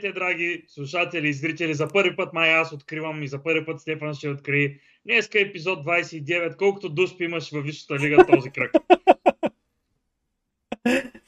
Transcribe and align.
Здравейте, 0.00 0.18
драги 0.20 0.64
слушатели 0.68 1.28
и 1.28 1.32
зрители! 1.32 1.74
За 1.74 1.88
първи 1.88 2.16
път 2.16 2.32
май 2.32 2.54
аз 2.54 2.72
откривам 2.72 3.22
и 3.22 3.28
за 3.28 3.42
първи 3.42 3.66
път 3.66 3.80
Стефан 3.80 4.14
ще 4.14 4.28
откри. 4.28 4.80
Днеска 5.06 5.38
е 5.38 5.42
епизод 5.42 5.86
29, 5.86 6.56
колкото 6.56 6.88
дуспи 6.88 7.24
имаш 7.24 7.50
във 7.50 7.64
Висшата 7.64 7.98
лига 7.98 8.26
този 8.26 8.50
кръг. 8.50 8.72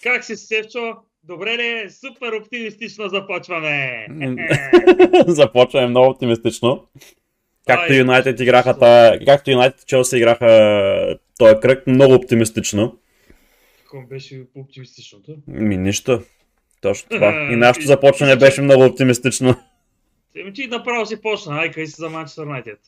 как 0.03 0.25
си, 0.25 0.37
Севчо? 0.37 0.97
Добре 1.25 1.59
ли? 1.59 1.67
е? 1.67 1.91
Супер 1.91 2.33
оптимистично 2.33 3.09
започваме! 3.09 4.07
Започваме 5.27 5.87
много 5.87 6.11
оптимистично. 6.11 6.89
Както 7.67 7.95
Юнайтед 7.95 8.41
играха, 8.41 8.79
та, 8.79 9.19
както 9.27 9.51
Юнайтед 9.51 9.87
Челси 9.87 10.17
играха 10.17 11.19
този 11.39 11.55
кръг, 11.63 11.87
много 11.87 12.15
оптимистично. 12.15 12.99
Какво 13.79 14.03
беше 14.03 14.43
оптимистичното? 14.55 15.37
Ми 15.47 15.77
нищо. 15.77 16.23
Точно 16.83 17.09
това. 17.09 17.49
И 17.53 17.57
нашето 17.57 17.87
започване 17.87 18.37
беше 18.37 18.63
много 18.63 18.85
оптимистично. 18.85 19.55
Еми 20.37 20.53
ти 20.53 20.67
направо 20.67 21.07
си 21.07 21.21
почна, 21.21 21.59
ай 21.59 21.71
къй 21.71 21.87
си 21.87 21.95
за 21.99 22.09
Манчестър 22.09 22.43
Юнайтед. 22.43 22.79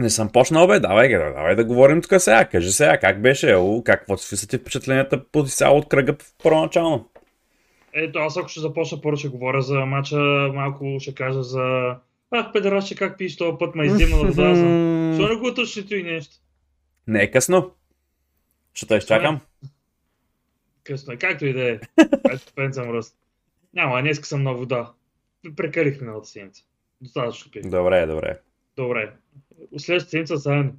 Не 0.00 0.10
съм 0.10 0.28
почнал, 0.32 0.66
бе, 0.66 0.80
давай, 0.80 1.08
давай, 1.08 1.32
давай 1.32 1.56
да 1.56 1.64
говорим 1.64 2.02
тук 2.02 2.20
сега. 2.20 2.44
Кажи 2.44 2.72
сега, 2.72 2.98
как 2.98 3.22
беше, 3.22 3.54
о, 3.54 3.82
какво 3.84 4.16
са 4.16 4.48
ти 4.48 4.58
впечатленията 4.58 5.24
по 5.24 5.44
цяло 5.44 5.78
от 5.78 5.88
кръга 5.88 6.16
първоначално? 6.42 7.08
Ето, 7.92 8.18
аз 8.18 8.36
ако 8.36 8.48
ще 8.48 8.60
започна 8.60 9.00
първо 9.00 9.16
ще 9.16 9.28
говоря 9.28 9.62
за 9.62 9.74
мача, 9.74 10.16
малко 10.54 10.96
ще 11.00 11.14
кажа 11.14 11.42
за... 11.42 11.96
Ах, 12.30 12.52
педераше, 12.52 12.94
как 12.94 13.18
пиш 13.18 13.36
този 13.36 13.58
път, 13.58 13.74
ме 13.74 13.86
издимна 13.86 14.18
да 14.18 14.24
вода. 14.24 14.54
Защо 15.16 15.34
не 15.34 15.40
го 15.40 15.54
тъщи 15.54 15.96
и 15.96 16.02
нещо? 16.02 16.34
Не 17.06 17.22
е 17.22 17.30
късно. 17.30 17.70
Ще 18.74 18.86
те 18.86 18.94
изчакам. 18.94 19.40
Късно 20.86 21.12
е, 21.12 21.16
както 21.16 21.46
и 21.46 21.52
да 21.52 21.70
е. 21.70 21.80
Ето, 22.32 22.52
пенцам 22.54 22.90
ръст. 22.90 23.16
Няма, 23.74 24.00
днес 24.00 24.20
съм 24.20 24.42
на 24.42 24.54
вода. 24.54 24.92
Прекалих 25.56 26.00
миналата 26.00 26.28
седмица. 26.28 26.64
Достатъчно 27.00 27.50
пих. 27.50 27.62
Добре, 27.62 28.06
добре. 28.06 28.40
Добре. 28.76 29.12
Следващата 29.78 30.10
седмица 30.10 30.36
заедно. 30.36 30.72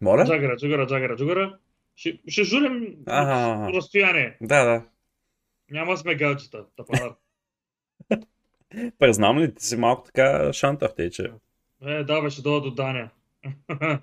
Моля? 0.00 0.24
Джагара, 0.24 0.56
джагара, 0.56 0.86
джагара, 0.86 1.16
джагара. 1.16 1.58
Ще, 1.96 2.20
ще 2.28 2.44
жулим 2.44 2.96
Ага. 3.06 3.72
разстояние. 3.72 4.36
Да, 4.40 4.64
да. 4.64 4.84
Няма 5.70 5.96
сме 5.96 6.14
галчета. 6.14 6.64
Тапанар. 6.76 7.14
Пък 8.98 9.12
знам 9.12 9.38
ли, 9.38 9.54
ти 9.54 9.66
си 9.66 9.76
малко 9.76 10.04
така 10.04 10.52
шантав 10.52 10.94
тъй, 10.96 11.10
че... 11.10 11.32
Е, 11.82 12.04
да, 12.04 12.22
бе, 12.22 12.30
ще 12.30 12.42
дойда 12.42 12.60
до 12.60 12.70
Дания. 12.70 13.10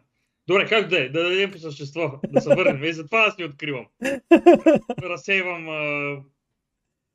Добре, 0.51 0.67
как 0.67 0.87
да 0.87 0.99
е? 0.99 1.09
Да 1.09 1.23
дадем 1.23 1.51
по 1.51 1.57
същество. 1.57 2.19
Да 2.27 2.41
се 2.41 2.49
върнем. 2.49 2.83
И 2.83 2.93
затова 2.93 3.25
аз 3.27 3.37
ни 3.37 3.45
откривам. 3.45 3.85
Разсейвам 5.03 5.69
а... 5.69 6.17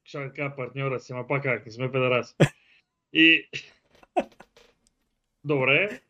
ще 0.05 0.51
партньора 0.57 1.01
си, 1.01 1.13
ама 1.13 1.27
пак 1.27 1.43
как, 1.43 1.67
не 1.67 1.73
сме 1.73 1.93
педараси. 1.93 2.35
И... 3.13 3.49
Добре, 5.45 6.01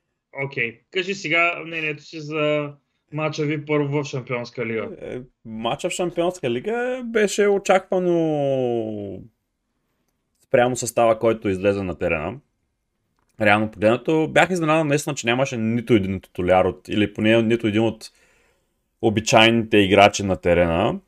окей. 0.44 0.80
Кажи 0.90 1.14
сега 1.14 1.62
мнението 1.66 2.02
си 2.02 2.20
за 2.20 2.72
мача 3.12 3.44
ви 3.44 3.64
първо 3.64 3.88
в 3.88 4.04
Шампионска 4.04 4.66
лига. 4.66 4.96
Е, 5.00 5.20
Мача 5.44 5.88
в 5.88 5.92
Шампионска 5.92 6.50
лига 6.50 7.02
беше 7.04 7.48
очаквано 7.48 9.22
спрямо 10.44 10.76
състава, 10.76 11.18
който 11.18 11.48
излезе 11.48 11.82
на 11.82 11.98
терена. 11.98 12.40
Реално 13.40 13.70
погледнато, 13.70 14.28
бях 14.30 14.50
изненадан 14.50 14.88
наистина, 14.88 15.14
че 15.14 15.26
нямаше 15.26 15.56
нито 15.56 15.92
един 15.92 16.20
титуляр 16.20 16.64
от, 16.64 16.88
или 16.88 17.14
поне 17.14 17.42
нито 17.42 17.66
един 17.66 17.82
от 17.82 18.10
обичайните 19.02 19.76
играчи 19.78 20.22
на 20.22 20.36
терена. 20.36 20.98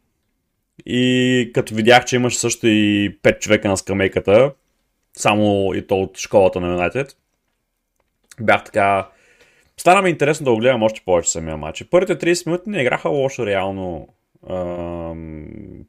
И 0.87 1.51
като 1.55 1.75
видях, 1.75 2.05
че 2.05 2.17
имаше 2.17 2.39
също 2.39 2.67
и 2.67 3.19
5 3.23 3.39
човека 3.39 3.69
на 3.69 3.77
скамейката, 3.77 4.53
само 5.16 5.75
и 5.75 5.87
то 5.87 6.03
от 6.03 6.19
школата 6.19 6.61
на 6.61 6.72
Юнайтед, 6.72 7.16
бях 8.41 8.65
така... 8.65 9.09
Стана 9.77 10.03
ми 10.03 10.10
интересно 10.10 10.45
да 10.45 10.50
го 10.50 10.59
гледам 10.59 10.83
още 10.83 11.00
повече 11.05 11.31
самия 11.31 11.56
матч. 11.56 11.84
Първите 11.91 12.34
30 12.34 12.47
минути 12.47 12.71
не 12.71 12.81
играха 12.81 13.09
лошо 13.09 13.47
реално 13.47 14.09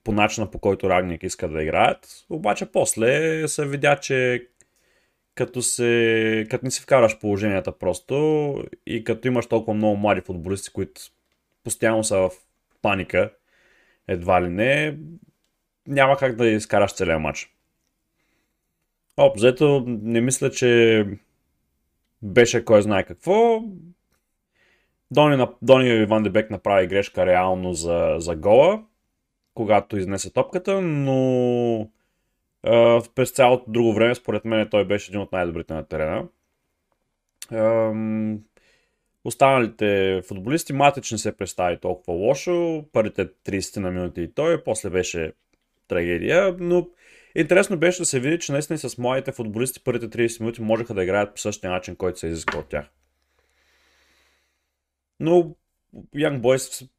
по 0.04 0.12
начина 0.12 0.52
по 0.52 0.60
който 0.60 0.90
Рагник 0.90 1.24
иска 1.24 1.48
да 1.48 1.64
играят. 1.64 2.26
Обаче 2.30 2.66
после 2.66 3.48
се 3.48 3.66
видя, 3.66 3.96
че 3.96 4.48
като, 5.40 5.62
се, 5.62 6.48
като 6.50 6.66
не 6.66 6.72
си 6.72 6.82
вкараш 6.82 7.20
положенията 7.20 7.72
просто 7.72 8.16
и 8.86 9.04
като 9.04 9.28
имаш 9.28 9.46
толкова 9.46 9.74
много 9.74 9.98
млади 9.98 10.22
футболисти, 10.22 10.72
които 10.72 11.02
постоянно 11.64 12.04
са 12.04 12.18
в 12.18 12.32
паника, 12.82 13.34
едва 14.08 14.42
ли 14.42 14.50
не, 14.50 14.98
няма 15.88 16.18
как 16.18 16.36
да 16.36 16.48
изкараш 16.48 16.94
целия 16.94 17.20
матч. 17.20 17.54
Обзето, 19.18 19.84
не 19.88 20.22
мисля, 20.22 20.52
че 20.52 21.06
беше 22.22 22.66
кой 22.66 22.82
знае 22.82 23.04
какво. 23.04 23.64
Дони, 25.12 25.46
Дони 25.62 25.90
Иван 25.90 26.24
Дебек 26.24 26.50
направи 26.50 26.88
грешка 26.88 27.26
реално 27.26 27.74
за, 27.74 28.16
за 28.18 28.36
гола, 28.36 28.84
когато 29.54 29.98
изнесе 29.98 30.34
топката, 30.34 30.82
но 30.82 31.90
през 33.16 33.32
цялото 33.32 33.72
друго 33.72 33.94
време, 33.94 34.16
според 34.16 34.46
мен, 34.46 34.70
той 34.70 34.86
беше 34.86 35.12
един 35.12 35.22
от 35.22 35.32
най-добрите 35.32 35.74
на 35.74 35.88
терена. 35.88 36.28
Останалите 39.24 40.22
футболисти, 40.28 40.74
Матич 40.74 41.12
не 41.12 41.18
се 41.18 41.38
представи 41.38 41.80
толкова 41.80 42.14
лошо, 42.14 42.86
първите 42.94 43.28
30 43.28 43.78
на 43.78 43.92
минути 43.92 44.22
и 44.22 44.34
той, 44.34 44.64
после 44.64 44.90
беше 44.90 45.34
трагедия, 45.88 46.56
но 46.60 46.90
интересно 47.36 47.78
беше 47.78 48.02
да 48.02 48.06
се 48.06 48.20
види, 48.20 48.40
че 48.40 48.52
наистина 48.52 48.80
с 48.80 48.98
младите 48.98 49.32
футболисти 49.32 49.84
първите 49.84 50.28
30 50.28 50.40
минути 50.40 50.62
можеха 50.62 50.94
да 50.94 51.04
играят 51.04 51.36
по 51.36 51.42
същия 51.42 51.72
начин, 51.72 51.96
който 51.96 52.20
се 52.20 52.28
изисква 52.28 52.60
от 52.60 52.70
тях. 52.70 52.90
Но 55.20 55.56
Young 56.16 56.40
Boys 56.40 56.90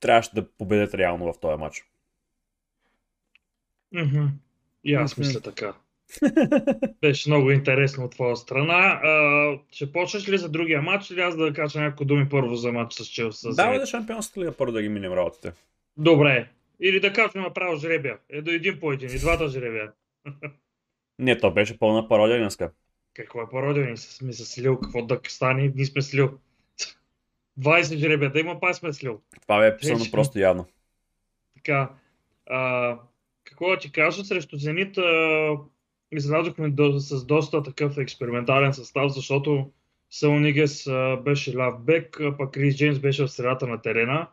трябваше 0.00 0.34
да 0.34 0.50
победят 0.50 0.94
реално 0.94 1.32
в 1.32 1.40
този 1.40 1.56
матч. 1.56 1.84
Мгм. 3.92 4.26
И 4.86 4.94
аз 4.94 5.16
мисля 5.16 5.40
така. 5.40 5.74
Беше 7.00 7.28
много 7.28 7.50
интересно 7.50 8.04
от 8.04 8.10
твоя 8.10 8.36
страна. 8.36 9.00
А, 9.02 9.58
ще 9.70 9.92
почнеш 9.92 10.28
ли 10.28 10.38
за 10.38 10.48
другия 10.48 10.82
матч 10.82 11.10
или 11.10 11.20
аз 11.20 11.36
да 11.36 11.52
кажа 11.52 11.80
няколко 11.80 12.04
думи 12.04 12.28
първо 12.28 12.56
за 12.56 12.72
матч 12.72 12.94
с 12.94 13.06
Челси? 13.06 13.48
Давай 13.50 13.78
да 13.78 13.86
шампионската 13.86 14.40
лига 14.40 14.52
първо 14.52 14.72
да 14.72 14.82
ги 14.82 14.88
минем 14.88 15.12
работите. 15.12 15.52
Добре. 15.96 16.48
Или 16.80 17.00
да 17.00 17.12
кажем 17.12 17.42
направо 17.42 17.76
жребия. 17.76 18.18
Е 18.30 18.42
до 18.42 18.50
един 18.50 18.80
по 18.80 18.92
един. 18.92 19.10
И 19.14 19.18
двата 19.18 19.48
жребия. 19.48 19.92
Не, 21.18 21.38
то 21.38 21.50
беше 21.50 21.78
пълна 21.78 22.08
пародия 22.08 22.38
днеска. 22.38 22.70
Какво 23.14 23.42
е 23.42 23.50
пародия? 23.50 23.86
Ние 23.86 23.96
сме 23.96 24.32
се 24.32 24.44
слил. 24.44 24.80
Какво 24.80 25.02
да 25.02 25.20
стане? 25.28 25.72
Ние 25.74 25.86
сме 25.86 26.02
слил. 26.02 26.38
20 27.60 27.96
жребия. 27.96 28.32
Да 28.32 28.40
има 28.40 28.60
пак 28.60 28.76
сме 28.76 28.92
слил. 28.92 29.20
Това 29.42 29.60
бе 29.60 29.76
писано 29.76 29.98
Вече. 29.98 30.10
просто 30.10 30.38
явно. 30.38 30.66
Така. 31.54 31.90
А, 32.46 32.98
какво 33.56 33.78
ти 33.78 33.92
кажа? 33.92 34.24
Срещу 34.24 34.56
Зенит 34.56 34.98
излязохме 36.12 36.68
до, 36.68 36.98
с 36.98 37.26
доста 37.26 37.62
такъв 37.62 37.98
експериментален 37.98 38.74
състав, 38.74 39.12
защото 39.12 39.70
Сел 40.10 40.38
Нигес 40.40 40.86
а, 40.86 41.16
беше 41.24 41.56
ляв 41.56 41.84
бек, 41.84 42.20
пък 42.38 42.54
Крис 42.54 42.76
Джеймс 42.76 42.98
беше 42.98 43.24
в 43.24 43.28
средата 43.28 43.66
на 43.66 43.82
терена. 43.82 44.28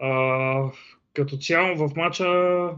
А, 0.00 0.72
като 1.14 1.36
цяло 1.36 1.76
в 1.76 1.96
матча 1.96 2.70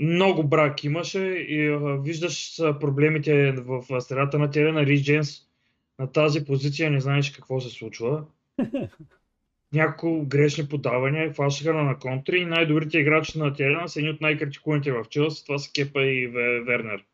много 0.00 0.48
брак 0.48 0.84
имаше 0.84 1.20
и 1.24 1.68
а, 1.68 1.78
виждаш 1.78 2.56
проблемите 2.80 3.52
в 3.52 4.00
средата 4.00 4.38
на 4.38 4.50
терена. 4.50 4.86
Рис 4.86 5.02
Джеймс 5.02 5.30
на 5.98 6.12
тази 6.12 6.44
позиция 6.44 6.90
не 6.90 7.00
знаеш 7.00 7.30
какво 7.30 7.60
се 7.60 7.70
случва. 7.70 8.24
Няколко 9.74 10.26
грешни 10.26 10.68
подавания, 10.68 11.32
фалшиха 11.32 11.74
на 11.74 11.98
контри 11.98 12.38
и 12.38 12.44
най-добрите 12.44 12.98
играчи 12.98 13.38
на 13.38 13.54
терена 13.54 13.88
са 13.88 13.98
едни 13.98 14.10
от 14.10 14.20
най-критикуваните 14.20 14.92
в 14.92 15.04
Челси. 15.10 15.44
Това 15.44 15.58
са 15.58 15.72
Кепа 15.72 16.02
и 16.02 16.28
Ве- 16.28 16.64
Вернер. 16.64 17.04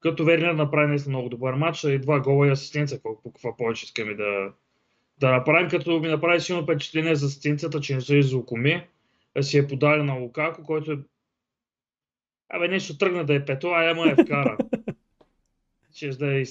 Като 0.00 0.24
Вернер 0.24 0.52
направи 0.52 0.88
наистина 0.88 1.16
много 1.16 1.28
добър 1.28 1.54
матч 1.54 1.84
и 1.84 1.98
два 1.98 2.20
гола 2.20 2.46
и 2.46 2.50
асистенция. 2.50 2.98
Какво, 2.98 3.14
какво 3.14 3.56
повече 3.56 3.84
искаме 3.84 4.14
да, 4.14 4.52
да 5.18 5.30
направим, 5.30 5.70
като 5.70 6.00
ми 6.00 6.08
направи 6.08 6.40
силно 6.40 6.62
впечатление 6.62 7.14
за 7.14 7.26
асистенцията, 7.26 7.80
че 7.80 7.94
не 7.94 8.00
се 8.00 8.16
излукоми. 8.16 8.86
Да 9.36 9.42
си 9.42 9.58
е 9.58 9.66
подали 9.66 10.02
на 10.02 10.14
Лукако, 10.14 10.62
който 10.62 10.92
е 10.92 10.98
Абе, 12.54 12.68
нещо 12.68 12.98
тръгна 12.98 13.24
да 13.24 13.34
е 13.34 13.44
пето, 13.44 13.68
а 13.68 13.90
ема 13.90 14.08
е 14.08 14.24
вкара. 14.24 14.56
Ще 15.94 16.08
да 16.08 16.40
е... 16.40 16.44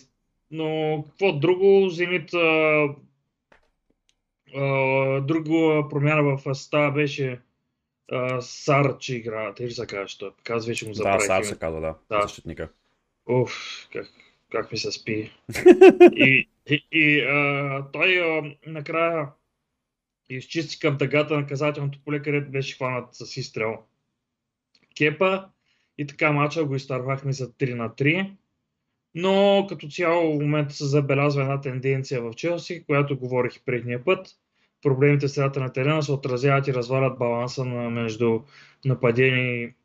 Но 0.51 1.03
какво 1.09 1.31
друго? 1.31 1.89
Зенит... 1.89 2.29
Друга 5.21 5.89
промяна 5.89 6.23
в 6.23 6.41
състава 6.41 6.91
беше 6.91 7.41
а... 8.11 8.41
Сар, 8.41 8.97
че 8.97 9.15
игра. 9.15 9.53
Те 9.53 9.63
ли 9.63 9.71
се 9.71 9.87
казва, 9.87 10.07
що? 10.07 10.33
Казва, 10.43 10.69
вече 10.69 10.85
му 10.85 10.91
Да, 10.91 10.95
забравих. 10.95 11.21
сега 11.21 11.35
името. 11.35 11.47
се 11.49 11.59
казва, 11.59 11.81
да. 11.81 11.95
Да. 12.09 12.21
Защитника. 12.21 12.69
Уф, 13.25 13.87
как, 13.93 14.07
как 14.51 14.71
ми 14.71 14.77
се 14.77 14.91
спи. 14.91 15.31
и 16.15 16.49
и, 16.69 16.87
и 16.91 17.21
а, 17.21 17.85
той 17.91 18.19
а, 18.21 18.55
накрая 18.67 19.27
изчисти 20.29 20.79
към 20.79 20.97
дъгата 20.97 21.33
на 21.33 21.39
наказателното 21.39 21.99
поле, 22.05 22.21
където 22.21 22.51
беше 22.51 22.75
хванат 22.75 23.07
с 23.11 23.37
изстрел. 23.37 23.77
Кепа 24.97 25.45
И 25.97 26.07
така 26.07 26.31
мача 26.31 26.65
го 26.65 26.75
изтървахме 26.75 27.33
за 27.33 27.51
3 27.51 27.73
на 27.73 27.89
3. 27.89 28.31
Но 29.15 29.65
като 29.69 29.87
цяло 29.87 30.37
в 30.37 30.41
момента 30.41 30.73
се 30.73 30.85
забелязва 30.85 31.41
една 31.41 31.61
тенденция 31.61 32.21
в 32.21 32.33
Челси, 32.33 32.83
която 32.83 33.17
говорих 33.19 33.55
и 33.55 33.65
предния 33.65 34.03
път. 34.03 34.27
Проблемите 34.81 35.27
в 35.27 35.31
средата 35.31 35.59
на 35.59 35.73
терена 35.73 36.03
се 36.03 36.11
отразяват 36.11 36.67
и 36.67 36.73
развалят 36.73 37.17
баланса 37.17 37.65
на 37.65 37.89
между 37.89 38.39
нападение 38.85 39.75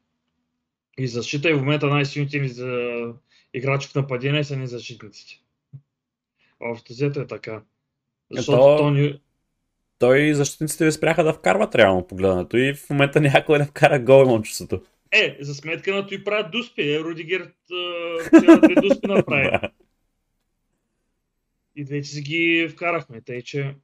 и 0.99 1.07
защита. 1.07 1.51
И 1.51 1.55
в 1.55 1.59
момента 1.59 1.87
най-силните 1.87 2.39
ни 2.39 2.49
за 2.49 2.93
играчи 3.55 3.89
в 3.89 3.95
нападение 3.95 4.45
са 4.45 4.57
ни 4.57 4.67
защитниците. 4.67 5.41
Общо 6.61 6.93
взето 6.93 7.21
е 7.21 7.27
така. 7.27 7.63
Защото 8.31 8.59
То- 8.59 8.77
то 8.77 8.91
ни... 8.91 9.21
Той 9.99 10.19
и 10.19 10.35
защитниците 10.35 10.85
ви 10.85 10.93
спряха 10.93 11.25
да 11.25 11.33
вкарват 11.33 11.75
реално 11.75 12.07
погледнато 12.07 12.57
и 12.57 12.75
в 12.75 12.91
момента 12.91 13.21
някой 13.21 13.59
да 13.59 13.65
вкара 13.65 13.99
гол 13.99 14.25
имам 14.25 14.43
чувството. 14.43 14.83
Е, 15.13 15.37
за 15.41 15.55
сметка 15.55 15.95
на 15.95 16.07
той 16.07 16.25
правят 16.25 16.51
дуспи. 16.51 16.93
Е, 16.93 17.01
Рудигер 17.01 17.53
а, 17.73 18.61
две 18.61 18.75
дуспи 18.75 19.07
направи. 19.09 19.51
И 21.77 21.85
двете 21.85 22.07
си 22.07 22.23
ги 22.23 22.69
вкарахме, 22.73 23.21
тъй 23.21 23.43
че 23.43 23.75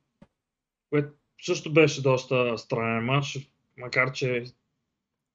което 0.91 1.13
също 1.43 1.73
беше 1.73 2.03
доста 2.03 2.59
странен 2.59 3.05
матч, 3.05 3.39
макар 3.77 4.13
че 4.13 4.45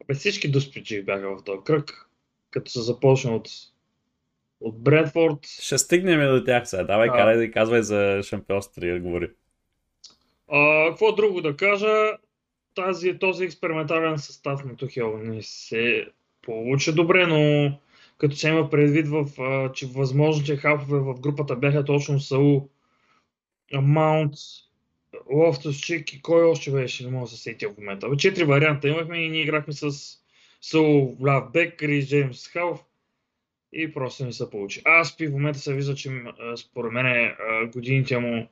бе, 0.08 0.14
всички 0.14 0.52
дуспичи 0.52 1.04
бяха 1.04 1.36
в 1.36 1.44
този 1.44 1.60
кръг, 1.66 2.10
като 2.52 2.72
се 2.72 2.82
започна 2.82 3.36
от, 3.36 3.50
от 4.60 4.84
Бредфорд. 4.84 5.46
Ще 5.48 5.78
стигнем 5.78 6.36
до 6.36 6.44
тях 6.44 6.70
сега. 6.70 6.84
Давай, 6.84 7.08
Да. 7.08 7.14
карай 7.14 7.38
да 7.38 7.52
казвай 7.52 7.82
за 7.82 8.22
шампионството 8.24 8.86
и 8.86 8.92
да 8.92 9.00
говори. 9.00 9.32
А, 10.48 10.90
какво 10.90 11.12
друго 11.12 11.42
да 11.42 11.58
кажа? 11.58 12.18
Тази, 12.78 13.20
този 13.20 13.46
експериментален 13.46 14.18
състав 14.18 14.66
на 14.66 14.76
Тухел 14.76 15.18
не 15.18 15.42
се 15.42 16.08
получи 16.42 16.94
добре, 16.94 17.28
но 17.28 17.72
като 18.18 18.36
се 18.36 18.50
има 18.50 18.70
предвид, 18.70 19.08
в, 19.08 19.42
а, 19.42 19.72
че 19.72 19.88
възможните 19.88 20.56
хафове 20.56 21.00
в 21.00 21.20
групата 21.20 21.56
бяха 21.56 21.86
точно 21.86 22.20
Саул, 22.20 22.70
Маунт, 23.74 24.34
Лофтус 25.30 25.80
Чик 25.80 26.14
и 26.14 26.22
кой 26.22 26.44
още 26.44 26.72
беше, 26.72 27.04
не 27.06 27.12
мога 27.12 27.26
да 27.26 27.32
се 27.32 27.38
сетя 27.38 27.70
в 27.70 27.78
момента. 27.78 28.08
Абе, 28.08 28.18
Четири 28.18 28.44
варианта 28.44 28.88
имахме 28.88 29.18
и 29.18 29.30
ние 29.30 29.42
играхме 29.42 29.74
с 29.74 29.92
Саул, 30.62 31.18
Ляв 31.26 31.52
Бек, 31.52 31.80
Крис 31.80 32.08
Джеймс 32.08 32.48
Халф 32.48 32.80
и 33.74 33.94
просто 33.94 34.26
не 34.26 34.34
се 34.34 34.50
получи. 34.50 34.82
Аспи 35.02 35.28
в 35.28 35.32
момента 35.32 35.60
се 35.60 35.74
вижда, 35.74 35.96
че 35.96 36.24
според 36.56 36.92
мен 36.92 37.36
годините 37.74 38.18
му 38.18 38.48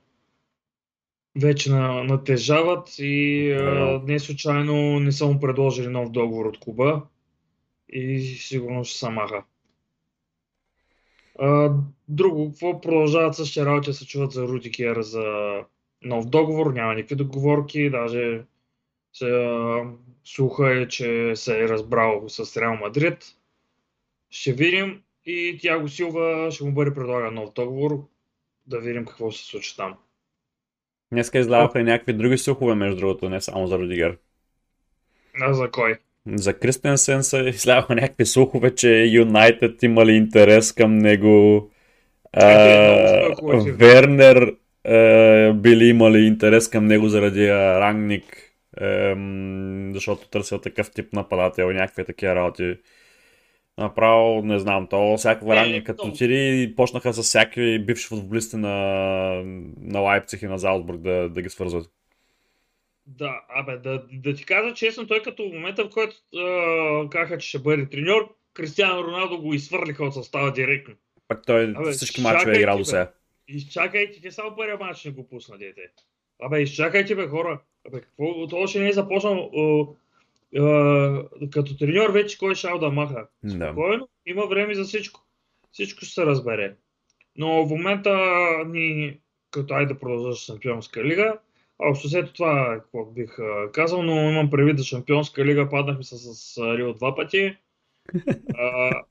вече 1.41 1.71
на, 1.71 2.03
натежават 2.03 2.95
и 2.99 3.51
а, 3.51 4.01
не 4.07 4.19
случайно 4.19 4.99
не 4.99 5.11
са 5.11 5.27
му 5.27 5.39
предложили 5.39 5.87
нов 5.87 6.11
договор 6.11 6.45
от 6.45 6.59
клуба 6.59 7.01
и 7.89 8.19
сигурно 8.21 8.83
ще 8.83 8.97
се 8.97 9.09
маха. 9.09 9.43
А, 11.39 11.73
друго, 12.07 12.49
какво 12.49 12.81
продължават 12.81 13.35
същия 13.35 13.65
работи 13.65 13.93
се 13.93 14.07
чуват 14.07 14.31
за 14.31 14.47
Рудикер 14.47 15.01
за 15.01 15.59
нов 16.01 16.25
договор, 16.25 16.73
няма 16.73 16.93
никакви 16.93 17.15
договорки, 17.15 17.89
даже 17.89 18.43
се, 19.13 19.29
а, 19.29 19.83
слуха 20.23 20.81
е, 20.81 20.87
че 20.87 21.31
се 21.35 21.59
е 21.59 21.69
разбрал 21.69 22.29
с 22.29 22.57
Реал 22.61 22.75
Мадрид. 22.75 23.25
Ще 24.29 24.53
видим 24.53 25.01
и 25.25 25.59
Тяго 25.61 25.89
Силва 25.89 26.51
ще 26.51 26.63
му 26.63 26.71
бъде 26.71 26.93
предлаган 26.93 27.33
нов 27.33 27.53
договор, 27.53 28.07
да 28.67 28.79
видим 28.79 29.05
какво 29.05 29.31
се 29.31 29.45
случи 29.45 29.75
там. 29.75 29.97
Днеска 31.15 31.39
излязоха 31.39 31.79
и 31.79 31.83
някакви 31.83 32.13
други 32.13 32.37
слухове, 32.37 32.75
между 32.75 32.97
другото, 32.97 33.29
не 33.29 33.41
само 33.41 33.67
за 33.67 33.77
Рудигер. 33.79 34.17
А 35.41 35.53
за 35.53 35.71
кой? 35.71 35.95
За 36.33 36.53
Кристенсен 36.53 37.23
са 37.23 37.39
излязоха 37.49 37.95
някакви 37.95 38.25
слухове, 38.25 38.75
че 38.75 39.05
Юнайтед 39.05 39.83
имали 39.83 40.11
интерес 40.11 40.71
към 40.71 40.97
него. 40.97 41.69
А. 42.33 42.49
Вернер 43.67 44.55
е, 44.83 45.53
били 45.53 45.85
имали 45.85 46.25
интерес 46.25 46.69
към 46.69 46.85
него 46.85 47.09
заради 47.09 47.47
а, 47.47 47.79
Рангник, 47.79 48.51
ем, 48.81 49.91
защото 49.93 50.29
търсил 50.29 50.57
такъв 50.57 50.91
тип 50.91 51.13
нападател 51.13 51.71
някакви 51.71 52.05
такива 52.05 52.35
работи. 52.35 52.77
Направо, 53.77 54.41
не 54.41 54.59
знам, 54.59 54.87
то 54.87 55.17
всякаква 55.17 55.55
Е, 55.55 55.57
Рангник 55.57 55.85
като 55.85 56.11
и 56.21 56.73
почнаха 56.75 57.13
с 57.13 57.21
всякакви 57.21 57.79
бивши 57.85 58.07
футболисти 58.07 58.55
на, 58.55 58.73
на 59.81 59.99
Лайпциг 59.99 60.41
и 60.41 60.45
на 60.45 60.57
Залцбург 60.57 61.01
да, 61.01 61.29
да 61.29 61.41
ги 61.41 61.49
свързват. 61.49 61.89
Да, 63.07 63.41
абе, 63.49 63.77
да, 63.77 64.03
да 64.13 64.33
ти 64.33 64.45
кажа 64.45 64.73
честно, 64.73 65.07
той 65.07 65.23
като 65.23 65.49
в 65.49 65.53
момента, 65.53 65.85
в 65.85 65.89
който 65.89 66.15
а, 66.37 67.09
казаха, 67.09 67.37
че 67.37 67.49
ще 67.49 67.59
бъде 67.59 67.89
треньор, 67.89 68.35
Кристиано 68.53 69.03
Роналдо 69.03 69.41
го 69.41 69.53
изхвърлиха 69.53 70.05
от 70.05 70.13
състава 70.13 70.51
директно. 70.51 70.93
Пак 71.27 71.45
той 71.45 71.73
Абе, 71.75 71.91
всички 71.91 72.21
мачове 72.21 72.55
е 72.55 72.59
играл 72.59 72.77
до 72.77 72.85
сега. 72.85 73.11
Изчакайте, 73.47 74.21
те 74.21 74.31
само 74.31 74.55
първия 74.55 74.77
матч 74.77 75.05
не 75.05 75.11
го 75.11 75.27
пусна, 75.27 75.57
дете. 75.57 75.81
Абе, 76.41 76.61
изчакайте, 76.61 77.15
бе, 77.15 77.27
хора. 77.27 77.61
Абе, 77.87 78.01
какво? 78.01 78.47
То 78.47 78.57
още 78.57 78.79
не 78.79 78.87
е 78.87 78.93
започнал. 78.93 79.51
а, 79.57 79.85
като 81.51 81.77
треньор 81.77 82.09
вече 82.09 82.37
кой 82.37 82.55
ще 82.55 82.67
да 82.79 82.89
маха. 82.91 83.27
Да. 83.43 83.65
Спокойно, 83.71 84.07
има 84.25 84.45
време 84.45 84.75
за 84.75 84.83
всичко. 84.83 85.21
Всичко 85.71 86.05
ще 86.05 86.13
се 86.13 86.25
разбере. 86.25 86.75
Но 87.37 87.65
в 87.65 87.69
момента 87.69 88.17
ни, 88.67 89.19
като 89.51 89.73
айде 89.73 89.93
да 89.93 89.99
продължа 89.99 90.35
с 90.35 90.45
Шампионска 90.45 91.03
лига, 91.03 91.37
общо 91.79 92.07
взето 92.07 92.33
това 92.33 92.73
е 92.73 92.79
какво 92.79 93.05
бих 93.05 93.37
казал, 93.73 94.03
но 94.03 94.31
имам 94.31 94.49
предвид 94.49 94.77
за 94.77 94.83
Шампионска 94.83 95.45
лига, 95.45 95.69
паднахме 95.69 96.03
с, 96.03 96.17
с 96.17 96.57
Рио 96.57 96.93
два 96.93 97.15
пъти. 97.15 97.57
А, 98.57 99.01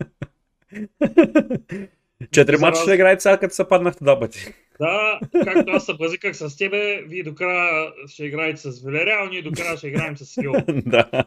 Четири 2.33 2.57
мача 2.57 2.81
ще 2.81 2.95
играете 2.95 3.21
сега, 3.21 3.39
като 3.39 3.55
се 3.55 3.69
паднахте 3.69 4.05
два 4.05 4.21
пъти. 4.21 4.55
да, 4.81 5.21
както 5.45 5.73
аз 5.73 5.87
се 5.87 5.95
базиках 5.95 6.37
с 6.37 6.57
тебе, 6.57 7.03
вие 7.03 7.23
до 7.23 7.35
края 7.35 7.93
ще 8.07 8.25
играете 8.25 8.61
с 8.61 8.85
Вилереал, 8.85 9.29
ние 9.29 9.43
до 9.43 9.53
края 9.53 9.77
ще 9.77 9.89
играем 9.89 10.17
с 10.17 10.39
Рио. 10.39 10.53
да. 10.87 11.25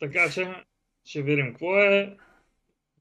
Така 0.00 0.30
че 0.30 0.48
ще 1.04 1.22
видим 1.22 1.46
какво 1.46 1.78
е. 1.78 2.16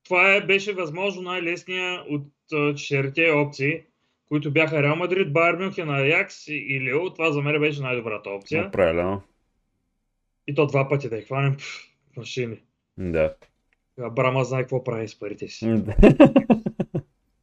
Това 0.03 0.33
е, 0.33 0.41
беше 0.41 0.73
възможно 0.73 1.21
най-лесния 1.21 2.03
от 2.09 2.27
четирите 2.77 3.31
опции, 3.31 3.83
които 4.27 4.51
бяха 4.51 4.83
Реал 4.83 4.95
Мадрид, 4.95 5.33
Байер 5.33 5.55
Мюнхен, 5.55 5.89
Аякс 5.89 6.47
и 6.47 6.79
Лио. 6.81 7.13
Това 7.13 7.31
за 7.31 7.41
мен 7.41 7.61
беше 7.61 7.81
най-добрата 7.81 8.29
опция. 8.29 8.67
Определено. 8.67 9.21
И 10.47 10.55
то 10.55 10.67
два 10.67 10.89
пъти 10.89 11.09
да 11.09 11.15
я 11.15 11.25
хванем. 11.25 11.57
Пф, 11.57 11.83
машини. 12.17 12.57
Да. 12.97 13.35
А 14.01 14.09
Брама 14.09 14.43
знае 14.43 14.61
какво 14.61 14.83
прави 14.83 15.07
с 15.07 15.19
парите 15.19 15.47
си. 15.47 15.75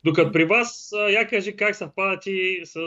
Докато 0.04 0.32
при 0.32 0.44
вас, 0.44 0.92
я 1.10 1.26
кажи 1.26 1.56
как 1.56 1.76
съвпадат 1.76 2.26
и 2.26 2.60
с 2.64 2.78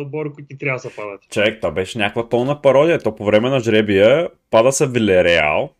отбори, 0.00 0.30
които 0.34 0.58
трябва 0.58 0.76
да 0.76 0.80
съвпадат. 0.80 1.20
Човек, 1.30 1.60
това 1.60 1.70
беше 1.70 1.98
някаква 1.98 2.28
пълна 2.28 2.62
пародия. 2.62 2.98
То 2.98 3.16
по 3.16 3.24
време 3.24 3.50
на 3.50 3.60
жребия 3.60 4.28
пада 4.50 4.72
са 4.72 4.86
Вилереал 4.86 5.70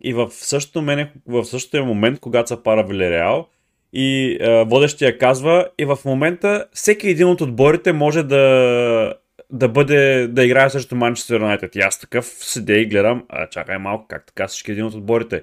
и 0.00 0.14
в 0.14 0.28
същото, 0.30 0.82
мене, 0.82 1.12
в 1.26 1.44
същия 1.44 1.84
момент, 1.84 2.20
когато 2.20 2.48
се 2.48 2.62
пара 2.62 2.84
Вилереал 2.84 3.48
и 3.92 4.38
е, 4.40 4.64
водещия 4.64 5.18
казва 5.18 5.68
и 5.78 5.84
в 5.84 5.98
момента 6.04 6.66
всеки 6.72 7.08
един 7.08 7.26
от 7.26 7.40
отборите 7.40 7.92
може 7.92 8.22
да, 8.22 9.14
да 9.50 9.68
бъде, 9.68 10.28
да 10.28 10.44
играе 10.44 10.70
срещу 10.70 10.96
Манчестър 10.96 11.40
Юнайтед. 11.40 11.76
И 11.76 11.80
аз 11.80 12.00
такъв 12.00 12.24
седя 12.24 12.78
и 12.78 12.86
гледам, 12.86 13.24
а 13.28 13.48
чакай 13.48 13.78
малко, 13.78 14.06
как 14.08 14.26
така 14.26 14.48
всички 14.48 14.72
един 14.72 14.84
от 14.84 14.94
отборите. 14.94 15.42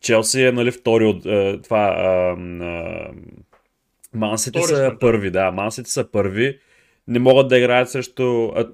Челси 0.00 0.42
е, 0.42 0.52
нали, 0.52 0.70
втори 0.70 1.04
от 1.04 1.26
е, 1.26 1.60
това. 1.62 1.88
Е, 1.88 2.36
Мансите 4.14 4.58
Втори 4.58 4.76
са 4.76 4.96
първи, 5.00 5.30
да. 5.30 5.50
Мансите 5.50 5.90
са 5.90 6.10
първи. 6.10 6.58
Не 7.08 7.18
могат 7.18 7.48
да 7.48 7.58
играят 7.58 7.90
срещу. 7.90 8.48
А, 8.48 8.68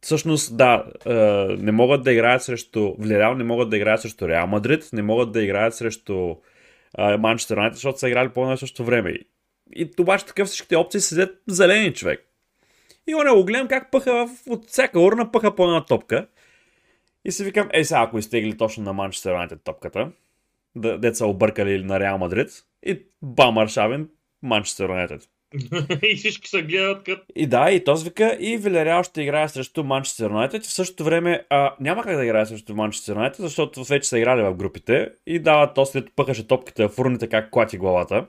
всъщност, 0.00 0.56
да, 0.56 0.84
а, 1.06 1.12
не 1.58 1.72
могат 1.72 2.02
да 2.02 2.12
играят 2.12 2.42
срещу. 2.42 2.94
Вилереал 2.98 3.34
не 3.34 3.44
могат 3.44 3.70
да 3.70 3.76
играят 3.76 4.00
срещу 4.00 4.28
Реал 4.28 4.46
Мадрид, 4.46 4.88
не 4.92 5.02
могат 5.02 5.32
да 5.32 5.42
играят 5.42 5.74
срещу 5.74 6.34
Манчестър 7.18 7.56
Юнайтед, 7.56 7.74
защото 7.74 7.98
са 7.98 8.08
играли 8.08 8.28
по 8.28 8.40
едно 8.42 8.54
и 8.54 8.58
също 8.58 8.84
време. 8.84 9.10
И, 9.10 9.26
и 9.76 9.90
обаче 10.00 10.26
такъв 10.26 10.48
всичките 10.48 10.76
опции 10.76 11.00
седят 11.00 11.42
зелени 11.46 11.94
човек. 11.94 12.26
И 13.06 13.14
он 13.14 13.36
го 13.36 13.44
гледам 13.44 13.68
как 13.68 13.90
пъха 13.90 14.26
в, 14.26 14.50
от 14.50 14.68
всяка 14.68 15.00
урна 15.00 15.32
пъха 15.32 15.54
по 15.54 15.64
една 15.64 15.84
топка. 15.84 16.26
И 17.24 17.32
си 17.32 17.44
викам, 17.44 17.68
ей 17.72 17.84
сега, 17.84 18.00
ако 18.00 18.18
изтегли 18.18 18.56
точно 18.56 18.84
на 18.84 18.92
Манчестър 18.92 19.32
Юнайтед 19.32 19.60
топката, 19.64 20.12
да, 20.76 20.98
деца 20.98 21.26
объркали 21.26 21.84
на 21.84 22.00
Реал 22.00 22.18
Мадрид, 22.18 22.50
и 22.86 23.02
бам, 23.22 23.58
Аршавин, 23.58 24.08
Манчестър 24.42 24.88
Юнайтед. 24.88 25.28
и 26.02 26.16
всички 26.16 26.48
се 26.48 26.62
гледат 26.62 27.04
като... 27.04 27.22
И 27.36 27.46
да, 27.46 27.70
и 27.70 27.84
този 27.84 28.04
вика, 28.04 28.36
и 28.40 28.56
Вилереал 28.56 29.02
ще 29.02 29.22
играе 29.22 29.48
срещу 29.48 29.84
Манчестър 29.84 30.30
Юнайтед. 30.30 30.64
В 30.64 30.72
същото 30.72 31.04
време 31.04 31.46
а, 31.50 31.74
няма 31.80 32.02
как 32.02 32.16
да 32.16 32.24
играе 32.24 32.46
срещу 32.46 32.74
Манчестър 32.74 33.14
Юнайтед, 33.14 33.40
защото 33.40 33.84
вече 33.84 34.08
са 34.08 34.18
играли 34.18 34.42
в 34.42 34.54
групите. 34.54 35.08
И 35.26 35.38
дава 35.38 35.74
то 35.74 35.86
след 35.86 36.08
пъхаше 36.16 36.46
топката 36.46 36.88
в 36.88 36.98
урните 36.98 37.28
как 37.28 37.50
клати 37.50 37.78
главата. 37.78 38.26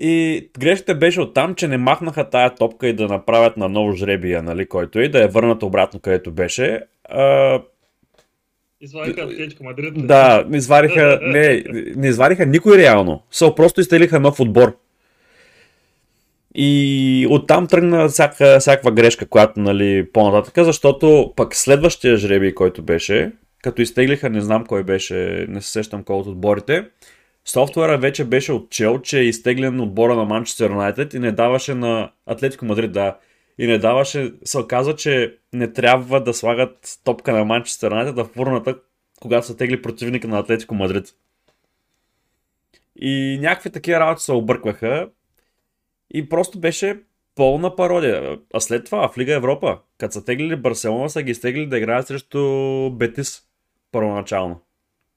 И 0.00 0.48
грешката 0.58 0.94
беше 0.94 1.20
оттам, 1.20 1.54
че 1.54 1.68
не 1.68 1.78
махнаха 1.78 2.30
тая 2.30 2.54
топка 2.54 2.88
и 2.88 2.92
да 2.92 3.08
направят 3.08 3.56
на 3.56 3.68
ново 3.68 3.92
жребия, 3.92 4.42
нали, 4.42 4.66
който 4.66 4.98
е, 4.98 5.02
и 5.02 5.08
да 5.08 5.20
я 5.20 5.28
върнат 5.28 5.62
обратно 5.62 6.00
където 6.00 6.32
беше. 6.32 6.80
А, 7.04 7.60
Извадиха 8.80 9.20
Атлетико 9.20 9.64
Мадрид. 9.64 10.06
Да, 10.06 10.44
не 10.48 10.56
извадиха, 10.56 11.20
не, 11.22 11.64
не 11.96 12.08
извадиха 12.08 12.46
никой 12.46 12.78
реално. 12.78 13.22
Са 13.30 13.54
просто 13.54 13.80
изтеглиха 13.80 14.20
нов 14.20 14.40
отбор. 14.40 14.76
И 16.54 17.26
оттам 17.30 17.66
тръгна 17.66 18.08
всяка, 18.08 18.60
всякаква 18.60 18.92
грешка, 18.92 19.26
която 19.26 19.60
нали, 19.60 20.06
по-нататък, 20.12 20.64
защото 20.64 21.32
пък 21.36 21.54
следващия 21.54 22.16
жребий, 22.16 22.54
който 22.54 22.82
беше, 22.82 23.32
като 23.62 23.82
изтеглиха, 23.82 24.30
не 24.30 24.40
знам 24.40 24.66
кой 24.66 24.84
беше, 24.84 25.46
не 25.48 25.60
се 25.60 25.70
сещам 25.70 26.04
кой 26.04 26.16
от 26.16 26.26
отборите, 26.26 26.84
софтуера 27.44 27.98
вече 27.98 28.24
беше 28.24 28.52
отчел, 28.52 28.98
че 28.98 29.18
е 29.20 29.24
изтеглен 29.24 29.80
отбора 29.80 30.16
на 30.16 30.24
Манчестър 30.24 30.70
Юнайтед 30.70 31.14
и 31.14 31.18
не 31.18 31.32
даваше 31.32 31.74
на 31.74 32.12
Атлетико 32.26 32.64
Мадрид, 32.64 32.92
да, 32.92 33.18
и 33.58 33.66
не 33.66 33.78
даваше, 33.78 34.32
се 34.44 34.58
оказа, 34.58 34.96
че 34.96 35.38
не 35.52 35.72
трябва 35.72 36.22
да 36.22 36.34
слагат 36.34 37.00
топка 37.04 37.32
на 37.32 37.44
Манчестър 37.44 37.90
Юнайтед 37.90 38.16
в 38.16 38.24
фурната, 38.24 38.78
когато 39.20 39.46
са 39.46 39.56
тегли 39.56 39.82
противника 39.82 40.28
на 40.28 40.38
Атлетико 40.38 40.74
Мадрид. 40.74 41.14
И 42.96 43.38
някакви 43.40 43.70
такива 43.70 44.00
работи 44.00 44.22
се 44.22 44.32
объркваха 44.32 45.08
и 46.14 46.28
просто 46.28 46.60
беше 46.60 47.00
пълна 47.34 47.76
пародия. 47.76 48.38
А 48.54 48.60
след 48.60 48.84
това 48.84 49.08
в 49.08 49.18
Лига 49.18 49.34
Европа, 49.34 49.78
като 49.98 50.12
са 50.12 50.24
теглили 50.24 50.56
Барселона, 50.56 51.10
са 51.10 51.22
ги 51.22 51.34
стегли 51.34 51.66
да 51.66 51.78
играят 51.78 52.06
срещу 52.06 52.90
Бетис 52.90 53.42
първоначално. 53.92 54.60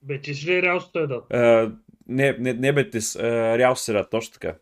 Бетис 0.01 0.45
ли 0.45 0.53
е 0.53 0.61
Реал 0.61 0.79
Соседат? 0.79 1.23
Не, 2.07 2.33
не, 2.39 2.53
не 2.53 2.74
Бетис, 2.74 3.15
Реал 3.15 3.75
Соседат, 3.75 4.10
точно 4.12 4.33
така. 4.33 4.55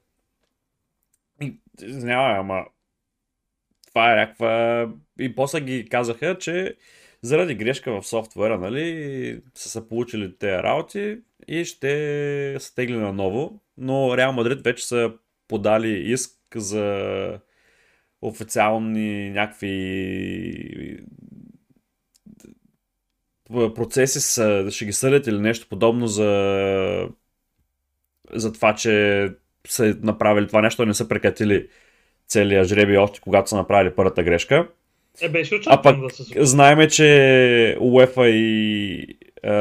И, 1.41 1.57
няма, 1.81 2.39
ама 2.39 2.65
това 3.87 4.13
е 4.13 4.15
някаква... 4.15 4.89
И 5.19 5.35
после 5.35 5.61
ги 5.61 5.89
казаха, 5.89 6.37
че 6.37 6.75
заради 7.21 7.55
грешка 7.55 8.01
в 8.01 8.07
софтуера, 8.07 8.59
нали, 8.59 9.41
са 9.55 9.69
се 9.69 9.87
получили 9.87 10.37
тези 10.37 10.63
работи 10.63 11.17
и 11.47 11.65
ще 11.65 12.55
се 12.59 12.75
тегли 12.75 12.97
наново, 12.97 13.61
но 13.77 14.17
Реал 14.17 14.33
Мадрид 14.33 14.63
вече 14.63 14.87
са 14.87 15.13
подали 15.47 16.11
иск 16.11 16.31
за 16.55 17.39
официални 18.21 19.29
някакви 19.29 21.05
процеси 23.51 24.19
са, 24.19 24.67
ще 24.71 24.85
ги 24.85 24.93
съдят 24.93 25.27
или 25.27 25.39
нещо 25.39 25.67
подобно 25.69 26.07
за, 26.07 27.09
за 28.33 28.53
това, 28.53 28.75
че 28.75 29.27
са 29.67 29.97
направили 30.01 30.47
това 30.47 30.61
нещо, 30.61 30.85
не 30.85 30.93
са 30.93 31.07
прекратили 31.07 31.67
целия 32.27 32.63
жреби 32.63 32.97
още 32.97 33.19
когато 33.19 33.49
са 33.49 33.55
направили 33.55 33.95
първата 33.95 34.23
грешка. 34.23 34.67
Е, 35.21 35.29
беше 35.29 35.61
а 35.67 35.81
пък 35.81 36.01
да 36.01 36.09
се 36.09 36.23
случи. 36.23 36.45
знаеме, 36.45 36.87
че 36.87 37.77
УЕФА 37.79 38.29
и 38.29 39.01
е, 39.43 39.51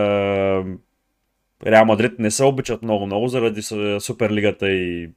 Реал 1.66 1.84
Мадрид 1.84 2.18
не 2.18 2.30
се 2.30 2.44
обичат 2.44 2.82
много-много 2.82 3.28
заради 3.28 3.62
Суперлигата 4.00 4.70
и, 4.70 5.10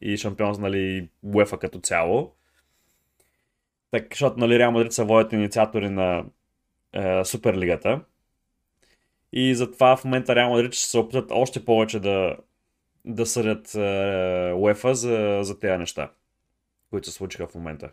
и 0.00 0.16
шампионс, 0.16 0.58
нали, 0.58 1.08
УЕФА 1.22 1.58
като 1.58 1.78
цяло. 1.78 2.32
Так, 3.90 4.06
защото 4.10 4.40
нали, 4.40 4.58
Реал 4.58 4.72
Мадрид 4.72 4.92
са 4.92 5.04
водят 5.04 5.32
инициатори 5.32 5.88
на 5.88 6.24
е, 6.92 7.24
Суперлигата. 7.24 8.00
И 9.32 9.54
затова 9.54 9.96
в 9.96 10.04
момента 10.04 10.34
Реал 10.34 10.50
Мадрид 10.50 10.72
ще 10.72 10.88
се 10.88 10.98
опитат 10.98 11.30
още 11.30 11.64
повече 11.64 12.00
да, 12.00 12.36
да 13.06 13.26
съдят 13.26 13.74
е, 13.74 14.52
УЕФА 14.56 14.94
за, 14.94 15.40
за 15.42 15.58
тези 15.58 15.78
неща 15.78 16.10
които 16.90 17.10
се 17.10 17.14
случиха 17.14 17.46
в 17.46 17.54
момента. 17.54 17.92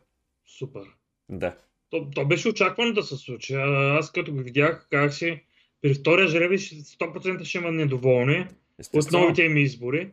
Супер. 0.57 0.81
Да. 1.29 1.57
То, 1.89 2.09
то 2.15 2.25
беше 2.25 2.49
очаквано 2.49 2.93
да 2.93 3.03
се 3.03 3.17
случи. 3.17 3.53
Аз 3.53 4.11
като 4.11 4.33
го 4.33 4.37
видях, 4.37 4.87
как 4.91 5.13
си, 5.13 5.41
при 5.81 5.93
втория 5.93 6.27
жреби 6.27 6.57
100% 6.57 7.43
ще 7.43 7.57
има 7.57 7.71
недоволни 7.71 8.47
от 8.93 9.11
новите 9.11 9.43
им 9.43 9.57
избори. 9.57 10.11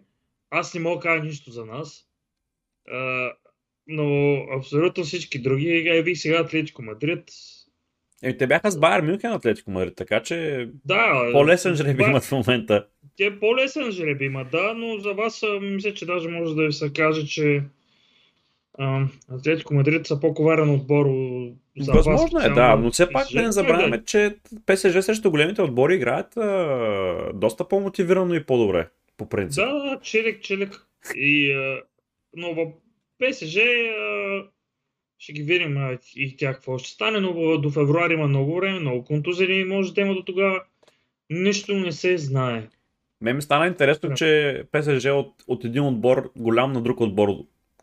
Аз 0.51 0.75
не 0.75 0.81
мога 0.81 0.97
да 0.97 1.03
кажа 1.03 1.25
нищо 1.25 1.51
за 1.51 1.67
нас. 1.67 2.07
А, 2.89 3.33
но 3.87 4.37
абсолютно 4.57 5.05
всички 5.05 5.43
други, 5.43 5.89
е, 5.89 6.03
ви 6.03 6.17
сега 6.17 6.39
Атлетико 6.39 6.83
Мадрид. 6.83 7.25
Еми, 8.23 8.39
те 8.39 8.47
бяха 8.47 8.71
с 8.71 8.79
Байер 8.79 9.03
Мюнхен 9.03 9.33
Атлетико 9.33 9.71
Мадрид, 9.71 9.97
така 9.97 10.23
че 10.23 10.69
да, 10.85 11.29
по-лесен 11.33 11.75
жреби 11.75 12.03
имат 12.03 12.25
в 12.25 12.33
момента. 12.33 12.87
Те 13.17 13.41
по-лесен 13.41 13.91
жреби 13.91 14.25
имат, 14.25 14.51
да, 14.51 14.75
но 14.75 14.99
за 14.99 15.13
вас 15.13 15.45
мисля, 15.61 15.95
че 15.95 16.07
даже 16.07 16.29
може 16.29 16.55
да 16.55 16.67
ви 16.67 16.73
се 16.73 16.93
каже, 16.93 17.27
че 17.27 17.63
Атлетико 19.33 19.75
Мадрид 19.75 20.07
са 20.07 20.21
по-коварен 20.21 20.71
отбор. 20.71 21.07
За 21.79 21.93
Възможно 21.93 22.39
вас, 22.39 22.47
е, 22.47 22.51
да, 22.51 22.77
но 22.77 22.91
все 22.91 23.11
пак 23.13 23.27
да 23.33 23.43
не 23.43 23.53
забравяме, 23.53 23.99
да. 23.99 24.05
че 24.05 24.37
ПСЖ 24.67 25.03
срещу 25.03 25.31
големите 25.31 25.63
отбори 25.63 25.95
играят 25.95 26.37
а, 26.37 27.31
доста 27.35 27.69
по-мотивирано 27.69 28.35
и 28.35 28.45
по-добре, 28.45 28.89
по 29.17 29.29
принцип. 29.29 29.65
Да, 29.65 29.99
челик, 30.03 30.41
челик. 30.43 30.87
И, 31.15 31.53
а, 31.53 31.83
но 32.37 32.55
в 32.55 32.67
ПСЖ 33.19 33.57
а, 33.57 34.45
ще 35.21 35.33
ги 35.33 35.43
видим 35.43 35.77
а, 35.77 35.99
и 36.17 36.37
тя 36.37 36.55
какво 36.55 36.79
ще 36.79 36.91
стане, 36.91 37.21
но 37.21 37.59
до 37.59 37.71
февруари 37.71 38.13
има 38.13 38.29
много 38.29 38.57
време, 38.57 38.81
много 38.81 39.05
контузени, 39.05 39.65
може 39.65 39.95
да 39.95 40.01
има 40.01 40.15
до 40.15 40.23
тогава. 40.23 40.63
Нищо 41.31 41.75
не 41.75 41.93
се 41.93 42.19
знае. 42.19 42.69
Ме 43.21 43.33
ми 43.33 43.43
стана 43.43 43.67
интересно, 43.67 44.09
да. 44.09 44.15
че 44.15 44.63
ПСЖ 44.73 45.07
от, 45.07 45.35
от 45.47 45.65
един 45.65 45.83
отбор 45.83 46.31
голям 46.37 46.73
на 46.73 46.83
друг 46.83 47.01
отбор 47.01 47.29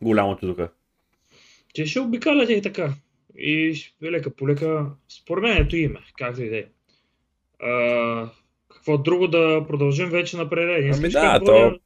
голям 0.02 0.36
тук. 0.40 0.58
Те 1.74 1.86
ще 1.86 2.00
обикалят 2.00 2.50
и 2.50 2.62
така. 2.62 2.94
И 3.38 3.80
лека 4.02 4.36
по 4.36 4.48
лека, 4.48 4.86
според 5.08 5.42
мен 5.42 5.56
ето 5.62 5.76
име, 5.76 6.00
както 6.18 6.42
и 6.42 6.48
да 6.48 6.58
е. 6.58 6.64
Какво 8.68 8.98
друго 8.98 9.28
да 9.28 9.64
продължим 9.68 10.08
вече 10.08 10.36
напред? 10.36 10.94
Ами 10.94 11.08
да, 11.08 11.40
то 11.44 11.78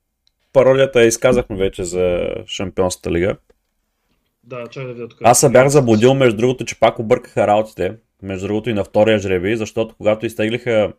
паролията 0.53 1.05
изказахме 1.05 1.57
вече 1.57 1.85
за 1.85 2.35
Шампионската 2.47 3.11
лига. 3.11 3.37
Да, 4.45 4.67
чай 4.67 4.85
да 4.87 4.93
видя 4.93 5.09
тук. 5.09 5.19
Аз 5.25 5.41
се 5.41 5.51
бях 5.51 5.69
заблудил, 5.69 6.15
между 6.15 6.37
другото, 6.37 6.65
че 6.65 6.81
пак 6.81 6.99
объркаха 6.99 7.47
работите. 7.47 7.97
Между 8.23 8.47
другото 8.47 8.71
и 8.71 8.75
на 8.75 8.85
втория 8.85 9.19
жреби, 9.19 9.57
защото 9.57 9.95
когато 9.97 10.27
изтеглиха 10.27 10.93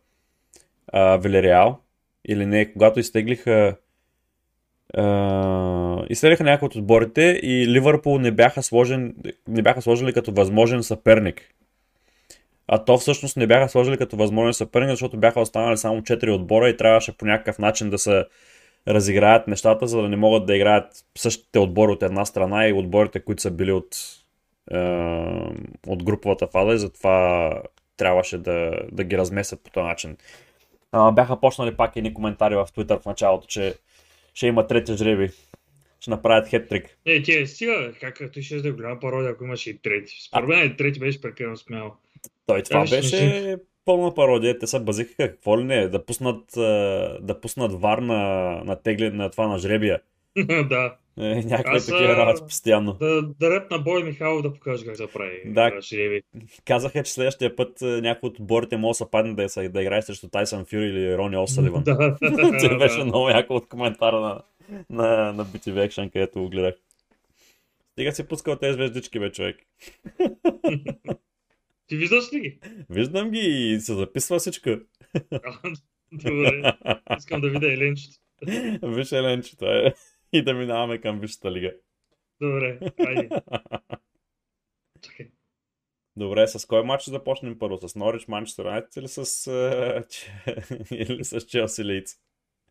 Вилереал, 1.19 1.79
или 2.27 2.45
не, 2.45 2.73
когато 2.73 2.99
изтеглиха 2.99 3.75
Uh, 4.97 6.07
изстреляха 6.07 6.43
някои 6.43 6.65
от 6.65 6.75
отборите 6.75 7.39
и 7.43 7.67
Ливърпул 7.67 8.19
не 8.19 8.31
бяха, 8.31 8.63
сложен, 8.63 9.15
не 9.47 9.61
бяха 9.61 9.81
сложили 9.81 10.13
като 10.13 10.31
възможен 10.31 10.83
съперник. 10.83 11.41
А 12.67 12.85
то 12.85 12.97
всъщност 12.97 13.37
не 13.37 13.47
бяха 13.47 13.69
сложили 13.69 13.97
като 13.97 14.15
възможен 14.15 14.53
съперник, 14.53 14.89
защото 14.89 15.17
бяха 15.17 15.41
останали 15.41 15.77
само 15.77 16.01
4 16.01 16.35
отбора 16.35 16.69
и 16.69 16.77
трябваше 16.77 17.17
по 17.17 17.25
някакъв 17.25 17.59
начин 17.59 17.89
да 17.89 17.97
се 17.97 18.25
разиграят 18.87 19.47
нещата, 19.47 19.87
за 19.87 20.01
да 20.01 20.09
не 20.09 20.15
могат 20.15 20.45
да 20.45 20.55
играят 20.55 21.05
същите 21.17 21.59
отбори 21.59 21.91
от 21.91 22.03
една 22.03 22.25
страна 22.25 22.67
и 22.67 22.73
отборите, 22.73 23.19
които 23.19 23.41
са 23.41 23.51
били 23.51 23.71
от, 23.71 23.95
е, 24.71 24.77
от 25.87 26.03
груповата 26.03 26.47
фаза 26.47 26.73
и 26.73 26.79
затова 26.79 27.51
трябваше 27.97 28.37
да, 28.37 28.81
да 28.91 29.03
ги 29.03 29.17
разместят 29.17 29.63
по 29.63 29.71
този 29.71 29.85
начин. 29.85 30.17
А, 30.91 31.11
бяха 31.11 31.39
почнали 31.39 31.75
пак 31.75 31.95
едни 31.95 32.13
коментари 32.13 32.55
в 32.55 32.67
Twitter 32.75 33.01
в 33.01 33.05
началото, 33.05 33.47
че 33.47 33.75
ще 34.33 34.47
има 34.47 34.67
трети 34.67 34.97
жреби. 34.97 35.29
Ще 35.99 36.11
направят 36.11 36.47
хеттрик. 36.47 36.97
Не, 37.05 37.21
ти 37.21 37.37
е 37.37 37.47
стига, 37.47 37.93
как 38.01 38.21
ти 38.33 38.43
ще 38.43 38.61
да 38.61 38.67
е 38.67 38.71
голяма 38.71 38.99
пародия, 38.99 39.31
ако 39.31 39.43
имаш 39.43 39.67
и 39.67 39.77
трети. 39.77 40.13
Според 40.27 40.47
мен 40.47 40.75
трети 40.77 40.99
беше 40.99 41.21
прекалено 41.21 41.57
смело. 41.57 41.91
Той 42.45 42.63
това 42.63 42.81
беше, 42.81 42.95
беше 42.95 43.57
пълна 43.85 44.13
пародия. 44.13 44.59
Те 44.59 44.67
са 44.67 44.79
базиха 44.79 45.15
какво 45.17 45.59
ли 45.59 45.63
не, 45.63 45.87
да 45.87 46.05
пуснат, 46.05 46.43
да 47.21 47.39
пуснат 47.41 47.81
вар 47.81 47.97
на, 47.97 48.51
на 48.65 48.75
тегле 48.75 49.09
на 49.09 49.29
това 49.29 49.47
на 49.47 49.57
жребия. 49.57 49.99
да. 50.69 50.95
Е, 51.19 51.35
някакви 51.35 51.77
Аз, 51.77 51.85
такива 51.85 52.17
работи 52.17 52.41
постоянно. 52.47 52.93
Да, 52.93 53.21
да 53.21 53.49
реп 53.49 53.71
на 53.71 53.79
Бой 53.79 54.03
Михайлов 54.03 54.41
да 54.41 54.53
покаже 54.53 54.85
как 54.85 54.97
да 54.97 55.07
прави 55.07 55.41
да, 55.45 55.81
жреби. 55.81 56.21
Казаха, 56.65 57.03
че 57.03 57.13
следващия 57.13 57.55
път 57.55 57.81
някой 57.81 58.27
от 58.27 58.39
отборите 58.39 58.77
може 58.77 58.99
да 58.99 59.09
падне 59.09 59.33
да, 59.33 59.69
да 59.69 59.81
играе 59.81 60.01
срещу 60.01 60.29
Тайсън 60.29 60.65
Фюри 60.65 60.85
или 60.85 61.17
Рони 61.17 61.37
Осаливан. 61.37 61.83
да, 61.85 62.17
Това 62.61 62.77
беше 62.77 63.03
много 63.03 63.29
яко 63.29 63.53
от 63.53 63.67
коментара 63.67 64.19
на, 64.19 64.41
на, 64.89 65.33
на 65.33 65.45
BTV 65.45 65.89
Action, 65.89 66.11
където 66.11 66.41
го 66.41 66.49
гледах. 66.49 66.75
Стига 67.91 68.11
си 68.11 68.27
пускал 68.27 68.55
тези 68.55 68.73
звездички, 68.73 69.19
бе, 69.19 69.31
човек. 69.31 69.57
Ти 71.93 71.97
виждаш 71.97 72.33
ли 72.33 72.39
ги? 72.39 72.59
Виждам 72.89 73.31
ги 73.31 73.39
и 73.39 73.79
се 73.79 73.93
записва 73.93 74.39
всичко. 74.39 74.69
Добре, 76.11 76.73
искам 77.17 77.41
да 77.41 77.49
видя 77.49 77.73
Еленчето. 77.73 78.19
Виж 78.95 79.11
Еленчето, 79.11 79.65
е. 79.65 79.93
И 80.33 80.43
да 80.43 80.53
минаваме 80.53 81.01
към 81.01 81.19
Висшата 81.19 81.51
лига. 81.51 81.73
Добре, 82.41 82.79
айде. 83.07 83.29
Чакай. 85.01 85.29
Добре, 86.15 86.47
с 86.47 86.65
кой 86.65 86.83
матч 86.83 87.09
започнем 87.09 87.59
първо? 87.59 87.87
С 87.87 87.95
Норич, 87.95 88.27
Манчестър 88.27 88.65
Юнайтед 88.65 88.95
или 88.95 89.07
с, 89.07 89.47
или 90.91 91.23
с 91.23 91.41
Челси 91.41 91.83
Лейц? 91.85 92.15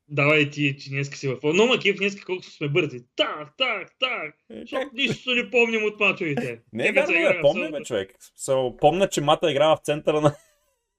Давай 0.09 0.51
ти, 0.51 0.77
че 0.77 0.91
днес 0.91 1.11
си 1.11 1.29
в... 1.29 1.39
Но 1.45 1.67
Макив, 1.67 1.97
днес 1.97 2.25
колко 2.25 2.43
сме 2.43 2.69
бързи. 2.69 3.05
Так, 3.17 3.57
так, 3.59 3.97
так. 4.01 4.35
Е, 4.51 4.61
Защото 4.61 4.91
нищо 4.95 5.31
не 5.31 5.51
помним 5.51 5.85
от 5.85 6.01
мачовете. 6.01 6.61
Не 6.73 6.89
е 6.89 6.93
вярно, 6.93 7.13
да 7.13 7.41
помня, 7.41 7.83
човек. 7.83 8.17
So, 8.39 8.79
помня, 8.79 9.09
че 9.09 9.21
Мата 9.21 9.51
играва 9.51 9.77
в 9.77 9.81
центъра 9.81 10.21
на, 10.21 10.35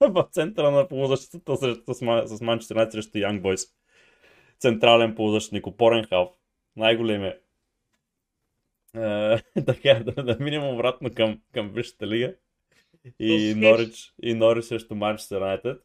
в 0.00 0.28
центъра 0.32 0.70
на 0.70 0.88
полузащитата 0.88 1.56
с, 1.56 2.36
с 2.36 2.40
Манчестър 2.40 2.74
Юнайтед 2.74 2.92
срещу 2.92 3.18
Young 3.18 3.40
Boys. 3.40 3.68
Централен 4.58 5.14
полузащитник, 5.14 5.66
опорен 5.66 6.04
халф. 6.04 6.30
Най-големия. 6.76 7.38
Е, 8.96 9.38
така, 9.66 10.02
да, 10.04 10.22
да 10.22 10.36
минем 10.40 10.64
обратно 10.64 11.10
към, 11.14 11.40
към 11.52 11.70
Висшата 11.70 12.06
лига. 12.06 12.34
И 13.18 13.54
Норич, 13.56 14.12
и 14.22 14.34
Норич 14.34 14.64
срещу 14.64 14.94
Манчестър 14.94 15.36
Юнайтед. 15.36 15.80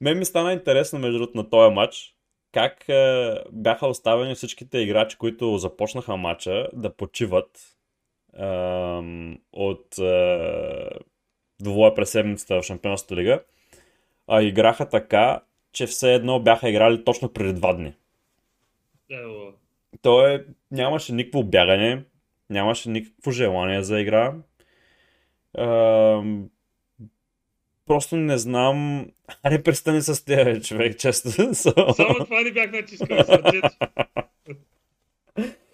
Мен 0.00 0.18
ми 0.18 0.24
стана 0.24 0.52
интересно 0.52 0.98
между 0.98 1.18
другото 1.18 1.36
на 1.36 1.50
този 1.50 1.74
матч, 1.74 2.14
как 2.52 2.88
е, 2.88 3.34
бяха 3.52 3.86
оставени 3.86 4.34
всичките 4.34 4.78
играчи, 4.78 5.16
които 5.18 5.58
започнаха 5.58 6.16
матча 6.16 6.68
да 6.72 6.96
почиват 6.96 7.76
е, 8.38 8.44
от 9.52 9.98
е, 9.98 10.88
двоя 11.60 11.94
през 11.94 12.10
седмицата 12.10 12.60
в 12.60 12.64
Шампионската 12.64 13.16
лига, 13.16 13.42
а 14.26 14.42
играха 14.42 14.88
така, 14.88 15.40
че 15.72 15.86
все 15.86 16.14
едно 16.14 16.40
бяха 16.40 16.68
играли 16.68 17.04
точно 17.04 17.32
преди 17.32 17.52
два 17.52 17.72
дни. 17.72 17.94
Ево. 19.10 19.52
То 20.02 20.26
е, 20.26 20.46
нямаше 20.70 21.12
никакво 21.12 21.42
бягане, 21.44 22.04
нямаше 22.50 22.90
никакво 22.90 23.30
желание 23.30 23.82
за 23.82 24.00
игра. 24.00 24.34
Е, 25.58 25.64
просто 27.88 28.16
не 28.16 28.38
знам. 28.38 29.06
Аре, 29.42 29.62
престани 29.62 30.02
с 30.02 30.24
тези, 30.24 30.62
човек, 30.62 30.98
често. 30.98 31.30
Само 31.54 32.24
това 32.24 32.40
ни 32.40 32.52
бях 32.52 32.72
натискал. 32.72 33.18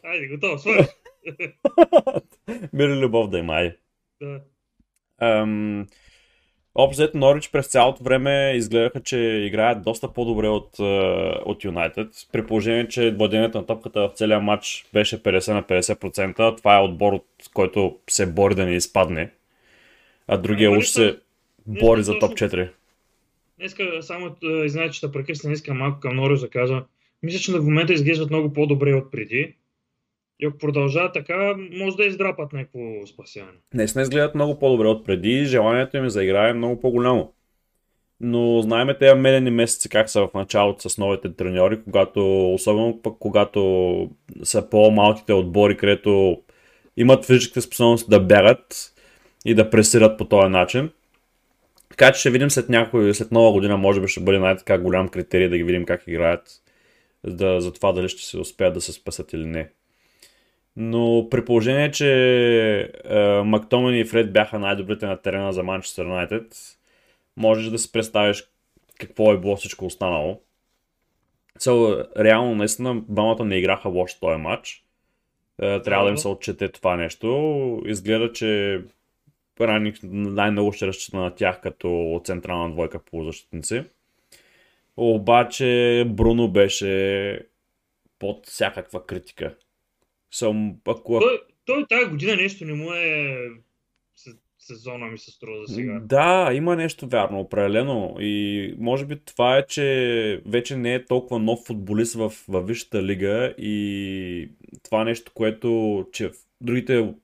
Айде, 0.04 0.26
готово, 0.28 0.58
свърш. 0.58 0.86
Мир 2.72 2.88
и 2.88 3.00
любов 3.00 3.30
да 3.30 3.38
има, 3.38 3.54
айде. 3.54 3.76
Да. 4.22 4.40
Ам... 5.18 5.86
Обзет 6.76 7.14
Норич 7.14 7.50
през 7.50 7.66
цялото 7.66 8.04
време 8.04 8.52
изгледаха, 8.56 9.02
че 9.02 9.18
играят 9.18 9.82
доста 9.82 10.12
по-добре 10.12 10.48
от, 10.48 10.78
от 11.44 11.64
Юнайтед. 11.64 12.08
При 12.32 12.46
положение, 12.46 12.88
че 12.88 13.10
владението 13.10 13.58
на 13.58 13.66
топката 13.66 14.00
в 14.00 14.12
целия 14.14 14.40
матч 14.40 14.86
беше 14.92 15.22
50 15.22 15.52
на 15.52 15.62
50%. 15.62 16.56
Това 16.56 16.76
е 16.76 16.82
отбор, 16.82 17.12
от 17.12 17.26
който 17.54 17.98
се 18.10 18.26
бори 18.26 18.54
да 18.54 18.66
не 18.66 18.74
изпадне. 18.74 19.30
А 20.28 20.36
другия 20.36 20.70
уж 20.70 20.86
се 20.86 21.18
бори 21.66 22.02
за 22.02 22.18
топ 22.18 22.32
4. 22.32 22.70
Днеска 23.58 24.02
само, 24.02 24.36
знаете, 24.66 24.94
че 24.94 25.06
да 25.06 25.12
прекъсна, 25.12 25.52
искам 25.52 25.78
малко 25.78 26.00
към 26.00 26.16
Норис 26.16 26.40
да 26.40 26.50
кажа. 26.50 26.84
Мисля, 27.22 27.38
че 27.38 27.52
на 27.52 27.62
момента 27.62 27.92
изглеждат 27.92 28.30
много 28.30 28.52
по-добре 28.52 28.94
от 28.94 29.10
преди. 29.10 29.54
И 30.40 30.46
ако 30.46 30.58
продължава 30.58 31.12
така, 31.12 31.54
може 31.72 31.96
да 31.96 32.04
издрапат 32.04 32.52
някакво 32.52 33.06
спасяване. 33.06 33.58
Не, 33.74 33.82
изглеждат 33.82 34.34
много 34.34 34.58
по-добре 34.58 34.86
от 34.86 35.04
преди. 35.04 35.44
Желанието 35.44 35.96
им 35.96 36.08
за 36.08 36.24
игра 36.24 36.48
е 36.48 36.52
много 36.52 36.80
по-голямо. 36.80 37.32
Но 38.20 38.62
знаем 38.62 38.88
тези 38.98 39.20
медени 39.20 39.50
месеци 39.50 39.88
как 39.88 40.10
са 40.10 40.20
в 40.20 40.34
началото 40.34 40.88
с 40.88 40.98
новите 40.98 41.36
треньори, 41.36 41.82
когато, 41.84 42.52
особено 42.54 43.02
пък 43.02 43.14
когато 43.18 44.10
са 44.42 44.70
по-малките 44.70 45.32
отбори, 45.32 45.76
където 45.76 46.42
имат 46.96 47.24
физическите 47.24 47.60
способности 47.60 48.10
да 48.10 48.20
бягат 48.20 48.92
и 49.44 49.54
да 49.54 49.70
пресират 49.70 50.18
по 50.18 50.24
този 50.24 50.48
начин. 50.48 50.90
Така 51.88 52.12
че 52.12 52.20
ще 52.20 52.30
видим 52.30 52.50
след 52.50 52.68
някой, 52.68 53.14
след 53.14 53.32
нова 53.32 53.52
година, 53.52 53.76
може 53.76 54.00
би 54.00 54.08
ще 54.08 54.20
бъде 54.20 54.38
най-така 54.38 54.78
голям 54.78 55.08
критерий 55.08 55.48
да 55.48 55.56
ги 55.56 55.64
видим 55.64 55.84
как 55.84 56.02
играят, 56.06 56.62
да, 57.26 57.60
за 57.60 57.72
това 57.72 57.92
дали 57.92 58.08
ще 58.08 58.22
се 58.22 58.38
успеят 58.38 58.74
да 58.74 58.80
се 58.80 58.92
спасат 58.92 59.32
или 59.32 59.46
не. 59.46 59.68
Но 60.76 61.28
при 61.30 61.44
положение, 61.44 61.90
че 61.90 62.10
е, 63.04 63.42
Мактомани 63.42 64.00
и 64.00 64.04
Фред 64.04 64.32
бяха 64.32 64.58
най-добрите 64.58 65.06
на 65.06 65.16
терена 65.16 65.52
за 65.52 65.62
Манчестър 65.62 66.04
Юнайтед, 66.04 66.56
можеш 67.36 67.70
да 67.70 67.78
си 67.78 67.92
представиш 67.92 68.44
какво 68.98 69.32
е 69.32 69.38
било 69.38 69.56
всичко 69.56 69.86
останало. 69.86 70.40
So, 71.60 72.06
реално, 72.18 72.54
наистина, 72.54 73.02
двамата 73.08 73.44
не 73.44 73.56
играха 73.56 73.88
лошо 73.88 74.20
този 74.20 74.40
матч. 74.40 74.84
Е, 75.62 75.82
трябва 75.82 76.04
да 76.04 76.10
им 76.10 76.18
се 76.18 76.28
отчете 76.28 76.68
това 76.68 76.96
нещо. 76.96 77.82
Изгледа, 77.86 78.32
че 78.32 78.80
Раник 79.60 79.98
най-много 80.02 80.72
ще 80.72 80.86
разчита 80.86 81.16
на 81.16 81.34
тях 81.34 81.60
като 81.60 82.20
централна 82.24 82.72
двойка 82.72 82.98
по 82.98 83.24
защитници. 83.24 83.84
Обаче 84.96 86.04
Бруно 86.08 86.48
беше 86.48 87.40
под 88.18 88.46
всякаква 88.46 89.06
критика. 89.06 89.56
Съм, 90.30 90.76
ако... 90.86 91.20
Той, 91.20 91.40
той 91.64 91.86
тази 91.86 92.10
година 92.10 92.36
нещо 92.36 92.64
не 92.64 92.72
му 92.72 92.92
е 92.92 93.36
сезона 94.66 95.06
ми 95.06 95.18
се 95.18 95.30
струва 95.30 95.66
за 95.66 95.74
сега. 95.74 96.00
Да, 96.04 96.50
има 96.54 96.76
нещо 96.76 97.06
вярно, 97.06 97.40
определено. 97.40 98.16
И 98.20 98.74
може 98.78 99.06
би 99.06 99.20
това 99.24 99.56
е, 99.58 99.66
че 99.66 100.42
вече 100.46 100.76
не 100.76 100.94
е 100.94 101.04
толкова 101.04 101.38
нов 101.40 101.58
футболист 101.66 102.14
в, 102.14 102.32
в 102.48 102.62
Висшата 102.62 103.02
лига 103.02 103.54
и 103.58 104.50
това 104.82 105.04
нещо, 105.04 105.32
което 105.34 106.06
че 106.12 106.30
другите 106.60 107.14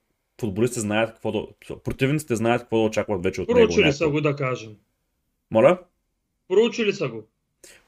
футболисти 0.41 0.81
знаят 0.81 1.11
какво 1.11 1.33
да... 1.33 1.47
Противниците 1.85 2.37
знаят 2.37 2.63
какво 2.63 2.77
да 2.77 2.83
очакват 2.83 3.23
вече 3.23 3.43
от 3.43 3.49
него. 3.49 3.59
Проучили 3.59 3.93
са 3.93 4.09
го, 4.09 4.21
да 4.21 4.37
кажем. 4.37 4.77
Моля? 5.51 5.79
Проучили 6.49 6.93
са 6.93 7.09
го. 7.09 7.27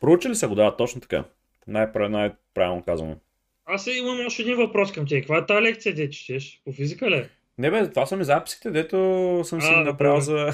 Проучили 0.00 0.34
са 0.34 0.48
го, 0.48 0.54
да, 0.54 0.76
точно 0.76 1.00
така. 1.00 1.24
Най-правилно, 1.66 2.82
казано. 2.84 3.16
Аз 3.64 3.86
имам 3.86 4.26
още 4.26 4.42
един 4.42 4.56
въпрос 4.56 4.92
към 4.92 5.06
тебе. 5.06 5.20
Каква 5.20 5.38
е 5.38 5.46
тази 5.46 5.62
лекция, 5.62 5.94
де 5.94 6.10
четеш? 6.10 6.62
По 6.64 6.72
физика 6.72 7.10
ли? 7.10 7.28
Не 7.58 7.70
бе, 7.70 7.90
това 7.90 8.06
са 8.06 8.16
ми 8.16 8.24
записите, 8.24 8.70
дето 8.70 8.96
съм 9.44 9.60
си 9.60 9.68
А, 9.72 9.84
направил 9.84 10.20
за... 10.20 10.48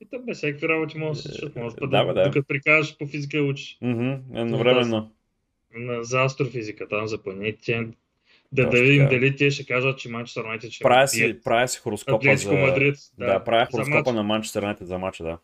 И 0.00 0.06
там 0.10 0.22
бе, 0.22 0.34
всеки 0.34 0.68
работи 0.68 0.98
може 0.98 1.22
да 1.22 1.28
се 1.28 1.34
случат. 1.34 1.56
Може 1.56 1.76
Да, 1.76 1.86
да, 1.86 2.14
да, 2.14 2.24
докато 2.24 2.46
прикажеш 2.46 2.96
по 2.98 3.06
физика 3.06 3.38
учиш. 3.38 3.78
Едновременно. 3.82 5.10
На, 5.74 6.04
за 6.04 6.22
астрофизика, 6.22 6.88
там 6.88 7.06
за 7.06 7.22
планетите. 7.22 7.86
Да, 8.52 8.68
да 8.68 8.82
видим 8.82 9.08
дали 9.08 9.36
те 9.36 9.50
ще 9.50 9.66
кажат, 9.66 9.98
че 9.98 10.08
Манчестър 10.08 10.42
Юнайтед 10.44 10.70
ще 10.70 10.82
Правя 10.82 11.08
си, 11.08 11.40
правя 11.44 11.68
си 11.68 11.78
хороскопа 11.78 12.16
Атлетико 12.16 12.50
за... 12.50 12.58
Мадрид. 12.58 12.96
Да, 13.18 13.44
правя 13.44 13.66
за 13.70 13.70
хороскопа 13.70 14.12
на 14.12 14.22
Манчестър 14.22 14.62
Юнайтед 14.62 14.86
за 14.86 14.98
матча, 14.98 15.24
да. 15.24 15.38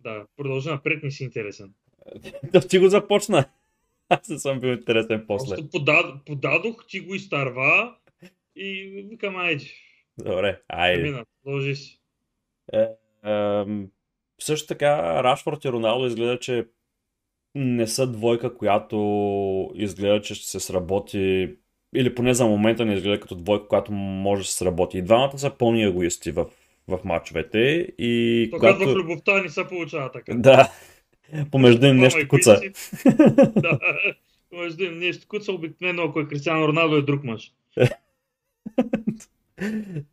Да, 0.00 0.24
продължи 0.36 0.68
напред, 0.68 1.02
не 1.02 1.10
си 1.10 1.24
интересен. 1.24 1.72
Да 2.52 2.60
ти 2.60 2.78
го 2.78 2.88
започна. 2.88 3.44
Аз 4.08 4.28
не 4.28 4.38
съм 4.38 4.60
бил 4.60 4.68
интересен 4.68 5.24
после. 5.28 5.56
Просто 5.56 5.70
подад, 5.70 6.24
подадох, 6.26 6.86
ти 6.88 7.00
го 7.00 7.14
изтърва 7.14 7.94
и 8.56 8.84
викам, 9.10 9.36
айде, 9.36 9.64
Добре, 10.18 10.60
айде. 10.68 11.02
мина, 11.02 11.24
ложи 11.46 11.76
си. 11.76 12.00
Е, 12.72 12.88
ем, 13.30 13.88
също 14.40 14.66
така, 14.66 15.24
Рашфорд 15.24 15.64
и 15.64 15.72
Роналдо 15.72 16.06
изгледа, 16.06 16.38
че 16.38 16.66
не 17.54 17.86
са 17.86 18.06
двойка, 18.06 18.54
която 18.54 19.70
изгледа, 19.74 20.22
че 20.22 20.34
ще 20.34 20.46
се 20.46 20.60
сработи, 20.60 21.54
или 21.94 22.14
поне 22.14 22.34
за 22.34 22.46
момента 22.46 22.84
не 22.84 22.94
изгледа 22.94 23.20
като 23.20 23.34
двойка, 23.34 23.68
която 23.68 23.92
може 23.92 24.42
да 24.42 24.48
се 24.48 24.56
сработи. 24.56 24.98
И 24.98 25.02
двамата 25.02 25.38
са 25.38 25.50
пълни 25.50 25.84
егоисти 25.84 26.30
в, 26.30 26.46
в 26.88 26.98
матчовете. 27.04 27.88
И 27.98 28.48
То 28.52 28.58
когато 28.58 28.88
в 28.88 28.94
любовта 28.94 29.42
не 29.42 29.48
се 29.48 29.68
получава 29.68 30.12
така. 30.12 30.34
Да, 30.34 30.70
помежду 31.50 31.86
им 31.86 31.96
нещо 31.96 32.28
куца. 32.28 32.60
да, 33.56 33.78
между 34.52 34.84
им 34.84 34.98
нещо 34.98 35.28
куца, 35.28 35.52
обикновено 35.52 36.02
ако 36.02 36.20
е 36.20 36.28
Кристиано 36.28 36.68
Роналдо 36.68 36.96
е 36.96 37.02
друг 37.02 37.24
мъж. 37.24 37.52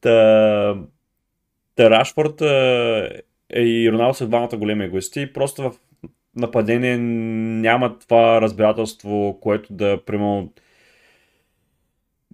Та, 0.01 0.75
та 1.75 1.89
Рашфорд 1.89 2.41
е 2.41 3.61
и 3.61 3.91
Роналдо 3.91 4.13
са 4.13 4.27
двамата 4.27 4.57
големи 4.57 4.85
егоисти. 4.85 5.33
Просто 5.33 5.61
в 5.61 5.73
нападение 6.35 6.97
няма 6.97 7.99
това 7.99 8.41
разбирателство, 8.41 9.37
което 9.41 9.73
да, 9.73 10.01
примерно, 10.05 10.53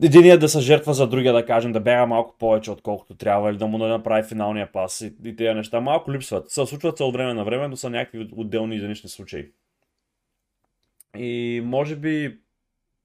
единият 0.03 0.39
да 0.39 0.49
се 0.49 0.59
жертва 0.59 0.93
за 0.93 1.07
другия, 1.07 1.33
да 1.33 1.45
кажем, 1.45 1.71
да 1.71 1.79
бяга 1.79 2.05
малко 2.05 2.35
повече, 2.39 2.71
отколкото 2.71 3.15
трябва, 3.15 3.49
или 3.49 3.57
да 3.57 3.67
му 3.67 3.77
направи 3.77 4.27
финалния 4.27 4.71
пас 4.71 5.01
и, 5.01 5.15
и 5.25 5.35
тези 5.35 5.53
неща. 5.53 5.81
Малко 5.81 6.11
липсват. 6.11 6.49
Се 6.49 6.65
случват 6.65 6.97
се 6.97 7.03
от 7.03 7.13
време 7.13 7.33
на 7.33 7.43
време, 7.43 7.67
но 7.67 7.75
са 7.75 7.89
някакви 7.89 8.29
отделни 8.31 8.75
единични 8.75 9.09
случаи. 9.09 9.51
И 11.17 11.61
може 11.65 11.95
би 11.95 12.37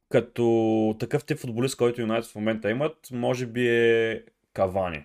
като 0.09 0.97
такъв 1.01 1.25
тип 1.25 1.39
футболист, 1.39 1.77
който 1.77 2.01
Юнайтед 2.01 2.31
в 2.31 2.35
момента 2.35 2.71
имат, 2.71 2.97
може 3.13 3.47
би 3.47 3.69
е 3.69 4.23
Кавани. 4.53 5.05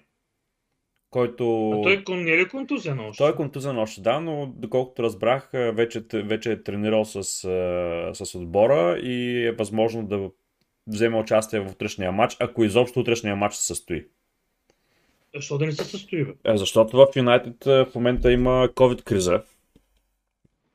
Който... 1.09 1.71
А 1.71 1.81
той 1.81 2.03
кон- 2.03 2.23
не 2.23 2.31
е 2.31 2.37
ли 2.37 2.49
контузия 2.49 2.95
на 2.95 3.03
още? 3.03 3.17
Той 3.17 3.31
е 3.31 3.35
контузен 3.35 3.77
още, 3.77 4.01
да, 4.01 4.19
но 4.19 4.53
доколкото 4.55 5.03
разбрах, 5.03 5.49
е, 5.53 5.71
вече, 5.71 6.03
вече 6.13 6.51
е 6.51 6.63
тренирал 6.63 7.05
с, 7.05 7.17
е, 7.43 8.25
с 8.25 8.35
отбора 8.35 8.97
и 8.97 9.45
е 9.45 9.51
възможно 9.51 10.07
да 10.07 10.29
вземе 10.87 11.17
участие 11.17 11.59
в 11.59 11.71
утрешния 11.71 12.11
матч, 12.11 12.37
ако 12.39 12.63
изобщо 12.63 12.99
утрешния 12.99 13.35
матч 13.35 13.55
се 13.55 13.65
състои. 13.65 14.05
Защо 15.35 15.57
да 15.57 15.65
не 15.65 15.71
се 15.71 15.83
състои, 15.83 16.25
бе? 16.25 16.31
Е, 16.45 16.57
защото 16.57 16.97
в 16.97 17.07
Юнайтед 17.15 17.65
е, 17.65 17.85
в 17.85 17.95
момента 17.95 18.31
има 18.31 18.69
COVID 18.75 19.03
криза. 19.03 19.41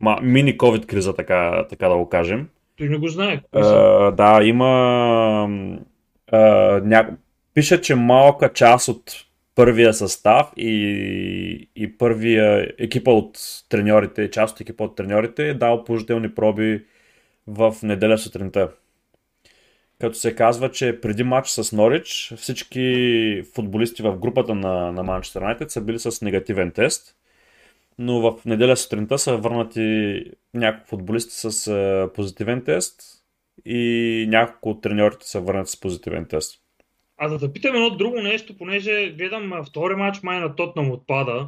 Ма, 0.01 0.18
мини 0.23 0.59
COVID 0.59 0.87
криза, 0.87 1.14
така, 1.14 1.66
така 1.70 1.88
да 1.88 1.96
го 1.96 2.09
кажем. 2.09 2.49
Той 2.77 2.88
не 2.88 2.96
го 2.96 3.09
знае. 3.09 3.40
Е, 3.55 3.61
да, 4.11 4.40
има. 4.42 5.49
Е, 6.33 6.38
ня... 6.81 7.16
Пише, 7.55 7.81
че 7.81 7.94
малка 7.94 8.53
част 8.53 8.88
от 8.88 9.27
първия 9.55 9.94
състав 9.94 10.53
и, 10.57 11.68
и 11.77 11.99
първия 11.99 12.73
екипа 12.79 13.11
от 13.11 13.38
треньорите, 13.68 14.31
част 14.31 14.55
от 14.55 14.61
екипа 14.61 14.85
от 14.85 14.96
треньорите 14.96 15.49
е 15.49 15.55
дал 15.55 15.85
положителни 15.85 16.35
проби 16.35 16.85
в 17.46 17.75
неделя 17.83 18.18
сутринта. 18.18 18.68
Като 20.00 20.14
се 20.14 20.34
казва, 20.34 20.70
че 20.70 21.00
преди 21.00 21.22
матч 21.24 21.48
с 21.48 21.72
Норич 21.72 22.32
всички 22.36 23.42
футболисти 23.54 24.02
в 24.02 24.16
групата 24.16 24.54
на, 24.54 24.92
на 24.92 25.04
Manchester 25.04 25.40
United 25.40 25.68
са 25.68 25.80
били 25.80 25.98
с 25.98 26.22
негативен 26.22 26.70
тест. 26.70 27.16
Но 27.98 28.20
в 28.20 28.44
неделя 28.44 28.76
сутринта 28.76 29.18
са 29.18 29.36
върнати 29.36 30.24
няколко 30.54 30.88
футболисти 30.88 31.34
с 31.34 31.68
а, 31.68 32.10
позитивен 32.14 32.64
тест 32.64 33.02
и 33.64 34.26
няколко 34.28 34.70
от 34.70 34.82
треньорите 34.82 35.28
са 35.28 35.40
върнати 35.40 35.70
с 35.70 35.80
позитивен 35.80 36.24
тест. 36.24 36.60
А 37.18 37.28
да 37.28 37.38
те 37.38 37.52
питам 37.52 37.74
едно 37.74 37.90
друго 37.90 38.20
нещо, 38.20 38.58
понеже 38.58 39.10
гледам 39.18 39.52
втори 39.66 39.94
матч 39.94 40.22
май 40.22 40.40
на 40.40 40.56
Тотнам 40.56 40.90
отпада. 40.90 41.46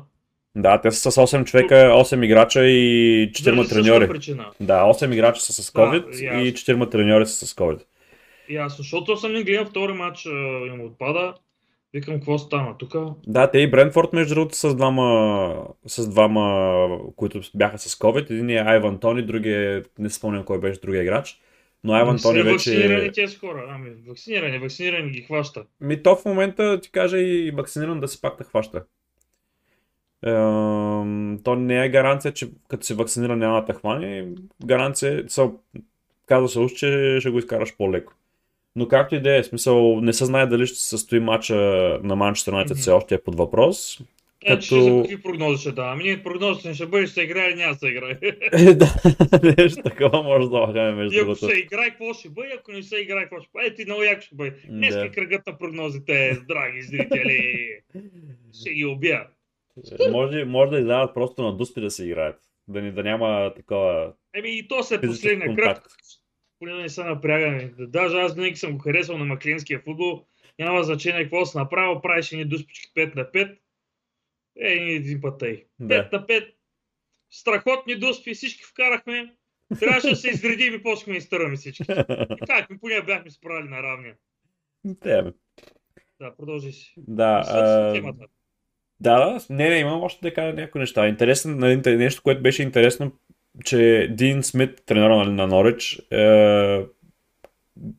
Да, 0.56 0.80
те 0.80 0.90
са 0.90 1.12
с 1.12 1.16
8 1.16 1.44
човека, 1.44 1.74
8 1.74 2.24
играча 2.24 2.64
и 2.64 3.30
4 3.32 3.42
Заради 3.42 3.68
същата 3.68 3.82
треньори. 3.82 4.20
Да, 4.60 4.82
8 4.82 5.12
играча 5.12 5.40
са 5.40 5.52
с 5.52 5.70
COVID 5.70 6.10
Да, 6.10 6.24
и 6.24 6.24
ясно. 6.24 6.40
4 6.40 6.90
треньори 6.90 7.26
са 7.26 7.46
с 7.46 7.54
COVID. 7.54 7.80
Ясно, 8.48 8.82
защото 8.82 9.16
съм 9.16 9.32
не 9.32 9.42
гледам 9.42 9.66
втори 9.66 9.92
матч 9.92 10.26
им 10.66 10.80
отпада. 10.80 11.34
Викам, 11.94 12.14
какво 12.14 12.38
стана 12.38 12.78
тук? 12.78 12.94
Да, 13.26 13.50
те 13.50 13.58
и 13.58 13.70
Брентфорд, 13.70 14.12
между 14.12 14.34
другото, 14.34 14.56
с 14.56 14.74
двама, 14.74 15.66
с 15.86 16.08
двама, 16.08 16.98
които 17.16 17.40
бяха 17.54 17.78
с 17.78 17.94
COVID. 17.94 18.30
Един 18.30 18.50
е 18.50 18.54
Айван 18.54 18.98
Тони, 18.98 19.22
другия, 19.22 19.84
не 19.98 20.10
се 20.10 20.16
спомням 20.16 20.44
кой 20.44 20.60
беше 20.60 20.80
другия 20.80 21.02
играч. 21.02 21.40
Но 21.84 21.92
Айван 21.92 22.14
Не 22.14 22.22
Тони 22.22 22.42
вече... 22.42 22.52
вакцинирани 22.52 23.12
тези 23.12 23.36
хора. 23.36 23.66
Ами, 23.68 23.90
вакцинирани, 24.08 24.58
вакцинирани 24.58 25.10
ги 25.10 25.22
хваща. 25.22 25.64
Ми 25.80 26.02
то 26.02 26.16
в 26.16 26.24
момента 26.24 26.80
ти 26.80 26.90
кажа 26.90 27.18
и 27.18 27.50
вакциниран 27.50 28.00
да 28.00 28.08
си 28.08 28.20
пак 28.20 28.38
те 28.38 28.44
хваща. 28.44 28.84
Ем, 30.26 31.38
то 31.44 31.54
не 31.56 31.84
е 31.84 31.88
гаранция, 31.88 32.32
че 32.32 32.48
като 32.68 32.86
си 32.86 32.94
вакциниран 32.94 33.38
няма 33.38 33.64
да 33.64 33.72
хване. 33.72 34.28
Гаранция, 34.64 35.26
казва 36.26 36.48
се 36.48 36.58
уж, 36.58 36.72
че 36.72 37.16
ще 37.20 37.30
го 37.30 37.38
изкараш 37.38 37.76
по-леко. 37.76 38.12
Но 38.76 38.88
както 38.88 39.14
и 39.14 39.20
да 39.20 39.36
е, 39.36 39.44
смисъл, 39.44 40.00
не 40.00 40.12
се 40.12 40.24
знае 40.24 40.46
дали 40.46 40.66
ще 40.66 40.78
се 40.78 40.88
състои 40.88 41.20
матча 41.20 41.54
на 42.02 42.16
Манчестър 42.16 42.52
Юнайтед 42.52 42.76
все 42.76 42.90
още 42.90 43.14
е 43.14 43.22
под 43.22 43.34
въпрос. 43.34 43.98
Значи, 44.46 44.68
Като- 44.68 44.82
за 44.82 45.02
какви 45.02 45.22
прогнози 45.22 45.60
ще 45.60 45.72
давам? 45.72 45.98
Ние 45.98 46.22
прогнозите 46.22 46.68
не 46.68 46.74
ще 46.74 46.86
бъде, 46.86 47.06
ще 47.06 47.14
се 47.14 47.22
играе 47.22 47.48
или 47.48 47.54
няма 47.54 47.72
да 47.72 47.78
се 47.78 47.88
играе. 47.88 48.18
Е, 48.52 48.74
да, 48.74 48.94
нещо 49.58 49.82
такова 49.82 50.22
може 50.22 50.48
да 50.48 50.56
лагаме 50.56 50.92
между 50.92 51.14
И 51.14 51.18
ако 51.18 51.24
другото. 51.24 51.46
се 51.46 51.58
играе, 51.58 51.90
какво 51.90 52.14
ще 52.14 52.28
бъде? 52.28 52.48
Ако 52.58 52.72
не 52.72 52.82
се 52.82 52.96
играе, 52.96 53.22
какво 53.22 53.40
ще 53.40 53.50
бъде? 53.52 53.66
Е, 53.66 53.74
ти 53.74 53.84
много 53.84 54.02
яко 54.02 54.20
ще 54.20 54.34
бъде. 54.34 54.54
Днес 54.68 54.94
Да. 54.94 55.04
е 55.04 55.10
кръгът 55.10 55.46
на 55.46 55.58
прогнозите, 55.58 56.38
драги 56.48 56.82
зрители. 56.82 57.68
Ще 58.60 58.70
ги 58.70 58.84
убия. 58.84 59.26
Може, 60.10 60.44
може 60.44 60.70
да 60.70 60.78
излязат 60.78 61.14
просто 61.14 61.42
на 61.42 61.56
дуспи 61.56 61.80
да 61.80 61.90
се 61.90 62.04
играят. 62.04 62.36
Да, 62.68 62.82
ни, 62.82 62.92
да 62.92 63.02
няма 63.02 63.52
такова 63.56 64.12
Еми 64.34 64.58
и 64.58 64.68
то 64.68 64.82
се 64.82 64.94
е 64.94 65.00
последния 65.00 65.56
кръг. 65.56 65.82
Поне 66.62 66.72
да 66.72 66.80
не 66.80 66.88
са 66.88 67.04
напрягани. 67.04 67.70
Даже 67.78 68.16
аз 68.16 68.34
винаги 68.34 68.56
съм 68.56 68.72
го 68.72 68.78
харесал 68.78 69.18
на 69.18 69.24
маклинския 69.24 69.80
футбол. 69.80 70.24
Няма 70.58 70.82
значение 70.82 71.22
какво 71.22 71.46
си 71.46 71.58
направил, 71.58 72.00
правиш 72.00 72.30
ни 72.30 72.44
дуспички 72.44 72.92
5 72.96 73.16
на 73.16 73.24
5. 73.24 73.58
Е, 74.60 74.72
един 74.72 75.20
път 75.20 75.38
тъй. 75.38 75.64
Да. 75.78 76.10
5 76.10 76.12
на 76.12 76.26
5. 76.26 76.54
Страхотни 77.30 77.98
дуспи, 77.98 78.34
всички 78.34 78.64
вкарахме. 78.64 79.34
Трябваше 79.80 80.08
да 80.08 80.16
се 80.16 80.28
изградим 80.30 80.74
и 80.74 80.82
почнахме 80.82 81.12
да 81.12 81.18
изтърваме 81.18 81.56
всички. 81.56 81.82
И 81.82 81.86
как 82.46 82.70
ми 82.70 82.78
поне 82.78 83.02
бяхме 83.02 83.30
справили 83.30 83.68
на 83.68 83.82
равния. 83.82 84.14
Бе. 84.84 85.22
Да, 86.20 86.36
продължи 86.36 86.72
си. 86.72 86.94
Да, 86.96 87.42
а, 87.46 87.92
темата. 87.92 88.26
да, 89.00 89.18
да, 89.18 89.46
не, 89.50 89.68
не, 89.68 89.78
имам 89.78 90.02
още 90.02 90.20
да 90.22 90.34
кажа 90.34 90.54
някои 90.54 90.80
неща. 90.80 91.08
Интересно, 91.08 91.56
нали, 91.56 91.96
нещо, 91.96 92.22
което 92.22 92.42
беше 92.42 92.62
интересно, 92.62 93.12
че 93.64 94.08
Дин 94.10 94.42
Смит, 94.42 94.82
тренера 94.86 95.24
на, 95.24 95.46
Норич, 95.46 96.02
е, 96.10 96.84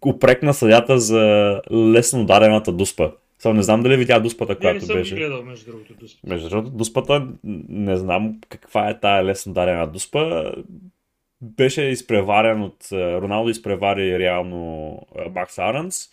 упрекна 0.06 0.54
съдята 0.54 1.00
за 1.00 1.62
лесно 1.72 2.26
дадената 2.26 2.72
дуспа. 2.72 3.12
Само 3.40 3.56
не 3.56 3.64
знам 3.64 3.84
дали 3.84 3.98
видя 3.98 4.20
дуспата, 4.20 4.52
Не, 4.54 4.56
не 4.56 4.60
която 4.60 4.86
съм 4.86 4.96
беше. 4.96 5.16
ги 5.16 5.22
гледал, 5.22 5.44
между 5.44 5.72
другото, 5.72 5.94
дуспи. 5.94 6.20
Между 6.28 6.50
другото, 6.50 6.76
дуспата, 6.78 7.28
не 7.70 7.98
знам 7.98 8.40
каква 8.50 8.90
е 8.90 9.00
тая 9.00 9.24
лесно 9.24 9.54
дадена 9.54 9.88
дуспа. 9.88 10.52
Беше 11.42 11.82
изпреварен 11.82 12.62
от... 12.62 12.92
е, 12.92 13.22
Роналдо 13.22 13.50
изпревари 13.50 14.20
реално 14.20 14.98
е, 15.16 15.30
Макс 15.30 15.60
Аранс 15.60 16.10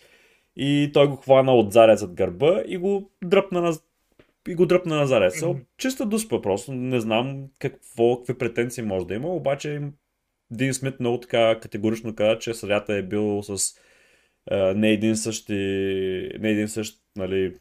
и 0.55 0.89
той 0.93 1.07
го 1.07 1.15
хвана 1.15 1.53
от 1.53 1.71
зарез 1.71 1.99
зад 1.99 2.13
гърба 2.13 2.61
и 2.67 2.77
го 2.77 3.11
дръпна 3.23 3.61
на 3.61 3.73
и 4.47 4.55
го 4.55 4.65
дръпна 4.65 4.95
на 4.95 5.07
зарез. 5.07 5.41
Мгм. 5.41 5.59
Чиста 5.77 6.05
дуспа 6.05 6.41
просто. 6.41 6.71
Не 6.71 6.99
знам 6.99 7.47
какво, 7.59 8.17
какви 8.17 8.37
претенции 8.37 8.83
може 8.83 9.07
да 9.07 9.13
има, 9.13 9.27
обаче 9.27 9.81
Дин 10.51 10.73
Смит 10.73 10.99
много 10.99 11.19
така 11.19 11.59
категорично 11.59 12.15
каза, 12.15 12.39
че 12.39 12.53
съдята 12.53 12.93
е 12.93 13.03
бил 13.03 13.43
с 13.43 13.75
е, 14.51 14.73
не 14.73 14.89
един 14.89 15.15
същи, 15.15 15.53
не 16.39 16.49
един 16.49 16.67
същ, 16.67 16.99
нали, 17.15 17.45
е, 17.45 17.51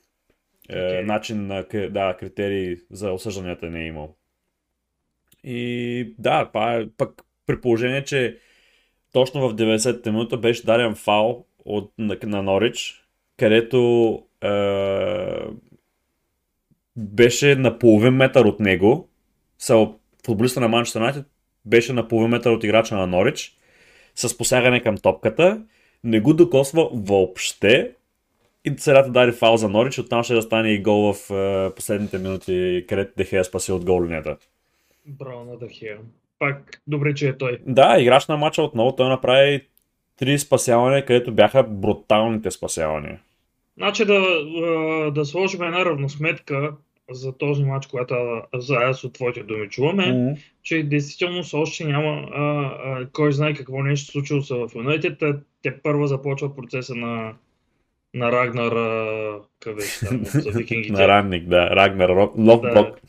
Критерии. 0.68 1.06
начин 1.06 1.46
на 1.46 1.64
да, 1.90 2.16
критерии 2.20 2.76
за 2.90 3.12
осъжданията 3.12 3.70
не 3.70 3.82
е 3.82 3.86
имал. 3.86 4.16
И 5.44 6.14
да, 6.18 6.46
това 6.46 6.74
е 6.74 6.86
пък 6.96 7.22
при 7.46 7.60
положение, 7.60 8.04
че 8.04 8.38
точно 9.12 9.48
в 9.48 9.54
90-та 9.54 10.12
минута 10.12 10.36
беше 10.36 10.66
даден 10.66 10.94
фал 10.94 11.46
от, 11.64 11.92
на, 11.98 12.18
на 12.22 12.42
Норич, 12.42 13.04
където 13.36 13.78
е, 14.42 14.48
беше 17.00 17.54
на 17.54 17.78
половин 17.78 18.14
метър 18.14 18.44
от 18.44 18.60
него. 18.60 19.08
Са, 19.58 19.88
футболиста 20.26 20.60
на 20.60 20.68
Манчестър 20.68 21.00
Юнайтед 21.00 21.26
беше 21.64 21.92
на 21.92 22.08
половин 22.08 22.30
метър 22.30 22.50
от 22.50 22.64
играча 22.64 22.96
на 22.96 23.06
Норич 23.06 23.56
с 24.14 24.38
посягане 24.38 24.82
към 24.82 24.96
топката. 24.96 25.62
Не 26.04 26.20
го 26.20 26.34
докосва 26.34 26.90
въобще 26.92 27.92
и 28.64 28.74
средата 28.78 29.10
даде 29.10 29.32
фал 29.32 29.56
за 29.56 29.68
Норич, 29.68 29.98
оттам 29.98 30.22
ще 30.22 30.34
да 30.34 30.42
стане 30.42 30.70
и 30.70 30.82
гол 30.82 31.12
в 31.12 31.30
е, 31.30 31.74
последните 31.74 32.18
минути, 32.18 32.84
където 32.88 33.12
Дехея 33.16 33.44
спаси 33.44 33.72
от 33.72 33.84
гол 33.84 34.04
линията. 34.04 34.36
Браво 35.06 35.44
на 35.44 35.58
Дахия. 35.58 35.98
Пак 36.38 36.82
добре, 36.86 37.14
че 37.14 37.28
е 37.28 37.38
той. 37.38 37.58
Да, 37.66 37.96
играч 37.98 38.26
на 38.26 38.36
матча 38.36 38.62
отново 38.62 38.96
той 38.96 39.08
направи 39.08 39.66
три 40.16 40.38
спасявания, 40.38 41.04
където 41.06 41.32
бяха 41.32 41.62
бруталните 41.62 42.50
спасявания. 42.50 43.20
Значи 43.76 44.04
да, 44.04 44.14
а, 44.14 45.10
да 45.10 45.24
сложим 45.24 45.62
една 45.62 45.84
равносметка 45.84 46.72
за 47.10 47.32
този 47.32 47.64
матч, 47.64 47.86
когато 47.86 48.42
заедно 48.54 48.94
от 49.04 49.12
твоите 49.12 49.42
думи 49.42 49.68
чуваме, 49.68 50.36
че 50.62 50.82
действително 50.82 51.42
още 51.52 51.84
няма 51.84 52.28
а, 52.34 52.42
а, 52.42 53.06
кой 53.12 53.32
знае 53.32 53.54
какво 53.54 53.82
нещо 53.82 54.12
случило 54.12 54.42
се 54.42 54.54
в 54.54 54.70
Юнайтед. 54.74 55.18
Те, 55.18 55.34
те 55.62 55.82
първа 55.82 56.06
започва 56.06 56.56
процеса 56.56 56.94
на, 56.94 57.32
на 58.14 58.32
Рагнар, 58.32 58.72
за 60.22 60.50
викингите. 60.50 60.92
На 60.92 61.08
ранник, 61.08 61.48
да. 61.48 61.70
Рагнар 61.70 62.10
Ловброк. 62.38 63.00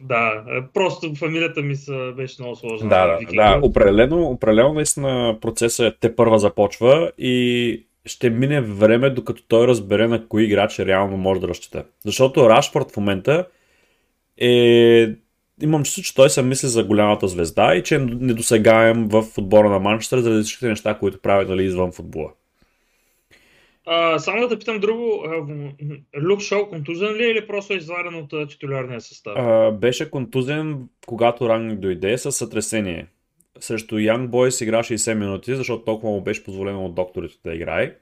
Да, 0.00 0.44
а, 0.48 0.64
просто 0.74 1.14
фамилията 1.14 1.62
ми 1.62 1.76
са, 1.76 2.12
беше 2.16 2.42
много 2.42 2.56
сложна. 2.56 2.88
Да, 2.88 3.06
да, 3.06 3.18
да. 3.34 3.60
Определено, 3.62 4.22
определено 4.22 4.72
наистина 4.72 5.38
процесът 5.40 5.96
те 6.00 6.16
първа 6.16 6.38
започва 6.38 7.12
и 7.18 7.86
ще 8.06 8.30
мине 8.30 8.60
време, 8.60 9.10
докато 9.10 9.42
той 9.48 9.66
разбере 9.66 10.08
на 10.08 10.28
кои 10.28 10.44
играчи 10.44 10.86
реално 10.86 11.16
може 11.16 11.40
да 11.40 11.48
разчита. 11.48 11.84
Защото 12.04 12.50
Рашфорд 12.50 12.90
в 12.90 12.96
момента 12.96 13.46
е... 14.38 15.14
Имам 15.62 15.84
чувство, 15.84 16.02
че 16.02 16.14
той 16.14 16.30
се 16.30 16.42
мисли 16.42 16.68
за 16.68 16.84
голямата 16.84 17.28
звезда 17.28 17.74
и 17.74 17.82
че 17.82 17.94
е 17.94 17.98
недосегаем 17.98 19.08
в 19.08 19.24
отбора 19.38 19.68
на 19.68 19.78
Манчестър 19.78 20.18
заради 20.18 20.42
всичките 20.42 20.68
неща, 20.68 20.98
които 20.98 21.20
прави 21.20 21.48
нали, 21.48 21.64
извън 21.64 21.92
футбола. 21.92 22.30
А, 23.86 24.18
само 24.18 24.40
да 24.40 24.48
те 24.48 24.58
питам 24.58 24.80
друго. 24.80 25.24
Люк 26.22 26.40
Шоу 26.40 26.68
контузен 26.68 27.14
ли 27.14 27.24
е 27.24 27.30
или 27.30 27.46
просто 27.46 27.72
е 27.72 27.76
изваден 27.76 28.14
от 28.14 28.48
титулярния 28.48 29.00
състав? 29.00 29.34
А, 29.36 29.70
беше 29.70 30.10
контузен, 30.10 30.88
когато 31.06 31.48
Рангник 31.48 31.78
дойде 31.78 32.18
с 32.18 32.32
сътресение. 32.32 33.06
Срещу 33.60 33.94
Young 33.94 34.28
Boys 34.28 34.62
игра 34.62 34.82
60 34.82 35.14
минути, 35.14 35.56
защото 35.56 35.84
толкова 35.84 36.12
му 36.12 36.20
беше 36.20 36.44
позволено 36.44 36.84
от 36.84 36.94
докторите 36.94 37.38
да 37.44 37.54
играе. 37.54 37.96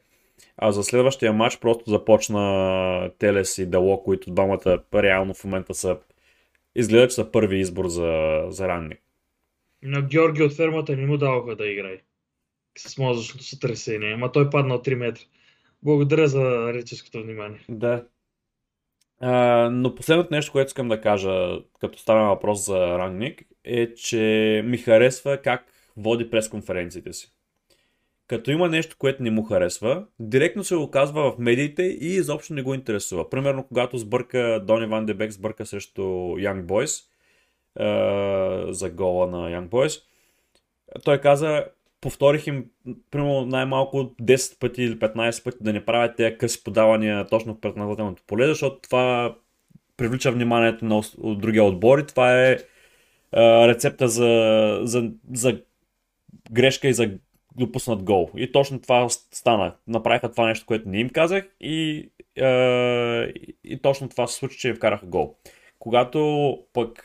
А 0.57 0.73
за 0.73 0.83
следващия 0.83 1.33
матч 1.33 1.59
просто 1.59 1.91
започна 1.91 3.11
Телес 3.19 3.59
и 3.59 3.67
Дало, 3.67 4.03
които 4.03 4.31
двамата 4.31 4.83
реално 4.95 5.35
в 5.35 5.45
момента 5.45 5.75
са 5.75 5.99
изглежда, 6.75 7.09
че 7.09 7.15
са 7.15 7.33
първи 7.33 7.61
избор 7.61 7.89
за, 7.89 8.43
за 8.49 8.69
ранник. 8.69 9.01
На 9.83 10.03
Георги 10.03 10.43
от 10.43 10.53
фермата 10.53 10.97
не 10.97 11.07
му 11.07 11.17
даваха 11.17 11.57
да 11.57 11.67
играе. 11.67 12.01
С 12.79 12.99
мозъчното 12.99 13.45
сътресение. 13.45 14.13
Ама 14.13 14.33
той 14.33 14.51
падна 14.51 14.75
от 14.75 14.87
3 14.87 14.95
метра. 14.95 15.23
Благодаря 15.83 16.29
за 16.29 16.73
реческото 16.73 17.23
внимание. 17.23 17.61
Да. 17.69 18.05
А, 19.21 19.69
но 19.73 19.95
последното 19.95 20.35
нещо, 20.35 20.53
което 20.53 20.69
искам 20.69 20.89
да 20.89 21.01
кажа, 21.01 21.59
като 21.81 21.99
става 21.99 22.29
въпрос 22.29 22.67
за 22.67 22.99
Рангник, 22.99 23.43
е, 23.65 23.95
че 23.95 24.63
ми 24.67 24.79
харесва 24.79 25.37
как 25.37 25.67
води 25.97 26.31
пресконференциите 26.31 27.13
си. 27.13 27.33
като 28.27 28.51
има 28.51 28.69
нещо, 28.69 28.97
което 28.99 29.23
не 29.23 29.31
му 29.31 29.43
харесва, 29.43 30.07
директно 30.19 30.65
се 30.65 30.77
го 30.77 30.91
казва 30.91 31.33
в 31.33 31.39
медиите 31.39 31.83
и 31.83 32.07
изобщо 32.07 32.55
не 32.55 32.63
го 32.63 32.75
интересува. 32.75 33.31
Примерно, 33.31 33.65
когато 33.65 33.99
сбърка 33.99 34.63
Дони 34.67 34.87
Ван 34.87 35.07
Дебек 35.07 35.33
сбърка 35.33 35.67
срещу 35.67 36.03
Young 36.37 36.65
Boys, 36.65 37.05
е, 37.79 38.73
за 38.73 38.91
гола 38.91 39.27
на 39.27 39.51
Young 39.51 39.69
Boys, 39.69 40.03
той 41.05 41.19
каза, 41.19 41.65
повторих 42.01 42.47
им 42.47 42.65
примерно 43.11 43.47
най-малко 43.47 44.15
10 44.23 44.59
пъти 44.61 44.83
или 44.83 44.99
15 44.99 45.45
пъти 45.45 45.59
да 45.61 45.73
не 45.73 45.85
правят 45.85 46.17
тези 46.17 46.39
къси 46.39 46.65
подавания 46.65 47.27
точно 47.27 47.55
в 47.55 47.61
предназначеното 47.61 48.23
поле, 48.27 48.47
защото 48.47 48.81
това 48.81 49.37
привлича 49.97 50.33
вниманието 50.33 50.85
на 50.85 51.03
другия 51.35 51.65
отбор 51.65 51.99
и 51.99 52.07
това 52.07 52.45
е 52.45 52.59
рецепта 53.35 54.09
за, 54.09 54.81
за, 54.83 55.11
за 55.33 55.61
грешка 56.51 56.89
и 56.89 56.95
за 56.95 57.11
допуснат 57.57 58.03
гол. 58.03 58.31
И 58.37 58.53
точно 58.53 58.81
това 58.81 59.09
стана. 59.09 59.75
Направиха 59.87 60.31
това 60.31 60.47
нещо, 60.47 60.67
което 60.67 60.89
не 60.89 61.01
им 61.01 61.11
казах 61.11 61.45
и, 61.61 62.09
и 63.65 63.79
точно 63.83 64.09
това 64.09 64.27
се 64.27 64.37
случи, 64.37 64.59
че 64.59 64.69
им 64.69 64.75
вкараха 64.75 65.07
гол. 65.07 65.35
Когато 65.79 66.59
пък 66.73 67.05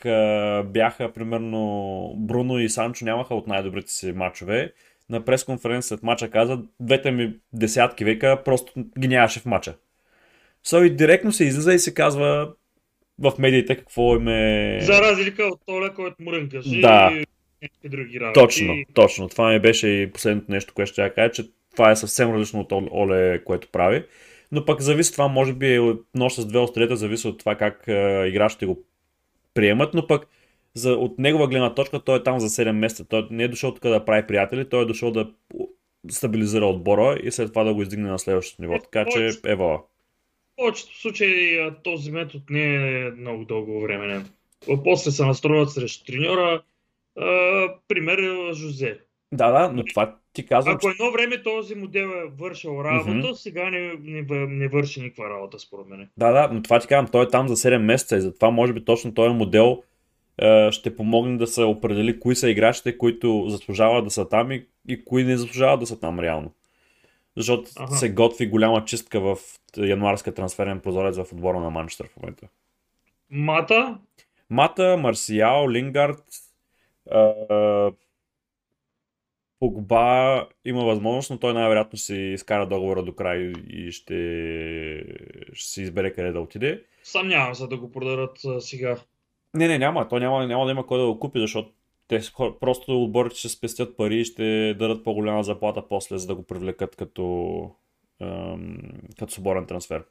бяха, 0.72 1.12
примерно, 1.14 2.14
Бруно 2.16 2.58
и 2.58 2.68
Санчо 2.68 3.04
нямаха 3.04 3.34
от 3.34 3.46
най-добрите 3.46 3.92
си 3.92 4.12
матчове, 4.12 4.72
на 5.10 5.24
пресконференция 5.24 5.88
след 5.88 6.02
мача 6.02 6.30
каза, 6.30 6.58
двете 6.80 7.10
ми 7.10 7.34
десятки 7.52 8.04
века 8.04 8.42
просто 8.44 8.72
ги 8.98 9.08
нямаше 9.08 9.40
в 9.40 9.46
мача. 9.46 9.74
So, 10.66 10.82
и 10.82 10.96
директно 10.96 11.32
се 11.32 11.44
излиза 11.44 11.74
и 11.74 11.78
се 11.78 11.94
казва 11.94 12.52
в 13.18 13.32
медиите 13.38 13.76
какво 13.76 14.16
им 14.16 14.28
е... 14.28 14.78
За 14.82 15.00
разлика 15.00 15.44
от 15.44 15.60
Толя, 15.66 15.94
който 15.94 16.16
му 16.22 16.32
рънкаше 16.32 16.80
Да. 16.80 17.24
и 17.84 17.88
други 17.88 18.20
работи. 18.20 18.40
Точно, 18.40 18.74
точно. 18.94 19.28
Това 19.28 19.52
ми 19.52 19.58
беше 19.60 19.88
и 19.88 20.10
последното 20.12 20.52
нещо, 20.52 20.74
което 20.74 20.92
ще 20.92 21.02
я 21.02 21.14
кажа, 21.14 21.32
че 21.32 21.44
това 21.76 21.90
е 21.90 21.96
съвсем 21.96 22.32
различно 22.32 22.60
от 22.60 22.72
Ол- 22.72 22.88
Оле, 22.92 23.44
което 23.44 23.68
прави. 23.72 24.04
Но 24.52 24.64
пък 24.64 24.80
зависи 24.80 25.12
това, 25.12 25.28
може 25.28 25.52
би 25.52 25.74
е 25.74 25.80
от 25.80 26.06
нощ 26.14 26.36
с 26.36 26.46
две 26.46 26.58
острията, 26.58 26.96
зависи 26.96 27.28
от 27.28 27.38
това 27.38 27.54
как 27.54 27.84
е, 27.88 28.24
играчите 28.26 28.66
го 28.66 28.82
приемат, 29.54 29.94
но 29.94 30.06
пък 30.06 30.26
за, 30.74 30.92
от 30.92 31.18
негова 31.18 31.48
гледна 31.48 31.74
точка 31.74 32.00
той 32.00 32.18
е 32.18 32.22
там 32.22 32.40
за 32.40 32.48
7 32.64 32.72
месеца. 32.72 33.04
Той 33.08 33.26
не 33.30 33.44
е 33.44 33.48
дошъл 33.48 33.74
тук 33.74 33.82
да 33.82 34.04
прави 34.04 34.26
приятели, 34.26 34.68
той 34.68 34.82
е 34.82 34.86
дошъл 34.86 35.10
да 35.10 35.30
стабилизира 36.10 36.66
отбора 36.66 37.18
и 37.22 37.30
след 37.30 37.48
това 37.48 37.64
да 37.64 37.74
го 37.74 37.82
издигне 37.82 38.08
на 38.08 38.18
следващото 38.18 38.62
ниво. 38.62 38.74
Е, 38.74 38.80
Така 38.80 39.04
че 39.04 39.30
ева. 39.46 39.78
Повечето 40.56 41.00
случаи 41.00 41.70
този 41.84 42.12
метод 42.12 42.44
не 42.50 42.74
е 42.74 43.10
много 43.10 43.44
дълго 43.44 43.80
време. 43.80 44.24
После 44.84 45.10
се 45.10 45.24
настроят 45.24 45.70
срещу 45.70 46.04
треньора. 46.04 46.62
Пример 47.88 48.18
е 48.18 48.52
Жозе. 48.54 48.98
Да, 49.32 49.50
да, 49.50 49.72
но 49.72 49.84
това 49.84 50.16
ти 50.32 50.46
казвам, 50.46 50.74
Ако 50.74 50.88
едно 50.88 51.12
време 51.12 51.42
този 51.42 51.74
модел 51.74 52.08
е 52.08 52.30
вършил 52.38 52.84
работа, 52.84 53.10
Мгм. 53.10 53.26
сега 53.34 53.70
не, 53.70 53.94
не, 54.02 54.46
не 54.46 54.68
върши 54.68 55.00
никаква 55.00 55.30
работа, 55.30 55.58
според 55.58 55.86
мен. 55.86 56.08
Да, 56.16 56.32
да, 56.32 56.48
но 56.52 56.62
това 56.62 56.78
ти 56.80 56.86
казвам, 56.86 57.08
той 57.12 57.24
е 57.24 57.28
там 57.28 57.48
за 57.48 57.56
7 57.56 57.78
месеца 57.78 58.16
и 58.16 58.20
затова 58.20 58.50
може 58.50 58.72
би 58.72 58.84
точно 58.84 59.14
този 59.14 59.34
модел 59.34 59.82
е, 60.38 60.72
ще 60.72 60.96
помогне 60.96 61.36
да 61.36 61.46
се 61.46 61.62
определи 61.62 62.20
кои 62.20 62.36
са 62.36 62.50
играчите, 62.50 62.98
които 62.98 63.44
заслужават 63.48 64.04
да 64.04 64.10
са 64.10 64.28
там 64.28 64.52
и, 64.52 64.66
и 64.88 65.04
кои 65.04 65.24
не 65.24 65.36
заслужават 65.36 65.80
да 65.80 65.86
са 65.86 66.00
там 66.00 66.20
реално. 66.20 66.52
Защото 67.36 67.70
Аха. 67.76 67.94
се 67.94 68.12
готви 68.12 68.46
голяма 68.46 68.84
чистка 68.84 69.20
в 69.20 69.36
януарския 69.76 70.34
трансферен 70.34 70.80
прозорец 70.80 71.16
в 71.16 71.32
отбора 71.32 71.60
на 71.60 71.70
Манчестър 71.70 72.08
в 72.08 72.16
момента. 72.16 72.48
Мата, 73.30 73.98
Мата, 74.50 74.96
Марсиал, 74.96 75.70
Лингард, 75.70 76.24
Погба 79.60 80.46
има 80.64 80.84
възможност, 80.84 81.30
но 81.30 81.38
той 81.38 81.54
най-вероятно 81.54 81.98
си 81.98 82.16
изкара 82.16 82.66
договора 82.66 83.02
до 83.02 83.14
край 83.14 83.52
и 83.68 83.92
ще, 83.92 84.14
ще 85.52 85.68
си 85.68 85.82
избере 85.82 86.12
къде 86.12 86.32
да 86.32 86.40
отиде. 86.40 86.82
съмнявам 87.02 87.54
се 87.54 87.66
да 87.66 87.76
го 87.76 87.92
продадат 87.92 88.38
сега. 88.60 88.96
Не, 89.54 89.68
не, 89.68 89.78
няма. 89.78 90.08
То 90.08 90.18
няма, 90.18 90.46
няма 90.46 90.64
да 90.64 90.70
има 90.70 90.86
кой 90.86 90.98
да 90.98 91.06
го 91.06 91.20
купи, 91.20 91.40
защото 91.40 91.70
те 92.08 92.20
просто 92.60 93.02
отборите 93.02 93.36
ще 93.36 93.48
спестят 93.48 93.96
пари 93.96 94.20
и 94.20 94.24
ще 94.24 94.74
дадат 94.74 95.04
по-голяма 95.04 95.42
заплата 95.42 95.88
после, 95.88 96.18
за 96.18 96.26
да 96.26 96.34
го 96.34 96.42
привлекат 96.42 96.96
като, 96.96 97.70
ам, 98.22 98.78
като 99.18 99.32
свободен 99.32 99.66
трансфер. 99.66 100.02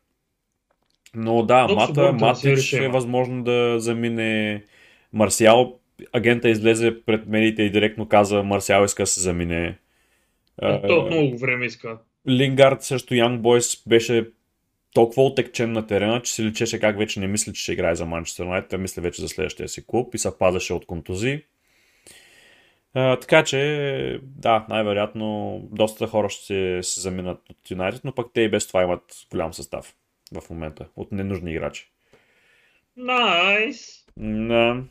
Но 1.15 1.43
да, 1.43 1.63
Много 1.63 1.81
Мата, 1.81 2.13
Матич 2.13 2.73
е 2.73 2.87
възможно 2.87 3.43
да 3.43 3.75
замине 3.79 4.63
Марсиал. 5.13 5.79
Агента 6.13 6.49
излезе 6.49 7.03
пред 7.05 7.27
медиите 7.27 7.63
и 7.63 7.71
директно 7.71 8.07
каза 8.07 8.43
Марсиал 8.43 8.85
иска 8.85 9.03
да 9.03 9.07
се 9.07 9.21
замине. 9.21 9.77
Е, 10.61 10.81
той 10.81 10.97
от 10.97 11.11
много 11.11 11.37
време 11.37 11.65
иска. 11.65 11.97
Лингард 12.29 12.83
срещу 12.83 13.13
Young 13.13 13.39
Boys 13.39 13.89
беше 13.89 14.29
толкова 14.93 15.23
отекчен 15.23 15.71
на 15.71 15.87
терена, 15.87 16.21
че 16.21 16.33
се 16.33 16.43
личеше 16.43 16.79
как 16.79 16.97
вече 16.97 17.19
не 17.19 17.27
мисли, 17.27 17.53
че 17.53 17.63
ще 17.63 17.73
играе 17.73 17.95
за 17.95 18.05
Манчестър 18.05 18.45
Юнайтед, 18.45 18.73
а 18.73 18.77
мисли 18.77 19.01
вече 19.01 19.21
за 19.21 19.27
следващия 19.27 19.69
си 19.69 19.87
клуб 19.87 20.15
и 20.15 20.17
се 20.17 20.37
пазеше 20.39 20.73
от 20.73 20.85
контузии. 20.85 21.41
А, 22.97 23.19
така 23.19 23.43
че, 23.43 24.19
да, 24.23 24.65
най-вероятно 24.69 25.59
доста 25.71 26.07
хора 26.07 26.29
ще 26.29 26.83
се 26.83 27.01
заминат 27.01 27.49
от 27.49 27.71
Юнайтед, 27.71 28.01
но 28.03 28.15
пък 28.15 28.27
те 28.33 28.41
и 28.41 28.49
без 28.49 28.67
това 28.67 28.83
имат 28.83 29.03
голям 29.31 29.53
състав 29.53 29.95
в 30.33 30.49
момента 30.49 30.87
от 30.95 31.11
ненужни 31.11 31.51
играчи. 31.51 31.91
Найс! 32.97 34.05
Да. 34.17 34.83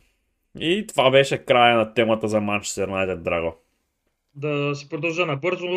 И 0.59 0.87
това 0.87 1.11
беше 1.11 1.45
края 1.45 1.77
на 1.77 1.93
темата 1.93 2.27
за 2.27 2.41
Манчестър 2.41 2.87
Юнайтед, 2.87 3.23
драго. 3.23 3.55
Да 4.35 4.75
си 4.75 4.89
продължа 4.89 5.25
набързо. 5.25 5.67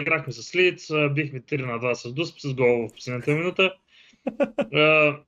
Играхме 0.00 0.32
с 0.32 0.54
Лиц, 0.54 0.90
бихме 1.10 1.40
3 1.40 1.66
на 1.66 1.80
2 1.80 1.94
с 1.94 2.12
Дусп, 2.12 2.40
с 2.40 2.54
гол 2.54 2.88
в 2.88 2.92
последната 2.92 3.30
минута. 3.30 3.74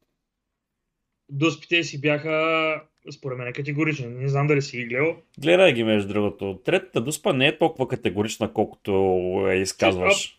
Дуспите 1.29 1.85
си 1.85 2.01
бяха, 2.01 2.83
според 3.11 3.39
мен, 3.39 3.53
категорични. 3.53 4.07
Не 4.07 4.29
знам 4.29 4.47
дали 4.47 4.63
си 4.63 4.77
ги 4.77 4.85
гледал. 4.85 5.17
Гледай 5.39 5.73
ги 5.73 5.85
между 5.85 6.09
другото. 6.09 6.59
Третата 6.65 7.01
дуспа 7.01 7.33
не 7.33 7.47
е 7.47 7.59
толкова 7.59 7.89
категорична, 7.89 8.53
колкото 8.53 8.93
я 9.47 9.55
изказваш. 9.55 10.37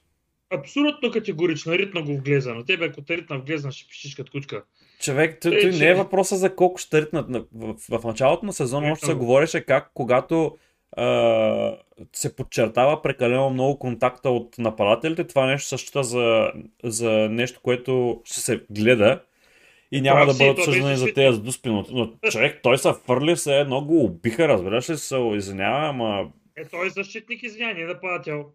Абсолютно 0.53 1.11
категорично, 1.11 1.73
ритна 1.73 2.01
го 2.01 2.13
вглеза. 2.13 2.53
На 2.53 2.65
тебе, 2.65 2.85
ако 2.85 3.01
те 3.01 3.17
ритна 3.17 3.37
вглезна, 3.37 3.71
ще 3.71 3.87
пишиш 3.89 4.15
като 4.15 4.31
кучка. 4.31 4.63
Човек, 4.99 5.37
той, 5.41 5.55
Е, 5.55 5.61
той 5.61 5.71
не 5.71 5.87
е 5.87 5.95
въпроса 5.95 6.35
за 6.35 6.55
колко 6.55 6.77
ще 6.77 7.01
ритнат. 7.01 7.29
На- 7.29 7.45
В, 7.53 7.75
в 7.91 8.03
началото 8.03 8.45
на 8.45 8.53
сезона 8.53 8.91
още 8.91 9.05
се 9.05 9.13
говореше 9.13 9.61
как 9.61 9.91
когато 9.93 10.57
а, 10.91 11.77
се 12.13 12.35
подчертава 12.35 13.01
прекалено 13.01 13.49
много 13.49 13.79
контакта 13.79 14.29
от 14.29 14.57
нападателите, 14.57 15.23
това 15.23 15.45
нещо 15.45 15.77
счита 15.77 16.03
за, 16.03 16.51
за 16.83 17.11
нещо, 17.11 17.59
което 17.63 18.21
ще 18.23 18.39
се 18.39 18.61
гледа 18.69 19.21
и 19.91 20.01
няма 20.01 20.19
Прав 20.19 20.27
да 20.27 20.33
си, 20.33 20.43
бъдат 20.43 20.57
то 20.57 20.63
съждани 20.63 20.85
беше 20.85 20.97
за 20.97 21.13
тези 21.13 21.41
дуспи. 21.41 21.69
Но, 21.69 21.85
но 21.91 22.29
човек, 22.31 22.59
той 22.63 22.77
се 22.77 22.93
фърли 23.05 23.35
все 23.35 23.59
едно 23.59 23.85
го 23.85 24.03
убиха, 24.03 24.47
разбираш 24.47 24.89
ли 24.89 24.97
се, 24.97 25.17
извинява, 25.17 25.89
ама 25.89 26.31
Е, 26.57 26.65
той 26.65 26.87
е 26.87 26.89
защитник, 26.89 27.43
извиня, 27.43 27.73
не 27.73 27.81
е 27.81 27.85
нападател. 27.85 28.45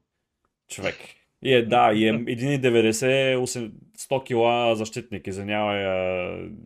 човек. 0.70 0.96
И 1.44 1.54
е, 1.54 1.62
да, 1.62 1.92
и 1.94 2.08
е 2.08 2.12
1,90, 2.12 3.36
8 3.36 3.70
100 3.98 4.24
кила 4.24 4.76
защитник, 4.76 5.26
извинявай. 5.26 5.84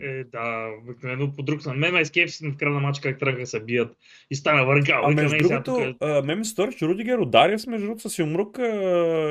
Е, 0.00 0.24
да, 0.24 0.68
обикновено 0.82 1.32
по 1.36 1.42
друг 1.42 1.66
на 1.66 1.74
мен 1.74 1.92
ме 1.92 2.04
скепси 2.04 2.46
в 2.46 2.56
края 2.56 2.72
на 2.72 2.80
матча 2.80 3.02
как 3.02 3.18
тръгнаха 3.18 3.40
да 3.40 3.46
се 3.46 3.64
бият 3.64 3.96
и 4.30 4.34
стана 4.34 4.64
въргал. 4.64 5.04
А 5.04 5.08
Вика, 5.08 5.22
между 5.22 5.38
другото, 5.38 5.62
тук 5.64 5.96
а, 6.00 6.22
мен 6.22 6.38
ми 6.38 6.44
се 6.44 6.50
стори, 6.50 6.76
че 6.76 6.86
Рудигер 6.86 7.18
Удариев 7.18 7.66
между 7.66 7.86
другото 7.86 8.10
с 8.10 8.18
Юмрук 8.18 8.58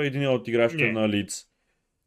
един 0.04 0.28
от 0.28 0.48
играчите 0.48 0.92
на 0.92 1.10
Лиц. 1.10 1.49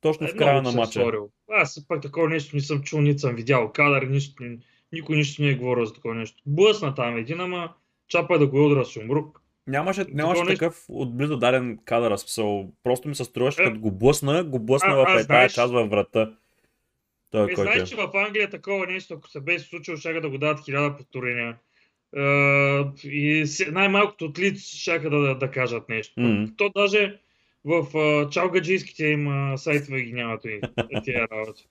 Точно 0.03 0.27
е, 0.27 0.31
в 0.31 0.37
края 0.37 0.61
много 0.61 0.77
на 0.77 0.81
матча. 0.83 1.01
сторил. 1.01 1.31
Аз 1.51 1.89
пак 1.89 2.03
такова 2.03 2.29
нещо 2.29 2.57
не 2.57 2.63
съм 2.63 2.83
чул, 2.83 3.01
нито 3.01 3.21
съм 3.21 3.35
видял. 3.35 3.73
Кадър, 3.73 4.03
нищо, 4.03 4.43
ни- 4.45 4.59
никой 4.93 5.17
нищо 5.17 5.43
не 5.43 5.49
е 5.49 5.55
говорил 5.55 5.85
за 5.85 5.95
такова 5.95 6.15
нещо. 6.15 6.43
Блъсна 6.47 6.95
там 6.95 7.17
един, 7.17 7.41
ама 7.41 7.73
чапа 8.09 8.35
е 8.35 8.39
да 8.39 8.47
го 8.47 8.67
удра 8.67 8.85
с 8.85 8.97
умрук. 8.97 9.39
Нямаше, 9.67 10.05
нямаше 10.13 10.43
такъв 10.47 10.85
отблизо 10.89 11.37
даден 11.37 11.79
кадър, 11.85 12.11
аз 12.11 12.21
смисъл. 12.21 12.73
Просто 12.85 13.09
ми 13.09 13.15
се 13.15 13.25
струваше, 13.25 13.63
Е. 13.63 13.65
като 13.65 13.81
го 13.81 13.91
блъсна, 13.91 14.45
го 14.45 14.59
блъсна 14.59 14.89
А- 14.93 15.17
в 15.17 15.21
една 15.21 15.49
част 15.49 15.73
във 15.73 15.91
врата. 15.91 16.33
Той, 17.31 17.49
Е, 17.49 17.53
е. 17.53 17.55
знаеш, 17.57 17.89
че 17.89 17.97
в 17.97 18.11
Англия 18.15 18.51
такова 18.51 18.87
нещо, 18.87 19.15
ако 19.15 19.29
се 19.29 19.41
беше 19.41 19.65
случило, 19.65 19.97
ще 19.97 20.21
да 20.21 20.31
го 20.31 20.39
дадат 20.39 20.65
хиляда 20.65 20.97
повторения. 20.97 21.57
Е, 22.17 22.21
и 23.05 23.45
най-малкото 23.71 24.25
от 24.25 24.39
лиц 24.39 24.61
ще 24.61 24.99
да, 24.99 25.11
да, 25.11 25.35
да 25.35 25.51
кажат 25.51 25.89
нещо. 25.89 26.21
М. 26.21 26.47
То 26.57 26.71
даже 26.77 27.19
в 27.65 27.99
а, 27.99 28.31
чалгаджийските 28.31 29.07
им 29.07 29.29
а, 29.29 29.59
сайтове 29.59 30.03
ги 30.03 30.13
нямат 30.13 30.45
и 30.45 30.61
тези 31.05 31.19
работи. 31.19 31.67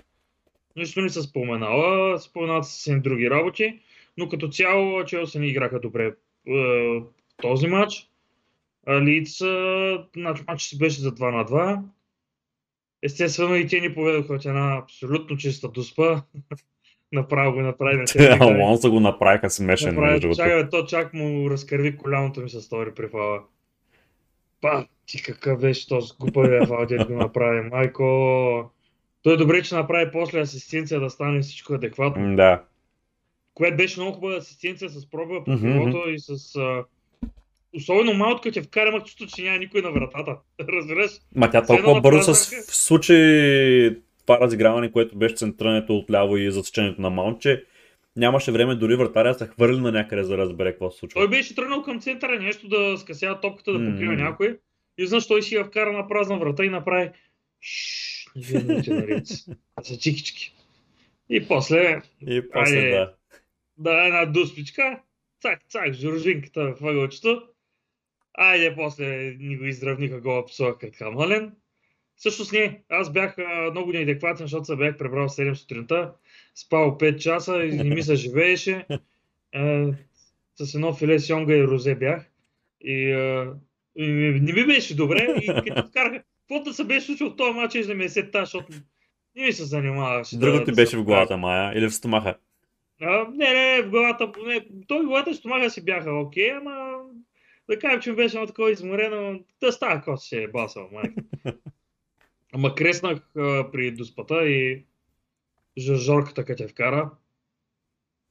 Нищо 0.76 1.02
не 1.02 1.10
се 1.10 1.22
споменава, 1.22 2.20
споменават 2.20 2.66
се 2.66 3.00
други 3.00 3.30
работи, 3.30 3.80
но 4.18 4.30
като 4.30 4.48
цяло 4.48 5.06
Челси 5.06 5.40
не 5.40 5.48
играха 5.48 5.80
добре 5.80 6.14
е, 6.48 7.00
този 7.42 7.68
матч. 7.68 8.08
Лиц, 8.90 9.38
значи 10.16 10.44
матч 10.48 10.62
си 10.62 10.78
беше 10.78 11.02
за 11.02 11.12
2 11.12 11.32
на 11.32 11.46
2. 11.46 11.82
Естествено 13.04 13.56
и 13.56 13.68
те 13.68 13.80
ни 13.80 13.94
поведоха 13.94 14.34
от 14.34 14.46
една 14.46 14.78
абсолютно 14.78 15.38
чиста 15.38 15.68
дуспа. 15.68 16.22
Направо 17.12 17.54
го 17.54 17.62
направи. 17.62 18.06
Алонсо 18.40 18.92
го 18.92 19.00
направиха 19.00 19.50
смешен, 19.50 19.96
Направи, 19.96 20.36
бе, 20.38 20.70
то 20.70 20.86
чак 20.86 21.14
му 21.14 21.50
разкърви 21.50 21.98
коляното 21.98 22.42
ми 22.42 22.50
се 22.50 22.62
стори 22.62 22.94
при 22.94 23.08
фала. 23.08 23.40
Па, 24.62 24.86
Ти 25.12 25.24
какъв 25.24 25.60
беше 25.60 25.88
този 25.88 26.12
глупавия 26.20 26.66
Валдия 26.66 27.06
го 27.06 27.14
направи, 27.14 27.70
майко. 27.70 28.04
Той 29.24 29.34
е 29.34 29.38
добре, 29.38 29.62
че 29.62 29.76
направи 29.76 30.12
после 30.12 30.40
асистенция 30.40 31.00
да 31.00 31.10
стане 31.10 31.42
всичко 31.42 31.74
адекватно. 31.74 32.36
Да. 32.36 32.64
Което 33.54 33.78
беше 33.78 34.00
много 34.00 34.16
хубава 34.16 34.36
асистенция 34.36 34.90
с 34.90 35.10
проба 35.10 35.44
по 35.44 35.52
Мгм, 35.52 35.62
крилото 35.62 36.10
и 36.10 36.20
с... 36.20 36.56
А... 36.56 36.84
Особено 37.76 38.14
малко 38.14 38.42
като 38.42 38.54
те 38.54 38.62
вкара, 38.62 38.90
имах 38.90 39.04
чувство, 39.04 39.26
че 39.28 39.44
няма 39.44 39.58
никой 39.58 39.82
на 39.82 39.92
вратата. 39.92 40.38
Разбираш? 40.60 41.12
Ма 41.36 41.50
тя 41.50 41.66
толкова 41.66 42.02
бързо 42.02 42.36
се 42.36 42.62
случи 42.62 43.14
това 44.22 44.40
разиграване, 44.40 44.92
което 44.92 45.18
беше 45.18 45.36
центрането 45.36 45.96
отляво 45.96 46.38
и 46.38 46.52
засечението 46.52 47.02
на 47.02 47.10
Маунт, 47.10 47.42
че 47.42 47.64
нямаше 48.16 48.52
време 48.52 48.76
дори 48.76 48.96
вратаря 48.96 49.28
да 49.28 49.34
се 49.34 49.48
хвърли 49.48 49.80
на 49.80 49.92
някъде 49.92 50.24
за 50.24 50.30
да 50.30 50.38
разбере 50.38 50.72
какво 50.72 50.92
се 50.92 51.00
случва. 51.00 51.20
Той 51.20 51.30
беше 51.30 51.56
тръгнал 51.56 51.84
към 51.84 52.00
центъра 52.00 52.40
нещо 52.40 52.68
да 52.68 52.98
скъсява 52.98 53.40
топката, 53.40 53.72
да 53.72 53.92
покрива 53.92 54.14
М. 54.14 54.24
някой. 54.24 54.58
И 54.98 55.08
знаеш, 55.08 55.28
той 55.28 55.44
си 55.44 55.56
я 55.56 55.66
вкара 55.66 55.92
на 55.92 56.08
празна 56.08 56.40
врата 56.40 56.66
и 56.66 56.70
направи 56.70 57.12
Шшш, 57.62 58.28
не 58.36 58.84
наред. 58.88 59.28
За 59.84 59.98
чикички. 60.00 60.56
И 61.30 61.48
после, 61.48 62.02
И 62.28 62.50
после 62.54 62.78
Айде. 62.78 62.90
да. 62.90 63.14
да, 63.78 64.06
една 64.06 64.26
дуспичка, 64.26 65.02
цак, 65.42 65.62
цак, 65.70 65.94
журжинката 65.94 66.76
в 66.80 66.86
ъгълчето. 66.86 67.44
Айде, 68.34 68.76
после 68.76 69.36
ни 69.40 69.58
го 69.58 69.66
изравниха 69.66 70.22
гола 70.22 70.46
псова 70.46 70.78
като 70.78 70.98
Хамален. 70.98 71.56
Всъщност 72.16 72.54
не, 72.54 72.84
аз 72.90 73.12
бях 73.12 73.38
а, 73.38 73.72
много 73.72 73.92
неадекватен, 73.92 74.46
защото 74.46 74.66
се 74.66 74.76
бях 74.76 74.98
пребрал 74.98 75.28
в 75.28 75.32
7 75.32 75.54
сутринта, 75.54 76.14
спал 76.56 76.98
5 76.98 77.18
часа 77.18 77.64
и 77.64 77.72
не 77.72 77.84
ми 77.84 78.04
се 78.04 78.16
живееше. 78.16 78.86
Е, 79.54 79.94
с 80.56 80.76
едно 80.76 80.94
филе 80.94 81.20
сьонга 81.20 81.54
и 81.56 81.68
розе 81.68 81.96
бях. 81.96 82.32
И, 82.82 83.12
а, 83.12 83.54
не 83.96 84.54
ми 84.54 84.66
беше 84.66 84.96
добре. 84.96 85.36
И 85.42 85.48
като 85.48 85.88
вкараха, 85.88 86.24
каквото 86.42 86.70
да 86.70 86.74
се 86.74 86.84
беше 86.84 87.06
случило 87.06 87.36
този 87.36 87.54
матч, 87.54 87.86
да 87.86 87.96
ми 87.96 88.04
е 88.04 88.10
сета, 88.10 88.40
защото 88.40 88.74
не 89.36 89.46
ми 89.46 89.54
се 89.54 89.66
занимаваше. 89.66 90.38
Другото 90.38 90.60
да, 90.60 90.66
ти 90.66 90.72
да 90.72 90.76
беше 90.76 90.92
се 90.92 90.98
в 90.98 91.04
главата, 91.04 91.38
Мая, 91.38 91.78
или 91.78 91.88
в 91.88 91.94
стомаха. 91.94 92.38
а, 93.02 93.28
не, 93.34 93.54
не, 93.54 93.82
в 93.82 93.90
главата, 93.90 94.32
не, 94.46 94.66
той 94.88 95.00
в 95.00 95.06
главата 95.06 95.30
и 95.30 95.36
стомаха 95.36 95.70
си 95.70 95.86
бяха 95.86 96.12
окей, 96.12 96.52
ама 96.52 96.98
да 97.70 97.80
кажем, 97.80 98.02
че 98.02 98.10
ми 98.10 98.16
беше 98.16 98.38
едно 98.38 98.48
такова 98.48 98.72
изморено, 98.72 99.40
да 99.62 99.72
става 99.72 99.96
какво 99.96 100.18
ще 100.18 100.44
е 100.44 100.48
басал, 100.48 100.90
майка. 100.92 101.22
Ама 102.54 102.76
креснах 102.76 103.36
а, 103.38 103.72
при 103.72 103.92
доспата 103.92 104.48
и 104.48 104.86
жорката 105.78 106.46
като 106.46 106.64
я 106.64 106.70
вкара. 106.70 107.12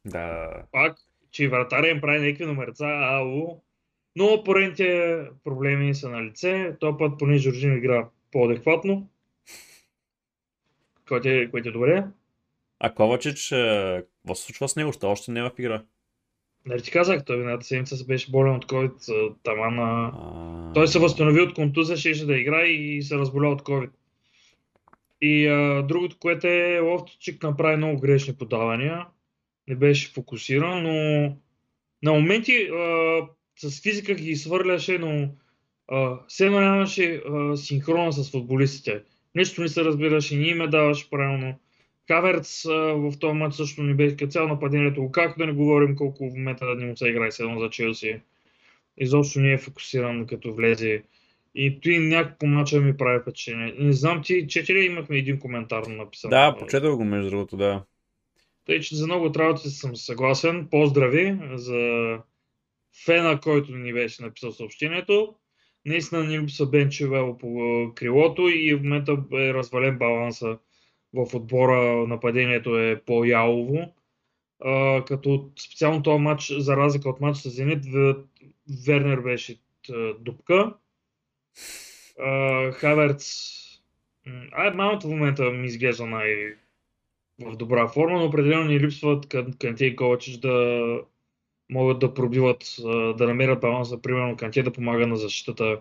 Да. 0.04 0.50
Пак, 0.72 0.98
че 1.30 1.48
вратаря 1.48 1.88
им 1.88 2.00
прави 2.00 2.26
някакви 2.26 2.46
номерца, 2.46 2.86
ау. 2.86 3.62
Но 4.20 4.44
поредните 4.44 5.18
проблеми 5.44 5.94
са 5.94 6.08
на 6.08 6.22
лице. 6.22 6.76
Този 6.80 6.96
път 6.98 7.18
поне 7.18 7.38
Жоржин 7.38 7.76
игра 7.76 8.08
по-адекватно. 8.32 9.08
Което 11.08 11.28
е, 11.28 11.50
което 11.50 11.68
е 11.68 11.72
добре. 11.72 12.04
А 12.80 12.94
Ковачич, 12.94 13.52
е, 13.52 14.02
какво 14.22 14.34
се 14.34 14.42
случва 14.42 14.68
с 14.68 14.76
него? 14.76 14.92
Що 14.92 15.10
още 15.10 15.30
не 15.30 15.40
е 15.40 15.42
в 15.42 15.50
игра? 15.58 15.82
Нали 16.66 16.82
ти 16.82 16.90
казах, 16.90 17.24
той 17.24 17.36
едната 17.36 17.64
седмица 17.64 17.96
се 17.96 18.06
беше 18.06 18.30
болен 18.30 18.54
от 18.54 18.66
COVID, 18.66 19.08
а, 19.08 19.34
тама 19.42 19.70
на... 19.70 20.12
А, 20.14 20.72
Той 20.72 20.88
се 20.88 20.98
възстанови 20.98 21.40
от 21.40 21.54
контузия, 21.54 21.96
щеше 21.96 22.26
да 22.26 22.38
играе 22.38 22.66
и 22.66 23.02
се 23.02 23.16
разболя 23.16 23.48
от 23.48 23.62
COVID. 23.62 23.90
И 25.20 25.46
а, 25.46 25.82
другото, 25.82 26.16
което 26.18 26.46
е, 26.46 26.78
Лофтчик 26.78 27.42
направи 27.42 27.76
много 27.76 28.00
грешни 28.00 28.34
подавания. 28.34 29.06
Не 29.68 29.76
беше 29.76 30.12
фокусиран, 30.12 30.82
но 30.82 30.92
на 32.02 32.12
моменти 32.12 32.68
а, 32.72 33.20
с 33.60 33.82
физика 33.82 34.14
ги 34.14 34.36
свърляше, 34.36 34.98
но 34.98 35.28
все 36.28 36.50
нямаше 36.50 37.22
синхрона 37.56 38.12
с 38.12 38.30
футболистите. 38.30 39.02
Нещо 39.34 39.62
не 39.62 39.68
се 39.68 39.84
разбираше, 39.84 40.36
не 40.36 40.48
им 40.48 40.60
е 40.60 40.68
даваше 40.68 41.10
правилно. 41.10 41.54
Хаверц 42.08 42.66
а, 42.66 42.72
в 42.72 43.12
този 43.20 43.34
матч 43.34 43.54
също 43.54 43.82
не 43.82 43.94
беше 43.94 44.26
цяло 44.26 44.48
нападението. 44.48 45.10
Как 45.12 45.38
да 45.38 45.46
не 45.46 45.52
говорим 45.52 45.96
колко 45.96 46.30
в 46.30 46.34
момента 46.34 46.66
да 46.66 46.74
не 46.74 46.86
му 46.86 46.96
се 46.96 47.08
играе 47.08 47.30
седно 47.30 47.60
за 47.60 47.70
Челси. 47.70 48.20
Изобщо 48.98 49.40
не 49.40 49.52
е 49.52 49.58
фокусиран 49.58 50.26
като 50.26 50.54
влезе. 50.54 51.02
И 51.54 51.80
той 51.80 51.98
някакво 51.98 52.46
мача 52.46 52.80
ми 52.80 52.96
прави 52.96 53.20
впечатление. 53.20 53.74
Не 53.78 53.92
знам 53.92 54.22
ти, 54.24 54.48
четири 54.48 54.84
имахме 54.84 55.18
един 55.18 55.38
коментар 55.38 55.82
написан. 55.82 56.30
Да, 56.30 56.56
почетох 56.58 56.96
го 56.96 57.04
между 57.04 57.30
другото, 57.30 57.56
да. 57.56 57.82
Тъй, 58.66 58.80
че 58.80 58.96
за 58.96 59.06
много 59.06 59.24
от 59.24 59.36
работите 59.36 59.70
съм 59.70 59.96
съгласен. 59.96 60.68
Поздрави 60.70 61.38
за 61.54 62.18
фена, 63.04 63.40
който 63.40 63.72
ни 63.72 63.92
беше 63.92 64.22
написал 64.22 64.52
съобщението. 64.52 65.34
Наистина 65.86 66.24
ни 66.24 66.40
липсва 66.40 66.66
Бен 66.66 66.90
Чивел 66.90 67.38
по 67.38 67.62
а, 67.62 67.94
крилото 67.94 68.48
и 68.48 68.74
в 68.74 68.82
момента 68.82 69.18
е 69.32 69.54
развален 69.54 69.98
баланса 69.98 70.58
в 71.14 71.34
отбора. 71.34 72.06
Нападението 72.06 72.78
е 72.78 73.02
по-ялово. 73.06 73.94
А, 74.64 75.04
като 75.04 75.50
специално 75.66 76.02
този 76.02 76.22
матч, 76.22 76.52
за 76.58 76.76
разлика 76.76 77.08
от 77.08 77.20
матч 77.20 77.38
с 77.38 77.50
Зенит, 77.50 77.84
Вернер 78.86 79.20
беше 79.20 79.60
т- 79.86 80.14
дупка. 80.20 80.74
Хаверц 82.72 83.50
м, 84.26 84.42
а, 84.52 84.74
Маунт 84.74 85.02
в 85.02 85.08
момента 85.08 85.50
ми 85.50 85.66
изглежда 85.66 86.06
най- 86.06 86.54
в 87.40 87.56
добра 87.56 87.88
форма, 87.88 88.18
но 88.18 88.24
определено 88.24 88.64
ни 88.64 88.80
липсват 88.80 89.26
Кан- 89.26 89.58
Канте 89.58 89.86
и 89.86 89.96
Ковачич 89.96 90.36
да 90.36 91.00
могат 91.70 91.98
да 91.98 92.14
пробиват, 92.14 92.76
да 93.18 93.26
намерят 93.26 93.60
баланса, 93.60 94.02
примерно 94.02 94.36
Канте 94.36 94.62
да 94.62 94.72
помага 94.72 95.06
на 95.06 95.16
защитата 95.16 95.80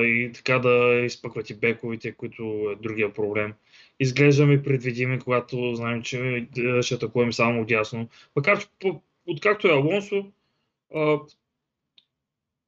и 0.00 0.30
така 0.34 0.58
да 0.58 1.02
изпъкват 1.04 1.50
и 1.50 1.54
бековите, 1.54 2.12
които 2.12 2.42
е 2.42 2.82
другия 2.82 3.12
проблем. 3.12 3.52
Изглеждаме 4.00 4.62
предвидими, 4.62 5.18
когато 5.18 5.74
знаем, 5.74 6.02
че 6.02 6.46
ще 6.80 6.94
атакуваме 6.94 7.32
само 7.32 7.64
дясно. 7.64 8.08
Макар 8.36 8.58
че 8.58 8.92
откакто 9.26 9.68
е 9.68 9.72
Алонсо, 9.72 10.24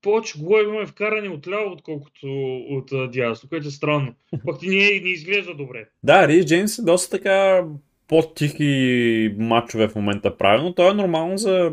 повече 0.02 0.38
голове 0.38 0.62
имаме 0.62 0.86
вкарани 0.86 1.28
от 1.28 1.48
ляво, 1.48 1.72
отколкото 1.72 2.26
от 2.70 3.12
дясно, 3.12 3.48
което 3.48 3.68
е 3.68 3.70
странно. 3.70 4.14
Пък 4.46 4.62
не, 4.62 4.74
не 4.76 5.10
изглежда 5.10 5.54
добре. 5.54 5.88
Да, 6.02 6.28
Рис 6.28 6.46
Джеймс 6.46 6.78
е 6.78 6.82
доста 6.82 7.16
така 7.16 7.64
по-тихи 8.08 9.34
матчове 9.38 9.88
в 9.88 9.94
момента 9.94 10.36
правилно. 10.36 10.74
То 10.74 10.90
е 10.90 10.94
нормално 10.94 11.38
за 11.38 11.72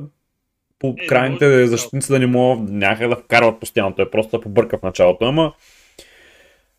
по 0.81 0.95
Е, 0.99 1.07
крайните 1.07 1.47
да 1.47 1.67
защитници 1.67 2.11
да 2.11 2.19
не 2.19 2.27
могат 2.27 2.69
някъде 2.69 3.07
да 3.07 3.21
вкарват 3.21 3.59
постоянно. 3.59 3.95
Той 3.95 4.05
е 4.05 4.09
просто 4.09 4.37
да 4.37 4.43
побърка 4.43 4.77
в 4.77 4.81
началото. 4.81 5.25
Ама 5.25 5.53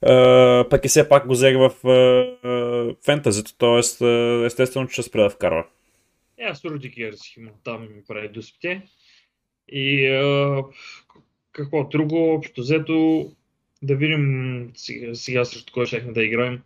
е, 0.07 0.69
пък 0.69 0.85
и 0.85 0.89
все 0.89 1.09
пак 1.09 1.27
го 1.27 1.33
взех 1.33 1.57
в 1.57 1.71
е, 1.89 2.49
е, 2.49 2.95
фентазито, 3.05 3.55
т.е. 3.55 3.79
естествено, 4.47 4.89
че 4.89 4.93
ще 4.93 5.03
спре 5.03 5.23
да 5.23 5.31
вкарва. 5.31 5.65
Е, 6.39 6.45
аз 6.45 6.65
Рудикер 6.65 7.13
си 7.13 7.35
има 7.39 7.51
там 7.65 7.83
ми 7.83 8.03
прави 8.09 8.29
дуспите. 8.29 8.83
И 9.69 10.09
какво 11.53 11.85
друго, 11.85 12.35
общо 12.35 12.61
взето, 12.61 13.31
да 13.83 13.97
видим 13.97 14.71
сега, 14.75 15.15
сега 15.15 15.45
срещу 15.45 15.73
кой 15.73 15.87
ще 15.87 16.01
да 16.01 16.23
играем. 16.23 16.63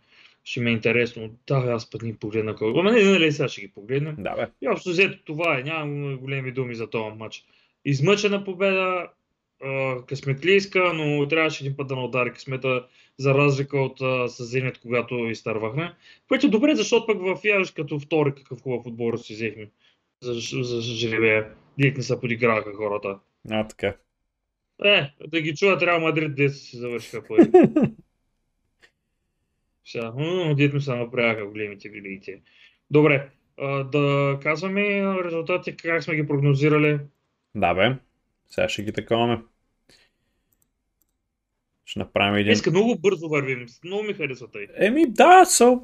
Ще 0.47 0.59
ми 0.59 0.69
е 0.69 0.73
интересно. 0.73 1.29
Да, 1.47 1.55
аз 1.55 1.89
път 1.89 2.01
ни 2.01 2.15
погледна 2.15 2.55
кой. 2.55 2.73
Ама 2.77 2.91
не, 2.91 3.03
нали 3.03 3.31
сега 3.31 3.47
ще 3.47 3.61
ги 3.61 3.67
погледнем. 3.67 4.15
Да, 4.19 4.35
бе. 4.35 4.47
И 4.61 4.67
общо 4.67 4.89
взето 4.89 5.23
това 5.25 5.59
е. 5.59 5.63
Нямам 5.63 6.17
големи 6.17 6.51
думи 6.51 6.75
за 6.75 6.89
този 6.89 7.15
матч. 7.17 7.43
Измъчена 7.85 8.43
победа, 8.43 9.07
късметлийска, 10.07 10.93
но 10.93 11.27
трябваше 11.27 11.63
един 11.63 11.77
път 11.77 11.87
да 11.87 11.95
удари 11.95 12.33
късмета, 12.33 12.85
за 13.17 13.33
разлика 13.33 13.79
от 13.79 14.01
а, 14.01 14.27
с 14.27 14.43
Зенит, 14.43 14.77
когато 14.77 15.15
изтървахме. 15.15 15.93
Което 16.27 16.47
е 16.47 16.49
добре, 16.49 16.75
защото 16.75 17.07
пък 17.07 17.21
в 17.21 17.45
Яж 17.45 17.71
като 17.71 17.99
втори 17.99 18.35
какъв 18.35 18.61
хубав 18.61 18.85
отбор 18.85 19.17
си 19.17 19.33
взехме. 19.33 19.69
За, 20.21 20.33
за 20.63 20.81
жребия. 20.81 21.47
Дит 21.79 21.97
не 21.97 22.03
се 22.03 22.19
подиграха 22.19 22.73
хората. 22.73 23.19
А, 23.49 23.67
така. 23.67 23.95
Е, 24.83 25.11
да 25.27 25.41
ги 25.41 25.55
чуят 25.55 25.81
Реал 25.81 25.99
Мадрид, 25.99 26.35
де 26.35 26.49
си 26.49 26.77
завършиха 26.77 27.23
пари. 27.27 27.49
Сега, 29.87 30.13
дет 30.57 30.73
ми 30.73 30.81
се 30.81 30.95
направяха 30.95 31.45
големите 31.45 31.89
великите. 31.89 32.41
Добре, 32.91 33.29
а, 33.57 33.83
да 33.83 34.37
казваме 34.43 35.03
резултати, 35.25 35.77
как 35.77 36.03
сме 36.03 36.15
ги 36.15 36.27
прогнозирали. 36.27 36.99
Да, 37.55 37.73
бе. 37.73 37.95
Сега 38.49 38.69
ще 38.69 38.83
ги 38.83 38.91
таковаме. 38.91 39.41
Ще 41.85 41.99
направим 41.99 42.35
един... 42.35 42.45
Днеска 42.45 42.71
много 42.71 42.99
бързо 42.99 43.29
вървим. 43.29 43.65
Много 43.83 44.03
ми 44.03 44.13
харесва 44.13 44.47
тъй. 44.51 44.67
Еми, 44.75 45.05
да, 45.07 45.45
са 45.45 45.79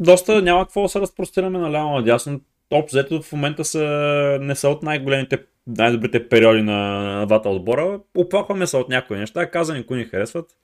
доста 0.00 0.42
няма 0.42 0.64
какво 0.64 0.82
да 0.82 0.88
се 0.88 1.00
разпростираме 1.00 1.58
наляво 1.58 1.90
надясно. 1.90 2.40
Топ 2.68 2.88
взето 2.88 3.22
в 3.22 3.32
момента 3.32 3.64
са, 3.64 4.38
не 4.40 4.54
са 4.54 4.68
от 4.68 4.82
най-големите, 4.82 5.44
най-добрите 5.66 6.28
периоди 6.28 6.62
на, 6.62 7.26
двата 7.26 7.48
отбора. 7.48 8.00
Оплакваме 8.16 8.66
се 8.66 8.76
от 8.76 8.88
някои 8.88 9.18
неща, 9.18 9.50
казани, 9.50 9.86
кои 9.86 9.98
ни 9.98 10.04
харесват. 10.04 10.56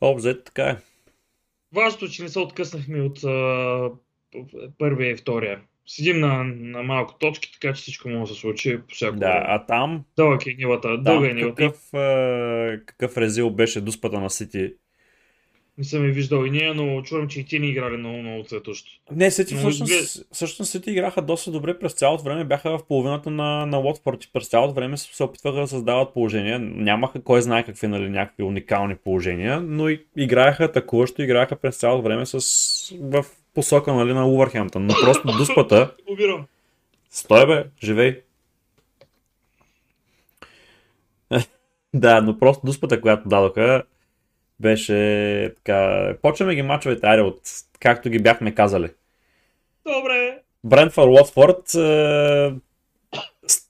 Топ 0.00 0.16
взето 0.16 0.42
така 0.44 0.64
е. 0.64 0.76
Важното, 1.74 2.08
че 2.08 2.22
не 2.22 2.28
се 2.28 2.38
откъснахме 2.38 3.00
от 3.00 3.24
а, 3.24 3.90
първия 4.78 5.10
и 5.10 5.16
втория. 5.16 5.60
седим 5.86 6.20
на, 6.20 6.44
на 6.44 6.82
малко 6.82 7.14
точки, 7.18 7.52
така 7.52 7.74
че 7.74 7.82
всичко 7.82 8.08
може 8.08 8.30
да 8.30 8.34
се 8.34 8.40
случи 8.40 8.78
по 8.88 8.94
всяко 8.94 9.16
Да, 9.16 9.42
а 9.46 9.66
там, 9.66 10.04
Дълъг 10.16 10.46
е 10.46 10.54
нивата, 10.58 10.98
дълга 10.98 11.30
е 11.30 11.34
нивата. 11.34 11.54
какъв, 11.54 11.94
е, 11.94 12.80
какъв 12.86 13.16
резил 13.16 13.50
беше 13.50 13.80
дуспата 13.80 14.20
на 14.20 14.30
Сити. 14.30 14.72
Не 15.78 15.84
съм 15.84 16.04
я 16.04 16.12
виждал 16.12 16.44
и 16.44 16.50
ние, 16.50 16.74
но 16.74 17.02
чувам, 17.02 17.28
че 17.28 17.40
и 17.40 17.44
ти 17.44 17.58
ни 17.58 17.68
играли 17.68 17.96
много, 17.96 18.18
много 18.18 18.44
цветощо. 18.44 18.90
Не, 19.12 19.30
Сити 19.30 19.54
Но 19.54 19.60
всъщност, 19.60 19.92
изглед- 19.92 20.26
всъщност 20.32 20.70
Сити 20.70 20.90
играха 20.90 21.22
доста 21.22 21.50
добре 21.50 21.78
през 21.78 21.92
цялото 21.92 22.24
време, 22.24 22.44
бяха 22.44 22.78
в 22.78 22.86
половината 22.86 23.30
на, 23.30 23.66
на 23.66 23.80
Уотфорд 23.80 24.24
и 24.24 24.32
през 24.32 24.48
цялото 24.48 24.74
време 24.74 24.96
се 24.96 25.24
опитваха 25.24 25.60
да 25.60 25.66
създават 25.66 26.14
положения. 26.14 26.58
Нямаха 26.58 27.22
кой 27.22 27.42
знае 27.42 27.64
какви 27.64 27.86
нали, 27.86 28.08
някакви 28.08 28.42
уникални 28.42 28.96
положения, 28.96 29.60
но 29.60 29.88
и 29.88 30.04
играеха 30.16 30.64
атакуващо, 30.64 31.22
играеха 31.22 31.56
през 31.56 31.76
цялото 31.76 32.02
време 32.02 32.26
с, 32.26 32.38
в 33.00 33.24
посока 33.54 33.92
нали, 33.94 34.12
на 34.12 34.28
Увърхемптън. 34.28 34.86
Но 34.86 34.94
просто 35.04 35.28
дуспата, 35.38 35.94
Убирам. 36.10 36.46
стой 37.10 37.46
бе, 37.46 37.64
живей. 37.82 38.20
да, 41.94 42.20
но 42.20 42.38
просто 42.38 42.66
дуспата, 42.66 43.00
която 43.00 43.28
дадоха, 43.28 43.82
беше 44.60 45.54
така... 45.56 46.14
Почваме 46.22 46.54
ги 46.54 46.62
мачовете, 46.62 47.06
аре, 47.06 47.20
от 47.20 47.40
както 47.80 48.10
ги 48.10 48.18
бяхме 48.18 48.54
казали. 48.54 48.90
Добре. 49.86 50.38
Брентфорд 50.64 51.08
Уотфорд, 51.08 51.74
е, 51.74 52.52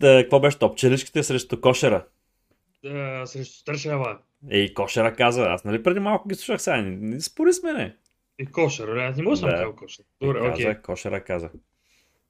е, 0.03 0.22
какво 0.22 0.41
беше 0.41 0.59
топ? 0.59 0.78
Челичките 0.78 1.22
срещу 1.22 1.61
Кошера. 1.61 2.05
Да, 2.84 3.22
срещу 3.26 3.55
Стършева. 3.55 4.18
Ей, 4.51 4.74
Кошера 4.74 5.14
каза, 5.14 5.43
аз 5.43 5.64
нали 5.64 5.82
преди 5.82 6.01
малко 6.01 6.28
ги 6.28 6.34
слушах 6.34 6.62
сега, 6.62 6.76
не, 6.76 6.97
не 6.97 7.20
спори 7.20 7.53
с 7.53 7.62
мене. 7.62 7.97
И 8.39 8.47
кошер, 8.47 8.89
аз 8.89 9.16
не 9.16 9.22
мога 9.22 9.36
да 9.36 9.41
съм 9.41 9.51
казал 9.51 9.76
кошер. 9.76 10.05
Добре, 10.20 10.39
каза, 10.39 10.53
окей. 10.53 10.74
Кошера 10.74 11.24
каза. 11.24 11.51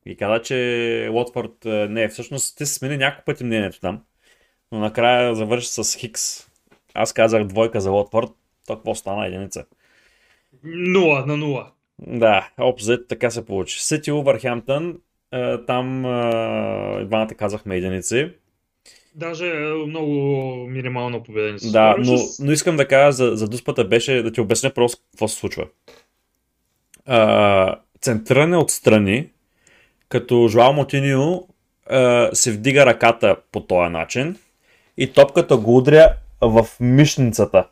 И 0.07 0.17
каза, 0.17 0.43
че 0.43 1.11
Уотфорд, 1.13 1.65
е, 1.65 1.89
не, 1.89 2.09
всъщност 2.09 2.57
ти 2.57 2.67
смени 2.67 2.97
няколко 2.97 3.25
пъти 3.25 3.45
мнението 3.45 3.81
там, 3.81 4.03
но 4.73 4.79
накрая 4.79 5.35
завърши 5.35 5.69
с 5.69 5.99
Хикс. 5.99 6.51
Аз 6.95 7.13
казах 7.13 7.45
двойка 7.45 7.81
за 7.81 7.93
Уотфорд, 7.93 8.31
то 8.69 8.77
какво 8.77 8.95
стана 8.95 9.27
единица. 9.27 9.65
Нула 10.65 11.27
на 11.27 11.37
нула. 11.37 11.71
Да, 11.99 12.49
обзет 12.61 13.09
така 13.09 13.31
се 13.31 13.47
получи. 13.47 13.85
Сити 13.85 14.13
Увърхемптън, 14.13 14.99
е, 15.33 15.65
там 15.65 16.05
е, 16.05 17.05
двамата 17.05 17.35
казахме 17.37 17.77
единици. 17.77 18.31
Даже 19.15 19.47
е, 19.47 19.87
много 19.87 20.13
минимално 20.69 21.23
победа 21.23 21.53
ни 21.53 21.59
се 21.59 21.71
Да, 21.71 21.97
но, 21.99 22.19
но 22.41 22.53
искам 22.53 22.77
да 22.77 22.89
кажа 22.89 23.13
за, 23.13 23.37
за 23.37 23.49
дуспата 23.49 23.85
беше 23.85 24.23
да 24.23 24.33
ти 24.33 24.41
обясня 24.41 24.71
просто 24.71 25.03
какво 25.13 25.29
се 25.29 25.37
случва. 25.37 25.67
А, 27.07 27.79
центриране 28.01 28.57
отстрани, 28.57 29.31
като 30.09 30.49
Жуал 30.49 30.73
Мотинио 30.73 31.47
а, 31.91 32.31
се 32.33 32.53
вдига 32.53 32.87
ръката 32.87 33.37
по 33.53 33.61
този 33.61 33.93
начин 33.93 34.37
и 34.97 35.13
топката 35.13 35.57
го 35.57 35.77
удря 35.77 36.15
в 36.41 36.67
мишницата. 36.81 37.69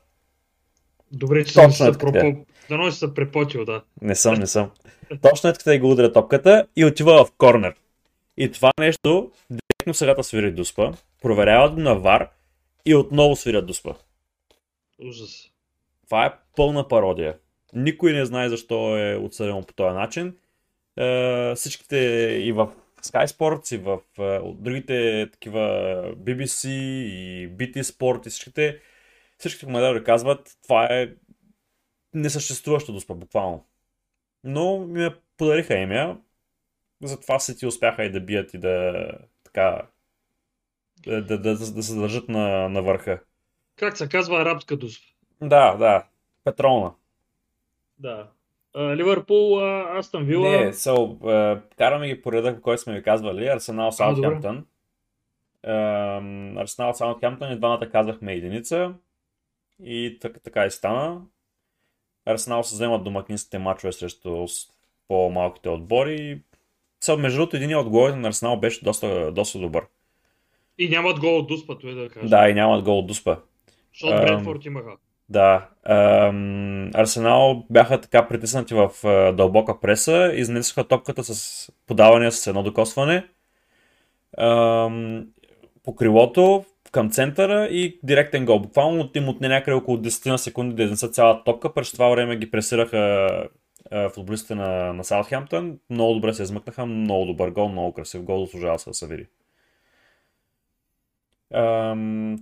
Добре, 1.13 1.45
че 1.45 1.55
Точно 1.55 1.87
е 1.87 1.93
така. 1.93 1.99
пропо... 1.99 2.47
Дано 2.69 2.91
си 2.93 2.99
се 2.99 3.15
препотил, 3.15 3.65
да. 3.65 3.83
Не 4.03 4.15
съм, 4.15 4.35
не 4.35 4.47
съм. 4.47 4.71
Точно 5.23 5.51
е 5.51 5.53
така 5.53 5.75
и 5.75 5.79
го 5.79 5.91
удря 5.91 6.13
топката 6.13 6.67
и 6.77 6.85
отива 6.85 7.25
в 7.25 7.33
корнер. 7.39 7.75
И 8.37 8.53
това 8.53 8.71
нещо 8.79 9.31
директно 9.51 9.95
сега 9.95 10.23
свири 10.23 10.53
дуспа, 10.53 10.93
проверяват 11.23 11.75
го 11.75 11.81
на 11.81 11.95
вар 11.95 12.29
и 12.87 12.95
отново 12.95 13.37
свирят 13.37 13.67
дуспа. 13.67 13.95
Ужас. 15.09 15.51
Това 16.05 16.27
е 16.27 16.33
пълна 16.57 16.89
пародия. 16.89 17.37
Никой 17.73 18.13
не 18.13 18.25
знае 18.25 18.49
защо 18.49 18.99
е 18.99 19.17
отсъдено 19.17 19.63
по 19.63 19.75
този 19.75 19.95
начин. 19.95 20.35
Е, 20.97 21.55
всичките 21.55 21.97
и 22.43 22.53
в 22.53 22.69
Sky 23.03 23.27
Sports, 23.27 23.75
и 23.75 23.79
в 23.79 23.99
е, 24.19 24.55
другите 24.63 25.29
такива 25.33 25.61
BBC 26.17 26.69
и 26.69 27.49
BT 27.49 27.83
Sport 27.83 28.27
и 28.27 28.31
всичките, 28.31 28.79
всичките 29.39 29.67
коментари 29.67 30.05
казват, 30.05 30.59
това 30.63 30.85
е 30.85 31.09
несъществуващо 32.15 32.93
доспа, 32.93 33.15
буквално. 33.15 33.67
Но 34.45 34.79
ми 34.79 35.03
я 35.03 35.17
подариха 35.37 35.75
имя, 35.75 36.19
затова 37.03 37.39
се 37.39 37.57
ти 37.57 37.67
успяха 37.67 38.05
и 38.05 38.11
да 38.11 38.21
бият 38.21 38.55
и 38.55 38.59
да 38.59 39.05
така 39.45 39.87
да, 41.07 41.23
да, 41.23 41.39
да, 41.39 41.57
да 41.57 41.83
се 41.83 41.95
държат 41.95 42.29
на, 42.29 42.69
на 42.69 42.83
върха. 42.83 43.21
Как 43.77 43.97
се 43.97 44.09
казва 44.09 44.43
арабска 44.43 44.77
дуспа? 44.77 45.07
Да, 45.41 45.77
да. 45.77 46.07
Петролна. 46.45 46.93
Да. 47.99 48.29
Ливърпул, 48.79 49.61
Астън 49.99 50.25
Вила. 50.25 50.51
Не, 50.51 50.73
so, 50.73 51.19
uh, 51.19 51.61
караме 51.79 52.09
ги 52.09 52.23
по 52.23 52.33
реда, 52.33 52.61
който 52.61 52.83
сме 52.83 52.95
ви 52.95 53.03
казвали. 53.03 53.47
Арсенал. 53.47 53.93
Саутхемптън. 53.93 54.67
Арсенал, 56.59 56.95
Саутхемптън 56.95 57.53
и 57.53 57.57
двамата 57.57 57.91
казахме 57.91 58.33
единица. 58.33 58.95
И 59.85 60.19
така, 60.21 60.41
така 60.41 60.67
и 60.67 60.71
стана. 60.71 61.21
Арсенал 62.27 62.63
се 62.63 62.75
вземат 62.75 63.05
домакинските 63.05 63.59
мачове 63.59 63.93
срещу 63.93 64.47
по-малките 65.09 65.69
отбори. 65.69 66.43
Са, 67.01 67.17
между 67.17 67.39
другото, 67.39 67.57
един 67.57 67.77
от 67.77 67.89
головете 67.89 68.19
на 68.19 68.29
Арсенал 68.29 68.57
беше 68.57 68.85
доста, 68.85 69.33
доста 69.33 69.59
добър. 69.59 69.87
И 70.79 70.89
нямат 70.89 71.21
гол 71.21 71.39
от 71.39 71.47
дуспа, 71.47 71.79
той 71.79 71.95
да 71.95 72.09
кажа. 72.09 72.29
Да, 72.29 72.49
и 72.49 72.55
нямат 72.55 72.85
гол 72.85 72.99
от 72.99 73.07
Дуспа. 73.07 73.37
Защото 73.93 74.23
Брентфорд 74.23 74.65
имаха. 74.65 74.97
Да. 75.29 75.69
Ам, 75.85 76.91
Арсенал 76.95 77.67
бяха 77.71 78.01
така 78.01 78.29
притиснати 78.29 78.75
в 78.75 78.91
а, 79.05 79.33
дълбока 79.33 79.81
преса, 79.81 80.33
изнесоха 80.35 80.89
топката 80.89 81.25
с 81.25 81.73
подавания 81.87 82.33
с 82.33 82.47
едно 82.47 82.63
докосване 82.63 83.29
ам, 84.39 85.27
по 85.83 85.97
крилото 85.97 86.65
към 86.97 87.11
центъра 87.11 87.67
и 87.67 87.99
директен 88.03 88.45
гол. 88.45 88.59
Буквално 88.61 89.11
им 89.15 89.29
отне 89.29 89.49
някъде 89.49 89.75
около 89.75 89.97
10 89.99 90.31
на 90.31 90.39
секунди 90.39 90.75
да 90.75 90.83
изнесат 90.83 91.15
цялата 91.15 91.45
топка. 91.45 91.75
През 91.75 91.93
това 91.93 92.09
време 92.09 92.37
ги 92.37 92.51
пресираха 92.51 93.29
футболистите 94.15 94.55
на, 94.55 94.93
на 94.93 95.05
Саутхемптън. 95.05 95.79
Много 95.91 96.15
добре 96.15 96.33
се 96.33 96.43
измъкнаха, 96.43 96.87
много 96.87 97.27
добър 97.27 97.51
гол, 97.51 97.69
много 97.69 97.93
красив 97.93 98.23
гол, 98.23 98.45
заслужава 98.45 98.79
се 98.79 98.91
да 98.91 98.95
се 98.95 99.07
види. 99.07 99.27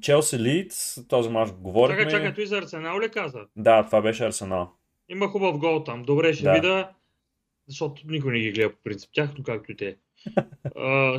Челси 0.01 0.39
Лидс, 0.39 1.09
този 1.09 1.31
мач 1.31 1.51
го 1.53 1.61
говорихме. 1.61 2.03
Чакай, 2.03 2.13
чакай, 2.13 2.35
той 2.35 2.47
за 2.47 2.59
Арсенал 2.59 3.01
ли 3.01 3.09
каза? 3.09 3.41
Да, 3.57 3.87
това 3.87 4.03
беше 4.03 4.25
Арсенал. 4.25 4.73
Има 5.09 5.29
хубав 5.29 5.59
гол 5.59 5.85
там. 5.85 6.03
Добре, 6.03 6.33
ще 6.33 6.45
Да. 6.45 6.53
видя. 6.53 6.91
Защото 7.67 8.03
никой 8.09 8.33
не 8.33 8.39
ги 8.39 8.53
гледа 8.53 8.73
по 8.73 8.83
принцип. 8.85 9.11
Тяхно 9.15 9.45
както 9.45 9.73
и 9.73 9.77
те. 9.77 9.97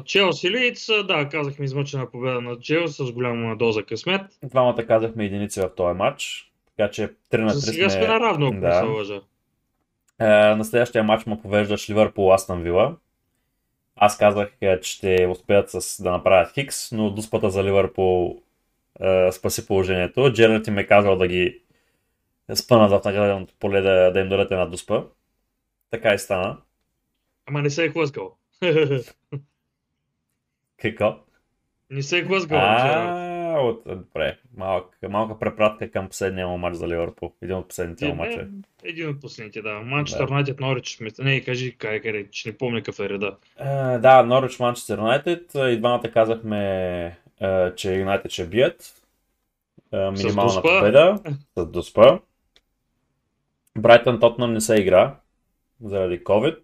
Челси 0.06 0.52
Лиц, 0.52 0.88
да, 1.08 1.30
казахме 1.30 1.66
измъчена 1.66 2.12
победа 2.12 2.42
на 2.42 2.60
Челси 2.60 3.06
с 3.06 3.12
голяма 3.12 3.56
доза 3.56 3.84
късмет. 3.84 4.22
Двамата 4.44 4.88
казахме 4.88 5.26
единици 5.26 5.62
в 5.62 5.70
този 5.76 5.98
матч, 5.98 6.52
така 6.78 6.92
че 6.92 7.10
3 7.32 7.38
на 7.38 7.50
3 7.50 7.54
За 7.54 7.62
сега 7.62 7.90
сме... 7.90 8.08
наравно, 8.08 8.48
ако 8.48 8.60
да. 8.60 8.68
не 8.68 8.74
се 8.74 8.86
лъжа. 8.86 9.22
Е, 10.20 10.26
на 10.56 10.66
следващия 10.66 11.04
матч 11.04 11.26
му 11.26 11.42
повеждаш 11.42 11.90
Ливърпул 11.90 12.34
Астън 12.34 12.62
Вила. 12.62 12.96
Аз 13.96 14.18
казах, 14.18 14.52
е, 14.62 14.80
че 14.80 14.92
ще 14.92 15.28
успеят 15.32 15.70
с, 15.70 16.04
да 16.04 16.12
направят 16.12 16.54
Хикс, 16.54 16.92
но 16.92 17.10
дуспата 17.10 17.50
за 17.50 17.64
Ливърпул 17.64 18.42
е, 19.00 19.32
спаси 19.32 19.68
положението. 19.68 20.32
Джерард 20.34 20.68
им 20.68 20.78
е 20.78 20.88
казал 20.88 21.16
да 21.16 21.28
ги 21.28 21.62
спънат 22.54 22.92
в 22.92 23.06
награденото 23.06 23.54
поле 23.60 23.82
да, 23.82 24.12
да 24.12 24.20
им 24.20 24.30
дадат 24.30 24.52
една 24.52 24.66
дуспа. 24.66 25.04
Така 25.92 26.14
и 26.14 26.20
стана. 26.20 26.58
Ама 27.46 27.62
не 27.62 27.70
се 27.70 27.86
е 27.86 27.90
хлъзгал. 27.90 28.38
Какво? 30.78 31.26
не 31.90 32.04
се 32.04 32.18
е. 32.18 32.24
Джерард. 32.24 33.10
А, 33.56 33.60
от, 33.60 33.84
добре. 33.86 34.38
Малък, 34.58 34.98
малка 35.10 35.40
препратка 35.40 35.92
към 35.92 36.10
последния 36.10 36.48
му 36.48 36.58
матч 36.58 36.76
за 36.76 36.88
Ливърпул. 36.88 37.34
Един 37.42 37.56
от 37.56 37.68
последните 37.68 38.06
му 38.06 38.12
Е, 38.12 38.16
матча. 38.16 38.48
Един 38.84 39.10
от 39.10 39.22
последните, 39.22 39.62
да. 39.62 40.04
Да. 40.18 40.24
Юнайтед 40.24 40.60
Норич. 40.60 41.00
Не, 41.20 41.42
кажи 41.42 41.78
къде, 41.78 42.00
къде, 42.00 42.28
че 42.32 42.50
не 42.50 42.58
помня 42.58 42.80
какъв 42.80 43.00
е 43.00 43.10
реда. 43.10 43.38
Да, 44.00 44.24
Норвич 44.24 44.60
Манчестър 44.60 44.98
Юнайтед. 44.98 45.52
И 45.56 45.78
двамата 45.78 46.12
казахме, 46.14 47.18
че 47.76 47.96
Юнайтед 47.96 48.32
ще 48.32 48.48
бият. 48.48 48.94
Минимална 49.94 50.62
победа. 50.62 51.20
С 51.58 51.66
Дуспа. 51.66 52.20
Брайтън 53.78 54.20
Тотнам 54.20 54.54
не 54.54 54.62
се 54.62 54.76
игра 54.76 55.16
заради 55.84 56.24
COVID. 56.24 56.58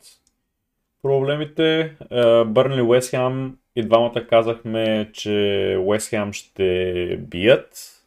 Проблемите. 1.01 1.95
Uh, 2.11 2.45
Бърнли 2.45 2.81
Уестхем 2.81 3.57
и 3.75 3.83
двамата 3.83 4.27
казахме, 4.29 5.09
че 5.13 5.77
Уестхем 5.79 6.33
ще 6.33 7.17
бият. 7.17 7.97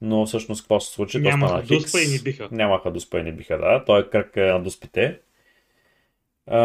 Но 0.00 0.26
всъщност 0.26 0.62
какво 0.62 0.80
се 0.80 0.92
случи? 0.92 1.18
Нямаха 1.18 1.62
дуспа 1.62 2.00
и 2.00 2.08
ни 2.08 2.18
биха. 2.18 2.48
Нямаха 2.52 2.90
дуспа 2.90 3.18
и 3.18 3.22
не 3.22 3.32
биха, 3.32 3.58
да. 3.58 3.84
Той 3.84 4.00
е 4.00 4.04
кръг 4.04 4.36
е 4.36 4.40
на 4.40 4.62
дуспите. 4.62 5.18
А, 6.46 6.60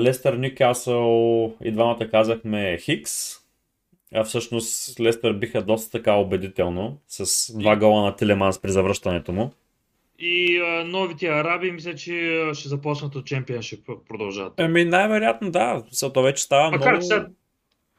Лестър 0.00 0.34
Нюкасъл 0.34 1.52
и 1.64 1.72
двамата 1.72 2.10
казахме 2.10 2.78
Хикс. 2.78 3.38
А 4.14 4.24
всъщност 4.24 5.00
Лестър 5.00 5.32
биха 5.32 5.62
доста 5.62 5.90
така 5.90 6.14
убедително 6.14 6.98
с 7.08 7.52
два 7.58 7.76
гола 7.76 8.02
на 8.02 8.16
Телеманс 8.16 8.58
при 8.58 8.70
завръщането 8.70 9.32
му. 9.32 9.52
И 10.18 10.58
а, 10.58 10.84
новите 10.84 11.26
араби 11.26 11.72
мисля, 11.72 11.94
че 11.94 12.42
ще 12.54 12.68
започнат 12.68 13.14
от 13.14 13.26
чемпионшип, 13.26 13.90
продължават. 14.08 14.60
Еми, 14.60 14.84
най-вероятно 14.84 15.50
да. 15.50 15.82
То 16.14 16.22
вече 16.22 16.42
става 16.42 16.70
Макар 16.70 16.90
много, 16.90 17.02
сега- 17.02 17.28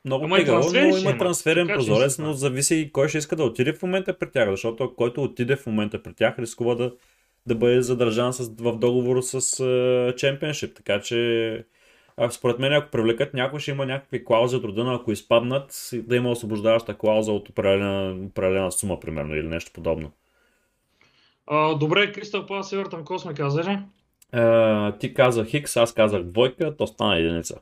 много 0.05 0.26
Ама 0.26 0.43
трансфери 0.45 0.89
но 0.91 0.97
има 0.97 1.17
трансферен 1.17 1.67
така 1.67 1.78
прозорец, 1.78 2.17
но 2.20 2.34
зависи 2.34 2.76
и 2.76 2.91
кой 2.91 3.09
ще 3.09 3.17
иска 3.17 3.36
да 3.36 3.43
отиде 3.43 3.74
в 3.74 3.82
момента 3.82 4.20
при 4.20 4.32
тях, 4.32 4.49
защото 4.49 4.95
който 4.95 5.24
отиде 5.24 5.55
в 5.55 5.65
момента 5.65 6.03
при 6.03 6.13
тях 6.13 6.39
рискува 6.39 6.76
да, 6.76 6.91
да 7.45 7.55
бъде 7.55 7.82
задържан 7.82 8.34
с, 8.34 8.47
в 8.59 8.78
договор 8.78 9.22
с 9.22 10.13
чемпионшип. 10.17 10.76
Така 10.76 11.01
че 11.01 11.63
според 12.32 12.59
мен, 12.59 12.74
ако 12.74 12.91
привлекат 12.91 13.34
някой, 13.34 13.59
ще 13.59 13.72
има 13.72 13.86
някакви 13.86 14.26
клаузи 14.26 14.55
от 14.55 14.63
рода 14.63 14.84
на 14.84 14.95
ако 14.95 15.11
изпаднат, 15.11 15.89
да 15.93 16.15
има 16.15 16.32
освобождаваща 16.32 16.97
клауза 16.97 17.32
от 17.32 17.49
определена, 17.49 18.26
определена 18.26 18.72
сума, 18.72 18.99
примерно, 18.99 19.36
или 19.36 19.47
нещо 19.47 19.72
подобно. 19.74 20.11
А, 21.50 21.76
добре, 21.76 22.12
Кристал 22.12 22.45
Палас 22.45 22.74
Евертън, 22.74 23.00
какво 23.00 23.20
сме 23.20 23.34
казали? 23.34 23.80
Е, 24.34 24.97
ти 24.97 25.14
казах 25.14 25.47
Хикс, 25.47 25.78
аз 25.78 25.93
казах 25.93 26.24
двойка, 26.24 26.78
то 26.78 26.88
стана 26.88 27.18
единица. 27.18 27.60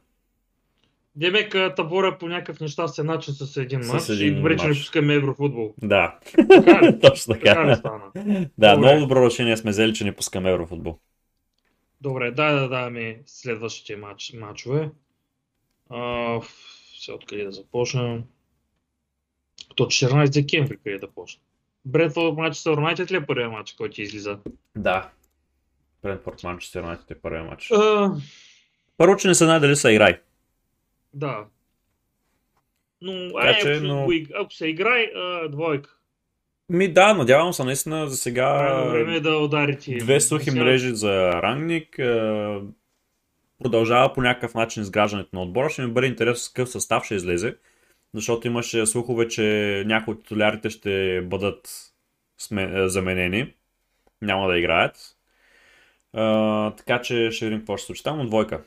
Демек 1.15 1.55
а, 1.55 1.75
табора 1.75 2.17
по 2.17 2.27
някакъв 2.27 2.59
нещастен 2.59 3.05
начин 3.05 3.33
с 3.33 3.57
един 3.57 3.83
С 3.83 3.93
матч. 3.93 4.09
един 4.09 4.33
и 4.33 4.35
добре, 4.35 4.57
че 4.57 4.67
не 4.67 4.73
пускаме 4.73 5.13
еврофутбол. 5.13 5.73
Да, 5.83 6.19
Така 6.49 6.99
точно 7.01 7.33
Така 7.33 7.53
така. 7.53 7.75
стана? 7.75 8.01
Да, 8.57 8.75
Добре. 8.75 8.77
много 8.77 8.99
добро 8.99 9.25
решение 9.25 9.57
сме 9.57 9.71
взели, 9.71 9.93
че 9.93 10.03
не 10.03 10.15
пускаме 10.15 10.51
еврофутбол. 10.51 10.97
Добре, 12.01 12.31
дай 12.31 12.53
да 12.53 12.69
даваме 12.69 13.21
следващите 13.25 13.95
матч, 13.95 14.33
матчове. 14.33 14.89
А, 15.89 16.39
сега 16.99 17.15
откъде 17.15 17.43
да 17.43 17.51
започнем? 17.51 18.23
То 19.75 19.85
14 19.85 20.29
декември 20.33 20.77
къде 20.77 20.97
да 20.97 21.07
почне? 21.11 21.41
Бредфорд 21.88 22.35
Манчестър 22.35 22.71
Юнайтед 22.71 23.11
ли 23.11 23.15
е 23.15 23.25
първият 23.25 23.51
матч, 23.51 23.73
който 23.73 24.01
излиза? 24.01 24.38
Да. 24.75 25.09
Брентфорд 26.03 26.43
Манчестър 26.43 26.79
Юнайтед 26.79 27.11
е 27.11 27.15
първият 27.15 27.47
матч. 27.47 27.71
А, 27.71 28.11
Първо, 28.97 29.15
че 29.15 29.27
не 29.27 29.35
се 29.35 29.45
знае 29.45 29.59
дали 29.59 29.75
са 29.75 29.91
играй. 29.91 30.19
да. 31.13 31.45
Но, 33.01 33.33
Така 33.33 33.47
ай, 33.47 33.61
че, 33.61 33.71
ако, 33.71 33.85
но- 33.85 34.07
ако, 34.35 34.53
се 34.53 34.67
играе, 34.67 35.03
а, 35.05 35.47
двойка. 35.49 35.89
Ми 36.69 36.88
да, 36.88 37.13
надявам 37.13 37.53
се 37.53 37.63
наистина 37.63 38.07
за 38.07 38.17
сега 38.17 38.73
време 38.83 39.15
е 39.15 39.19
да 39.19 39.38
ударите. 39.38 39.95
две 39.95 40.21
сухи 40.21 40.43
Сега- 40.43 40.63
мрежи 40.63 40.95
за 40.95 41.31
рангник. 41.33 41.99
е, 41.99 42.59
Продължава 43.59 44.13
по 44.13 44.21
някакъв 44.21 44.53
начин 44.53 44.83
изграждането 44.83 45.29
на 45.33 45.41
отбора. 45.41 45.69
Ще 45.69 45.81
ми 45.81 45.91
бъде 45.91 46.07
интересно 46.07 46.35
с 46.38 46.49
какъв 46.49 46.69
състав 46.69 47.03
ще 47.03 47.15
излезе. 47.15 47.55
Защото 48.18 48.47
имаше 48.47 48.86
слухове, 48.86 49.28
че 49.28 49.84
някои 49.86 50.13
от 50.13 50.24
титулярите 50.24 50.70
ще 50.70 51.22
бъдат 51.22 51.70
е, 52.57 52.88
заменени. 52.89 53.53
Няма 54.22 54.47
да 54.47 54.57
играят. 54.57 54.97
А, 56.13 56.72
така 56.72 57.01
че 57.01 57.32
ще 57.32 57.45
видим 57.45 57.59
какво 57.59 57.78
ще 57.78 57.86
случи 57.86 58.03
там. 58.03 58.28
Двойка. 58.28 58.63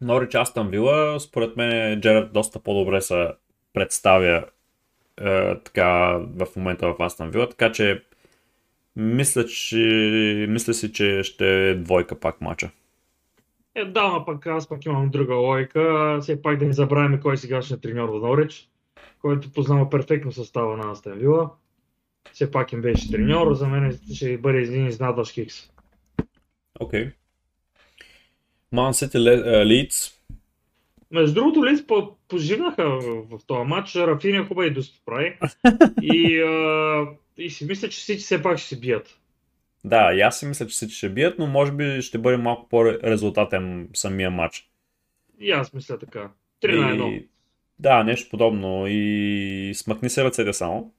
Норич 0.00 0.34
Астън 0.34 0.68
Вила, 0.68 1.20
според 1.20 1.56
мен 1.56 2.00
Джеред 2.00 2.32
доста 2.32 2.60
по-добре 2.60 3.00
се 3.00 3.28
представя 3.72 4.44
е, 5.20 5.54
така 5.64 6.18
в 6.18 6.46
момента 6.56 6.86
в 6.86 7.02
Астън 7.02 7.30
Вила, 7.30 7.48
така 7.48 7.72
че 7.72 8.02
мисля, 8.96 9.46
че 9.46 10.46
мисля 10.48 10.74
си, 10.74 10.92
че 10.92 11.22
ще 11.22 11.70
е 11.70 11.74
двойка 11.74 12.20
пак 12.20 12.40
мача. 12.40 12.70
Е, 13.78 13.84
да, 13.84 14.08
но 14.08 14.24
пък 14.24 14.46
аз 14.46 14.68
пък 14.68 14.84
имам 14.84 15.10
друга 15.10 15.34
логика. 15.34 16.18
Все 16.22 16.42
пак 16.42 16.58
да 16.58 16.64
не 16.64 16.72
забравяме 16.72 17.20
кой 17.20 17.34
е 17.34 17.36
сегашният 17.36 17.82
треньор 17.82 18.08
в 18.08 18.20
Норич, 18.20 18.68
който 19.20 19.52
познава 19.52 19.90
перфектно 19.90 20.32
състава 20.32 20.76
на 20.76 20.90
Астен 20.90 21.18
Вила. 21.18 21.50
Все 22.32 22.50
пак 22.50 22.72
им 22.72 22.80
беше 22.80 23.10
треньор, 23.10 23.54
за 23.54 23.68
мен 23.68 23.98
ще 24.14 24.38
бъде 24.38 24.58
един 24.58 24.86
изнадващ 24.86 25.32
Хикс. 25.32 25.70
Окей. 26.80 27.10
Ман 28.72 28.94
Сити 28.94 29.18
Лидс. 29.18 30.18
Между 31.10 31.34
другото, 31.34 31.64
Лиц 31.64 31.86
по- 31.86 32.16
поживнаха 32.28 32.84
в, 32.90 33.22
в 33.30 33.46
този 33.46 33.68
матч. 33.68 33.96
Рафиня 33.96 34.46
хубаво 34.46 34.66
и 34.66 34.70
доста 34.70 35.00
прави. 35.06 35.38
И, 36.02 36.40
а, 36.40 37.06
и 37.38 37.50
си 37.50 37.64
мисля, 37.66 37.88
че 37.88 37.98
всички 37.98 38.22
все 38.22 38.42
пак 38.42 38.58
ще 38.58 38.68
се 38.68 38.80
бият. 38.80 39.18
Да, 39.84 40.14
и 40.14 40.20
аз 40.20 40.38
си 40.38 40.46
мисля, 40.46 40.66
че 40.66 40.76
Сити 40.76 40.94
ще 40.94 41.08
бият, 41.08 41.38
но 41.38 41.46
може 41.46 41.72
би 41.72 42.02
ще 42.02 42.18
бъде 42.18 42.36
малко 42.36 42.68
по-резултатен 42.68 43.88
самия 43.94 44.30
матч. 44.30 44.70
И 45.40 45.50
аз 45.50 45.72
мисля 45.72 45.98
така. 45.98 46.30
3 46.62 46.80
на 46.80 47.04
1. 47.04 47.08
И... 47.08 47.28
Да, 47.78 48.04
нещо 48.04 48.30
подобно. 48.30 48.84
И 48.88 49.72
смъкни 49.74 50.10
се 50.10 50.24
ръцете 50.24 50.52
само. 50.52 50.92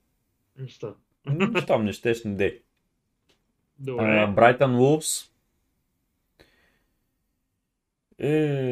М, 1.26 1.62
Щом 1.62 1.86
не 1.86 1.94
щеш, 1.94 2.24
не 2.24 2.36
дей. 2.36 2.62
Добре. 3.80 4.28
Брайтън 4.28 4.78
Вулфс. 4.78 5.30
Е... 8.20 8.72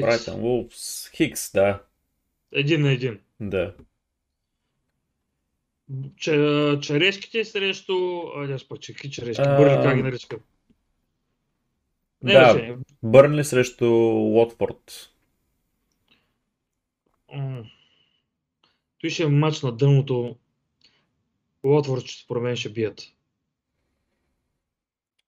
Брайтън 0.00 0.40
Вулфс. 0.40 1.10
Хикс, 1.10 1.52
да. 1.52 1.82
Един 2.52 2.82
на 2.82 2.92
един. 2.92 3.20
Да. 3.40 3.74
Че, 6.16 6.32
черешките 6.82 7.44
срещу... 7.44 8.22
А, 8.36 8.46
не 8.46 8.58
черешки? 9.10 9.42
А, 9.46 9.56
Бърли 9.56 9.82
как 9.82 9.96
ги 9.96 10.02
наричам? 10.02 10.40
Не, 12.22 12.32
да, 12.32 12.50
значение. 12.52 12.78
Бърнли 13.02 13.44
срещу 13.44 13.86
Уотфорд. 13.86 15.10
Той 19.00 19.10
ще 19.10 19.22
е 19.22 19.28
матч 19.28 19.62
на 19.62 19.72
дъното. 19.72 20.36
Лотвор, 21.64 22.02
че 22.02 22.22
според 22.22 22.42
мен 22.42 22.56
ще 22.56 22.68
бият. 22.68 23.02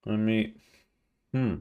Ами... 0.06 0.54
Хм. 1.30 1.54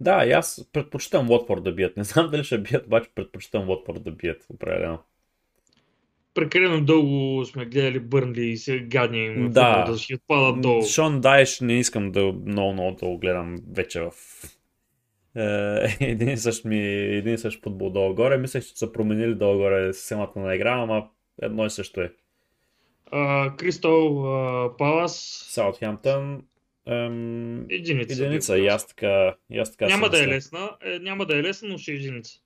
Да, 0.00 0.26
и 0.26 0.32
аз 0.32 0.68
предпочитам 0.72 1.30
Уотфорд 1.30 1.64
да 1.64 1.72
бият. 1.72 1.96
Не 1.96 2.04
знам 2.04 2.30
дали 2.30 2.44
ще 2.44 2.58
бият, 2.58 2.86
обаче 2.86 3.10
предпочитам 3.14 3.68
Уотфорд 3.68 4.02
да 4.02 4.10
бият, 4.10 4.46
определено. 4.48 4.98
Прекалено 6.34 6.84
дълго 6.84 7.44
сме 7.44 7.64
гледали 7.66 8.00
Бърнли 8.00 8.46
и 8.46 8.56
се 8.56 8.78
гадни 8.78 9.24
им 9.24 9.50
Да. 9.50 9.84
да 9.84 9.98
си 9.98 10.14
отпадат 10.14 10.60
долу. 10.60 10.82
Шон 10.82 11.20
Дайш 11.20 11.60
не 11.60 11.78
искам 11.78 12.12
да 12.12 12.32
много, 12.46 12.72
много 12.72 12.96
да 13.00 13.06
го 13.06 13.18
гледам 13.18 13.58
вече 13.72 14.00
в 14.00 14.10
е, 15.36 15.96
един 16.00 16.28
и 16.28 16.36
същ 16.36 16.64
ми, 16.64 16.78
един 16.88 17.34
и 17.34 17.38
същ 17.38 17.62
футбол 17.62 17.90
долу-горе. 17.90 18.38
Мислех, 18.38 18.64
че 18.64 18.78
са 18.78 18.92
променили 18.92 19.34
долу-горе 19.34 19.92
системата 19.92 20.38
на 20.38 20.54
игра, 20.54 20.72
ама 20.72 21.08
едно 21.42 21.66
и 21.66 21.70
също 21.70 22.00
е. 22.00 22.12
Кристал 23.56 24.24
Палас. 24.78 25.46
Саутхемптън, 25.50 26.42
ем, 26.86 27.66
Единица. 27.70 28.24
единица, 28.24 28.58
и 28.58 28.66
аз 28.66 28.86
така, 28.86 29.34
и 29.50 29.58
аз 29.58 29.70
така 29.76 29.86
Няма 29.86 30.08
да 30.08 30.24
е 30.24 30.26
лесна, 30.26 30.70
е, 30.84 30.98
няма 30.98 31.26
да 31.26 31.38
е 31.38 31.42
лесна, 31.42 31.68
но 31.68 31.78
ще 31.78 31.92
е 31.92 31.94
единица. 31.94 32.40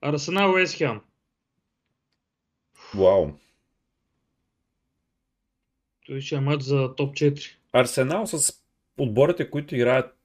Арсенал 0.00 0.52
Уест 0.52 0.76
Хем. 0.76 1.00
Вау. 2.96 3.30
Той 6.06 6.20
ще 6.20 6.34
е 6.34 6.40
матч 6.40 6.62
за 6.62 6.94
топ 6.96 7.14
4. 7.16 7.56
Арсенал 7.72 8.26
с 8.26 8.62
отборите, 8.98 9.50
които 9.50 9.74
играят 9.74 10.16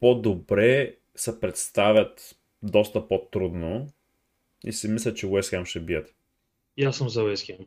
по-добре, 0.00 0.96
се 1.14 1.40
представят 1.40 2.38
доста 2.62 3.08
по-трудно 3.08 3.88
и 4.64 4.72
си 4.72 4.88
мисля, 4.88 5.14
че 5.14 5.26
Уест 5.26 5.50
Хем 5.50 5.64
ще 5.64 5.80
бият. 5.80 6.14
И 6.76 6.84
аз 6.84 6.96
съм 6.96 7.08
за 7.08 7.24
Уест 7.24 7.46
Хем. 7.46 7.58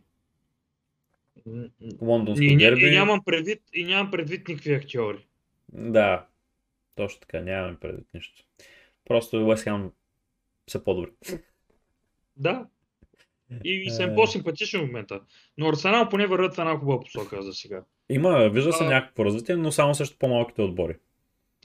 Лондонско 2.01 2.43
И, 2.43 2.57
дерби. 2.57 2.87
и, 2.87 2.91
нямам 2.91 3.23
предвид, 3.23 3.63
и 3.73 3.83
нямам 3.83 4.11
предвид 4.11 4.47
никакви 4.47 4.73
актьори. 4.73 5.25
Да, 5.73 6.25
точно 6.95 7.19
така, 7.19 7.41
нямаме 7.41 7.79
предвид 7.79 8.07
нищо. 8.13 8.43
Просто 9.05 9.45
Уест 9.47 9.63
Хем 9.63 9.91
са 10.69 10.83
по-добри. 10.83 11.11
Да. 12.37 12.67
И, 13.63 13.83
и 13.85 13.89
съм 13.89 14.09
Е. 14.09 14.15
по-симпатичен 14.15 14.81
в 14.81 14.87
момента. 14.87 15.19
Но 15.57 15.69
Арсенал 15.69 16.09
поне 16.09 16.27
върват 16.27 16.55
в 16.55 16.59
една 16.59 16.77
хубава 16.77 16.99
посока 16.99 17.41
за 17.41 17.53
сега. 17.53 17.83
Има, 18.09 18.49
вижда 18.49 18.73
се 18.73 18.83
А. 18.83 18.89
някакво 18.89 19.25
развитие, 19.25 19.55
но 19.55 19.71
само 19.71 19.95
срещу 19.95 20.17
по-малките 20.19 20.61
отбори. 20.61 20.95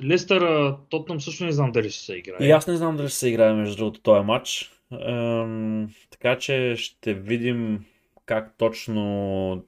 Лестър, 0.04 0.74
Тотнам 0.88 1.20
също 1.20 1.44
не 1.44 1.52
знам 1.52 1.72
дали 1.72 1.90
ще 1.90 2.04
се 2.04 2.14
играе. 2.14 2.46
И 2.46 2.50
аз 2.50 2.66
не 2.66 2.76
знам 2.76 2.96
дали 2.96 3.08
ще 3.08 3.18
се 3.18 3.28
играе 3.28 3.52
между 3.52 3.76
другото 3.76 4.00
този 4.00 4.24
матч. 4.24 4.72
Ем, 5.00 5.88
така 6.10 6.38
че 6.38 6.74
ще 6.76 7.14
видим 7.14 7.84
как 8.26 8.54
точно. 8.58 9.64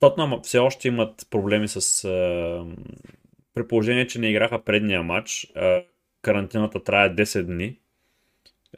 Тотнам 0.00 0.40
все 0.42 0.58
още 0.58 0.88
имат 0.88 1.26
проблеми 1.30 1.68
с. 1.68 2.04
Ем, 2.04 2.76
при 3.54 3.68
положение, 3.68 4.06
че 4.06 4.18
не 4.18 4.30
играха 4.30 4.64
предния 4.64 5.02
матч, 5.02 5.52
е, 5.56 5.86
карантината 6.22 6.84
трае 6.84 7.14
10 7.14 7.42
дни. 7.42 7.76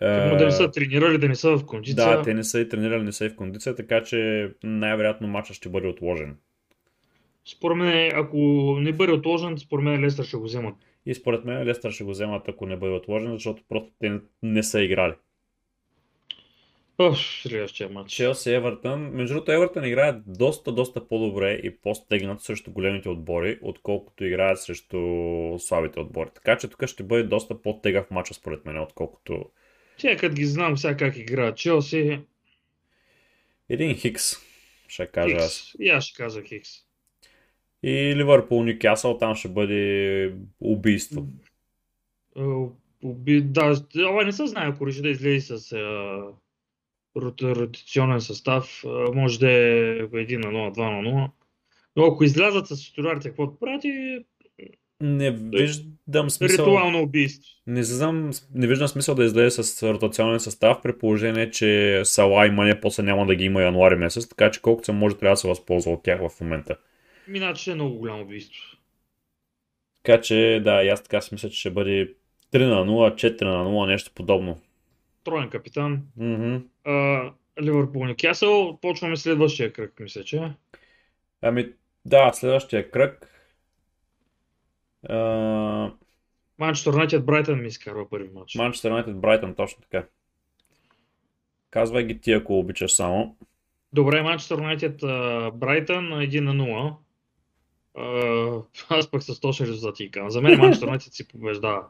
Трудно 0.01 0.35
Е, 0.35 0.37
да 0.37 0.45
не 0.45 0.51
са 0.51 0.71
тренирали, 0.71 1.19
да 1.19 1.29
не 1.29 1.35
са 1.35 1.59
в 1.59 1.67
кондиция. 1.67 2.17
Да, 2.17 2.23
те 2.23 2.35
не 2.35 2.45
са 2.45 2.61
и 2.61 2.69
тренирали, 2.69 3.03
не 3.03 3.13
са 3.13 3.25
и 3.25 3.29
в 3.29 3.37
кондиция, 3.37 3.75
така 3.75 4.03
че 4.03 4.51
най-вероятно 4.65 5.29
матчът 5.29 5.57
ще 5.57 5.69
бъде 5.69 5.89
отложен. 5.89 6.37
Според 7.45 7.77
мен, 7.77 8.13
ако 8.15 8.37
не 8.81 8.93
бъде 8.93 9.13
отложен, 9.13 9.59
според 9.59 9.85
мен 9.85 10.05
Лестър 10.05 10.25
ще 10.25 10.37
го 10.37 10.45
вземат. 10.45 10.75
И 11.07 11.15
според 11.15 11.45
мен 11.45 11.65
Лестър 11.65 11.91
ще 11.91 12.05
го 12.05 12.11
вземат, 12.11 12.49
ако 12.49 12.67
не 12.67 12.77
бъде 12.77 12.93
отложен, 12.93 13.33
защото 13.33 13.63
просто 13.69 13.91
те 14.01 14.21
не 14.43 14.63
са 14.63 14.83
играли. 14.83 15.15
Следващия 17.15 17.89
матч. 17.89 18.13
Челси 18.13 18.51
Евертън. 18.51 19.01
Между 19.01 19.35
другото, 19.35 19.53
Евертън 19.53 19.85
играят 19.85 20.23
доста, 20.27 20.73
доста 20.73 21.09
по-добре 21.09 21.53
и 21.53 21.77
по-стегнат 21.77 22.41
срещу 22.41 22.73
големите 22.73 23.09
отбори, 23.09 23.59
отколкото 23.63 24.25
играят 24.25 24.61
срещу 24.61 24.99
слабите 25.59 26.01
отбори. 26.01 26.29
Така 26.35 26.59
че 26.59 26.69
тук 26.69 26.87
ще 26.87 27.03
бъде 27.03 27.23
доста 27.23 27.63
по-тегав 27.63 28.11
матч, 28.11 28.33
според 28.33 28.65
мен, 28.65 28.79
отколкото 28.79 29.45
Тя 29.99 30.17
като 30.17 30.35
ги 30.35 30.45
знам 30.45 30.79
сега 30.79 30.97
как 30.97 31.17
играят 31.17 31.57
Челси, 31.57 32.21
един 33.69 33.95
Хикс, 33.95 34.23
ще 34.89 35.07
кажа 35.07 35.37
аз. 35.37 35.61
Хикс. 35.61 35.75
И 35.81 35.89
аз 35.89 36.05
ще 36.05 36.23
казах 36.23 36.45
Хикс. 36.45 36.71
И 37.83 38.15
Ливърпул 38.17 38.65
Нюкасъл 38.65 39.19
там 39.19 39.35
ще 39.35 39.49
бъде 39.49 40.35
убийство. 40.61 41.27
Е, 42.37 42.41
уби- 43.03 43.41
Да, 43.43 43.75
ама 43.99 44.25
не 44.25 44.33
се 44.33 44.47
знае, 44.47 44.69
ако 44.69 44.87
реши 44.87 45.03
да 45.03 45.09
излезе 45.09 45.59
с 45.59 45.73
рот- 47.17 47.43
ротационен 47.57 48.21
състав, 48.21 48.85
може 49.15 49.39
да 49.39 49.51
е 49.51 49.63
1 50.03 50.37
на 50.37 50.49
0, 50.49 50.71
2 50.71 50.91
на 50.93 51.11
0. 51.11 51.31
Но 51.97 52.05
ако 52.07 52.25
излязат 52.25 52.67
с 52.67 52.85
титулярите, 52.85 53.29
какво 53.29 53.59
прати, 53.59 54.25
Не 55.01 55.31
виждам 55.31 56.31
смисъл. 56.31 56.65
ритуално 56.67 57.03
убийство. 57.03 57.51
Не, 57.67 57.83
знам, 57.83 58.31
не 58.55 58.67
виждам 58.67 58.89
смисъл 58.89 59.15
да 59.15 59.25
излезе 59.25 59.63
с 59.63 59.83
ротационен 59.83 60.41
състав, 60.41 60.79
при 60.83 60.99
положение, 60.99 61.51
че 61.51 62.01
Сала 62.05 62.47
и 62.47 62.51
Мане 62.51 62.81
после 62.81 63.03
няма 63.03 63.27
да 63.27 63.35
ги 63.35 63.45
има 63.45 63.63
януари 63.63 63.97
месец, 63.97 64.29
така 64.29 64.51
че 64.51 64.63
колкото 64.63 64.85
се 64.85 64.93
може 64.93 65.17
трябва 65.17 65.33
да 65.33 65.37
се 65.37 65.49
възползва 65.49 65.93
от 65.93 66.03
тях 66.03 66.29
в 66.29 66.41
момента. 66.41 66.77
Иначе 67.35 67.71
е 67.71 67.75
много 67.75 67.99
голямо 67.99 68.23
убийство. 68.23 68.63
Така 70.03 70.21
че, 70.21 70.61
да, 70.65 70.83
и 70.83 70.89
аз 70.89 71.03
така 71.03 71.21
си 71.21 71.35
мисля, 71.35 71.51
че 71.51 71.61
ще 71.61 71.71
бъде 71.71 72.15
3 72.53 72.69
на 72.69 72.87
0, 72.87 73.15
4 73.15 73.45
на 73.45 73.65
0, 73.65 73.87
нещо 73.87 74.11
подобно. 74.15 74.61
Троен 75.25 75.51
капитан. 75.51 76.03
Ливърпул 77.63 78.07
Нюкасъл. 78.07 78.79
Почваме 78.83 79.17
следващия 79.17 79.73
кръг, 79.73 80.01
мисля, 80.01 80.25
че. 80.25 80.43
Ами, 81.43 81.69
да, 82.05 82.33
следващия 82.33 82.91
кръг. 82.91 83.36
Uh, 85.11 85.93
Манчестър 86.59 86.93
Юнайтед 86.93 87.25
Брайтън 87.25 87.61
ми 87.61 87.69
изкарва 87.69 88.11
първи 88.11 88.31
матч. 88.35 88.55
Манчестър 88.55 88.91
Юнайтед 88.91 89.17
Брайтън, 89.17 89.55
точно 89.55 89.83
така. 89.83 90.07
Казвай 91.71 92.05
ги 92.05 92.21
ти, 92.21 92.33
ако 92.33 92.59
обичаш 92.59 92.93
само. 92.93 93.37
Добре, 93.93 94.23
Манчестър 94.23 94.59
Юнайтед 94.59 94.97
Брайтън 95.55 96.05
1 96.05 96.41
на 96.41 96.55
0. 96.55 96.95
А, 97.99 98.97
аз 98.97 99.11
пък 99.11 99.23
с 99.23 99.41
точни 99.41 99.67
резултати 99.67 100.05
и. 100.05 100.11
За 100.29 100.41
мен 100.41 100.59
Манчестър 100.59 100.87
Юнайтед 100.87 101.13
си 101.13 101.29
побеждава. 101.29 101.85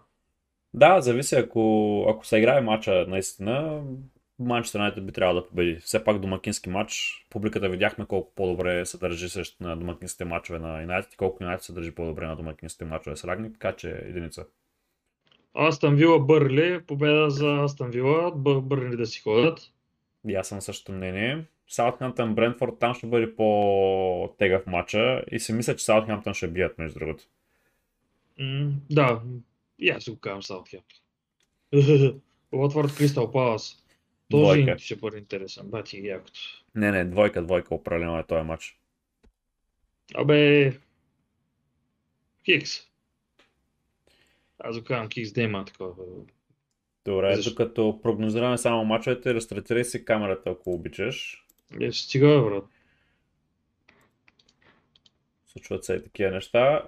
Да, 0.74 1.00
зависи, 1.00 1.34
ако, 1.34 2.06
ако 2.08 2.26
се 2.26 2.38
играе 2.38 2.60
матча 2.60 3.06
наистина, 3.08 3.82
Манчестър 4.38 4.78
Юнайтед 4.78 5.06
би 5.06 5.12
трябвало 5.12 5.40
да 5.40 5.48
победи. 5.48 5.76
Все 5.76 6.04
пак 6.04 6.18
домакински 6.18 6.68
матч. 6.68 7.24
Публиката 7.30 7.68
видяхме 7.68 8.06
колко 8.06 8.32
по-добре 8.34 8.86
се 8.86 8.98
държи 8.98 9.28
срещу 9.28 9.64
на 9.64 9.76
домакинските 9.76 10.24
матчове 10.24 10.58
на 10.58 10.80
Юнайтед 10.80 11.14
и 11.14 11.16
колко 11.16 11.44
Юнайтед 11.44 11.64
се 11.64 11.72
държи 11.72 11.94
по-добре 11.94 12.26
на 12.26 12.36
домакинските 12.36 12.84
матчове 12.84 13.16
с 13.16 13.24
Рагник, 13.24 13.52
така 13.52 13.72
че 13.76 13.90
единица. 13.90 14.44
Астън 15.54 15.94
Вила 15.96 16.20
Бърли, 16.20 16.80
победа 16.86 17.30
за 17.30 17.62
Астън 17.62 17.90
Вила, 17.90 18.32
Бъ- 18.32 18.60
Бърли 18.60 18.96
да 18.96 19.06
си 19.06 19.20
ходят. 19.20 19.72
И 20.28 20.34
аз 20.34 20.48
съм 20.48 20.60
същото 20.60 20.92
мнение. 20.92 21.44
Саутхемптън 21.68 22.34
Брентфорд 22.34 22.78
там 22.80 22.94
ще 22.94 23.06
бъде 23.06 23.36
по-тегав 23.36 24.66
матча 24.66 25.24
и 25.30 25.40
си 25.40 25.52
мисля, 25.52 25.76
че 25.76 25.84
Саутхемптън 25.84 26.34
ще 26.34 26.48
бият, 26.48 26.78
между 26.78 26.98
другото. 26.98 27.24
М, 28.38 28.72
да, 28.90 29.20
и 29.78 29.90
аз 29.90 30.10
го 30.10 30.18
казвам 30.18 30.42
Саутхемптън. 30.42 30.98
Уотфорд 32.52 32.94
Кристал 32.96 33.32
Палас. 33.32 33.85
Този 34.30 34.62
Двойка. 34.62 34.78
ще 34.78 34.96
бъде 34.96 35.18
интересен. 35.18 35.66
Бати 35.68 36.06
якото. 36.06 36.40
Не, 36.74 36.90
не, 36.90 37.04
двойка, 37.04 37.42
двойка 37.42 37.74
определено 37.74 38.18
е 38.18 38.26
този 38.26 38.42
матч. 38.42 38.78
Абе, 40.14 40.72
Хикс. 42.44 42.70
Аз 44.58 44.78
го 44.78 44.84
казвам 44.84 45.08
Хикс 45.10 45.32
да 45.32 45.42
има 45.42 45.64
такова. 45.64 45.94
Добре, 47.04 47.34
Защо? 47.36 47.50
докато 47.50 48.00
прогнозираме 48.02 48.58
само 48.58 48.84
мачовете, 48.84 49.34
рестартирай 49.34 49.84
си 49.84 50.04
камерата, 50.04 50.50
ако 50.50 50.72
обичаш. 50.72 51.46
Е, 51.80 51.92
стига, 51.92 52.42
брат. 52.42 52.64
Случват 55.46 55.84
се 55.84 55.94
и 55.94 56.02
такива 56.02 56.30
неща. 56.30 56.82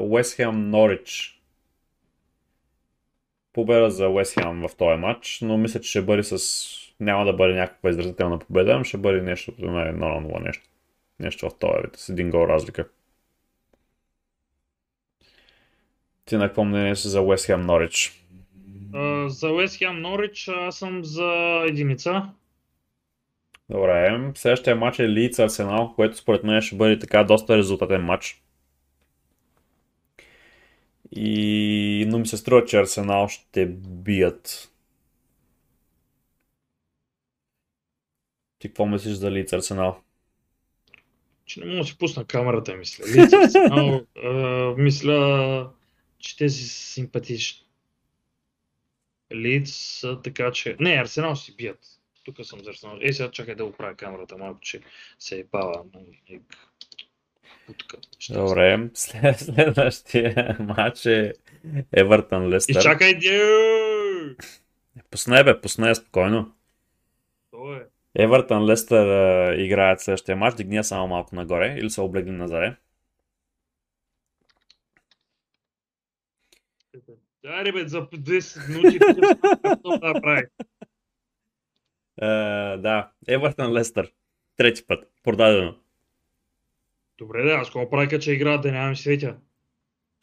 Уест 0.00 0.36
Хем 0.36 0.70
Норич. 0.70 1.40
Победа 3.54 3.90
за 3.90 4.08
Уест 4.08 4.34
Хем 4.34 4.60
в 4.68 4.76
този 4.76 5.00
матч, 5.00 5.38
но 5.42 5.58
мисля, 5.58 5.80
че 5.80 5.90
ще 5.90 6.02
бъде 6.02 6.22
с... 6.22 6.38
Няма 7.00 7.24
да 7.24 7.32
бъде 7.32 7.54
някаква 7.54 7.90
изразителна 7.90 8.38
победа, 8.38 8.72
ами 8.72 8.84
ще 8.84 8.98
бъде 8.98 9.22
нещо 9.22 9.52
на 9.58 9.92
1 9.92 9.92
на 9.92 10.06
0 10.06 10.46
нещо. 10.46 10.68
Нещо 11.20 11.50
в 11.50 11.58
този 11.58 11.82
вид, 11.84 11.96
с 11.96 12.08
един 12.08 12.30
гол 12.30 12.48
разлика. 12.48 12.88
Ти 16.24 16.36
на 16.36 16.46
какво 16.46 16.64
мнение 16.64 16.96
си 16.96 17.08
за 17.08 17.20
Уест 17.20 17.46
Хем 17.46 17.60
Норич? 17.60 18.24
За 19.26 19.50
Уест 19.50 19.78
Хем 19.78 20.00
Норич 20.00 20.48
аз 20.48 20.78
съм 20.78 21.04
за 21.04 21.62
единица. 21.66 22.22
Добре, 23.70 24.20
следващия 24.34 24.76
матч 24.76 24.98
е 24.98 25.08
Лийц 25.08 25.38
Арсенал, 25.38 25.92
което 25.94 26.16
според 26.16 26.44
мен 26.44 26.60
ще 26.60 26.76
бъде 26.76 26.98
така 26.98 27.24
доста 27.24 27.56
резултатен 27.56 28.02
матч. 28.02 28.43
И... 31.16 32.06
Но 32.08 32.18
ми 32.18 32.26
се 32.26 32.36
струва, 32.36 32.64
че 32.64 32.78
Арсенал 32.78 33.28
ще 33.28 33.66
бият. 33.66 34.70
Ти 38.58 38.68
какво 38.68 38.86
мислиш 38.86 39.14
за 39.14 39.30
Лийц 39.30 39.52
Арсенал? 39.52 40.00
Че 41.46 41.60
не 41.60 41.66
мога 41.66 41.78
да 41.78 41.84
си 41.84 41.98
пусна 41.98 42.24
камерата, 42.24 42.76
мисля. 42.76 43.04
Лица 43.04 43.36
Арсенал, 43.36 44.06
а, 44.24 44.74
мисля, 44.78 45.70
че 46.18 46.36
те 46.36 46.48
си 46.48 46.68
симпатични. 46.68 47.66
Лиц, 49.34 50.02
така 50.24 50.52
че... 50.52 50.76
Не, 50.80 50.94
Арсенал 50.94 51.36
си 51.36 51.56
бият. 51.56 52.00
Тук 52.24 52.36
съм 52.42 52.60
за 52.64 52.70
Арсенал. 52.70 52.98
Ей, 53.00 53.12
сега 53.12 53.30
чакай 53.30 53.54
да 53.54 53.64
оправя 53.64 53.94
камерата 53.94 54.36
малко, 54.36 54.60
че 54.60 54.80
се 55.18 55.38
е 55.38 55.46
пала. 55.46 55.84
Путка. 57.66 57.96
Добре, 58.30 58.90
след, 58.94 59.38
следващия 59.38 60.56
матч 60.60 61.06
е 61.06 61.32
Евертън 61.92 62.44
И 62.44 62.48
Лестър. 62.50 62.82
чакай, 62.82 63.14
дю! 63.14 64.34
Пусне 65.10 65.44
бе, 65.44 65.60
пусне 65.60 65.94
спокойно. 65.94 66.54
То 67.50 67.74
е. 67.74 67.86
Евертън 68.14 68.64
Лестър 68.64 69.06
а, 69.06 69.54
играят 69.62 70.00
следващия 70.00 70.36
матч, 70.36 70.56
дигни 70.56 70.76
я 70.76 70.84
само 70.84 71.08
малко 71.08 71.34
нагоре 71.34 71.76
или 71.78 71.90
са 71.90 72.02
облегли 72.02 72.30
назаре. 72.30 72.76
Да, 77.42 77.64
ребят, 77.64 77.90
за 77.90 78.00
10 78.02 78.68
минути 78.68 78.98
какво 79.62 79.98
да 79.98 80.20
прави. 80.22 80.46
Е, 82.22 82.26
да, 82.76 83.10
Евертън 83.28 83.72
Лестър. 83.72 84.12
Трети 84.56 84.86
път. 84.86 85.12
Продадено. 85.22 85.74
Добре, 87.18 87.42
да, 87.42 87.50
аз 87.50 87.66
какво 87.66 87.90
правя, 87.90 88.18
че 88.18 88.32
играят 88.32 88.62
да 88.62 88.72
нямам 88.72 88.96
светя. 88.96 89.36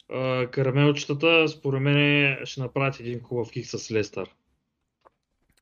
А, 0.08 0.50
карамелчетата, 0.50 1.48
според 1.48 1.82
мен, 1.82 2.36
ще 2.44 2.60
направят 2.60 3.00
един 3.00 3.20
хубав 3.20 3.50
кик 3.50 3.66
с 3.66 3.90
Лестър. 3.90 4.28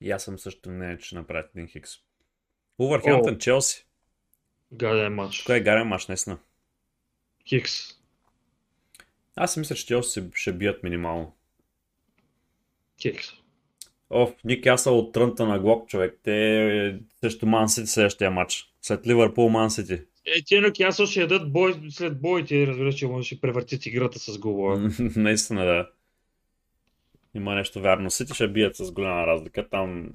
И 0.01 0.11
аз 0.11 0.25
съм 0.25 0.39
също 0.39 0.71
не, 0.71 0.99
че 0.99 1.07
ще 1.07 1.15
направят 1.15 1.51
един 1.55 1.69
хикс. 1.69 1.91
Увърхемптън, 2.79 3.39
Челси. 3.39 3.87
Гаден 4.73 5.15
матч. 5.15 5.43
Кой 5.43 5.57
е 5.57 5.61
гарен 5.61 5.87
мач, 5.87 6.07
наистина. 6.07 6.39
Хикс. 7.49 7.73
Аз 9.37 9.53
си 9.53 9.59
мисля, 9.59 9.75
че 9.75 9.87
Челси 9.87 10.23
ще 10.35 10.53
бият 10.53 10.83
минимално. 10.83 11.37
Хикс. 13.03 13.29
Оф, 14.11 14.31
Ньюкасъл 14.45 14.99
от 14.99 15.13
трънта 15.13 15.47
на 15.47 15.59
Глок, 15.59 15.89
човек. 15.89 16.21
Те 16.23 17.01
срещу 17.21 17.47
Ман 17.47 17.69
Сити 17.69 17.87
следващия 17.87 18.31
матч. 18.31 18.75
След 18.83 19.07
Ливърпул, 19.07 19.49
Ман 19.49 19.71
Сити. 19.71 20.03
Е, 20.27 20.43
те 20.49 20.61
Нюкасъл 20.61 21.07
ще 21.07 21.21
ядат 21.21 21.53
бой 21.53 21.75
след 21.91 22.21
боите, 22.21 22.67
разбира, 22.67 22.93
че 22.93 23.07
може 23.07 23.27
ще 23.27 23.41
превъртят 23.41 23.87
играта 23.87 24.19
с 24.19 24.39
гола. 24.39 24.91
Наистина, 25.17 25.65
да. 25.65 25.91
Има 27.35 27.55
нещо 27.55 27.81
вярно. 27.81 28.11
Сити 28.11 28.35
ще 28.35 28.49
бият 28.49 28.77
с 28.77 28.93
голяма 28.93 29.27
разлика. 29.27 29.69
Там... 29.69 30.11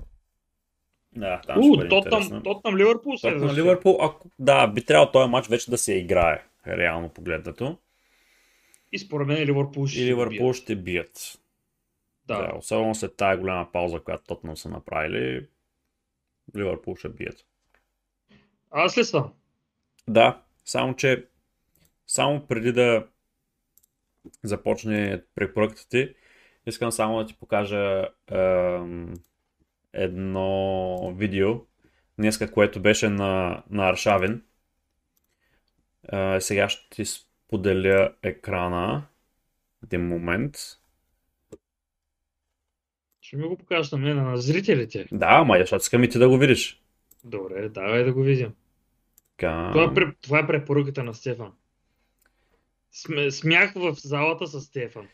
Да, 1.15 1.41
там 1.47 1.61
ще 1.61 1.69
У, 1.69 1.75
бъде 1.77 1.89
Тотнам. 1.89 2.43
Тотнам 2.43 2.77
Ливърпул 2.77 3.15
Тотнам 3.15 3.17
следващия. 3.17 3.63
Ливърпул, 3.63 3.97
ако... 4.01 4.29
да, 4.39 4.67
би 4.67 4.85
трябвало 4.85 5.11
този 5.11 5.29
матч 5.29 5.47
вече 5.47 5.71
да 5.71 5.77
се 5.77 5.93
играе, 5.93 6.43
реално 6.67 7.09
погледнато. 7.09 7.77
И 8.91 8.99
според 8.99 9.27
мен 9.27 9.45
Ливърпул 9.45 9.87
ще 9.87 10.01
И 10.01 10.05
Ливърпул 10.05 10.37
бият. 10.37 10.55
ще 10.55 10.75
бият. 10.75 11.39
Да. 12.25 12.37
Да, 12.37 12.57
особено 12.57 12.95
след 12.95 13.17
тази 13.17 13.39
голяма 13.39 13.71
пауза, 13.71 13.99
която 13.99 14.23
Тотнам 14.23 14.57
са 14.57 14.69
направили, 14.69 15.47
Ливърпул 16.57 16.95
ще 16.95 17.09
бият. 17.09 17.45
Аз 18.71 18.97
ли 18.97 19.05
съм? 19.05 19.33
Да, 20.07 20.43
само 20.65 20.95
че 20.95 21.27
само 22.07 22.47
преди 22.47 22.71
да 22.71 23.07
започне 24.43 25.23
препоръката 25.35 25.89
ти, 25.89 26.15
искам 26.65 26.91
само 26.91 27.17
да 27.17 27.25
ти 27.25 27.37
покажа 27.39 28.07
ем, 28.27 29.13
едно 29.93 31.13
видео 31.17 31.61
днеска, 32.19 32.51
което 32.51 32.81
беше 32.81 33.09
на, 33.09 33.63
на 33.69 33.89
Аршавин. 33.89 34.41
А, 36.09 36.39
сега 36.39 36.69
ще 36.69 36.89
ти 36.89 37.05
споделя 37.05 38.13
екрана. 38.23 39.07
Един 39.83 40.07
момент. 40.07 40.57
Ще 43.21 43.37
ми 43.37 43.47
го 43.47 43.57
покажеш 43.57 43.91
на 43.91 43.97
мен, 43.97 44.17
на 44.17 44.37
зрителите. 44.37 45.07
Да, 45.11 45.27
ама 45.29 45.57
защото 45.59 45.81
искам 45.81 46.03
и 46.03 46.09
ти 46.09 46.19
да 46.19 46.29
го 46.29 46.37
видиш. 46.37 46.81
Добре, 47.23 47.69
давай 47.69 48.03
да 48.03 48.13
го 48.13 48.21
видим. 48.21 48.53
Така. 49.38 49.71
Това, 49.73 49.83
е, 49.83 50.05
това 50.21 50.39
е 50.39 50.47
препоръката 50.47 51.03
на 51.03 51.13
Стефан. 51.13 51.51
См- 52.93 53.29
смях 53.29 53.73
в 53.75 53.93
залата 53.95 54.47
с 54.47 54.61
Стефан. 54.61 55.07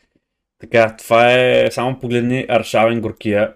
Така, 0.58 0.96
това 0.96 1.32
е, 1.32 1.70
само 1.70 1.98
погледни 1.98 2.46
Аршавен 2.48 3.00
Горкия, 3.00 3.54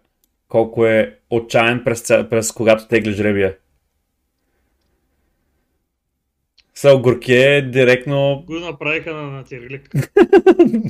колко 0.48 0.86
е 0.86 1.18
отчаян 1.30 1.84
през, 1.84 2.06
през 2.06 2.52
когато 2.52 2.88
тегли 2.88 3.12
жребия. 3.12 3.56
Сел 6.74 7.00
Горкия 7.00 7.56
е 7.56 7.62
директно... 7.62 8.44
Го 8.46 8.54
направиха 8.54 9.14
на, 9.14 9.22
на 9.22 9.44
терлик. 9.44 9.90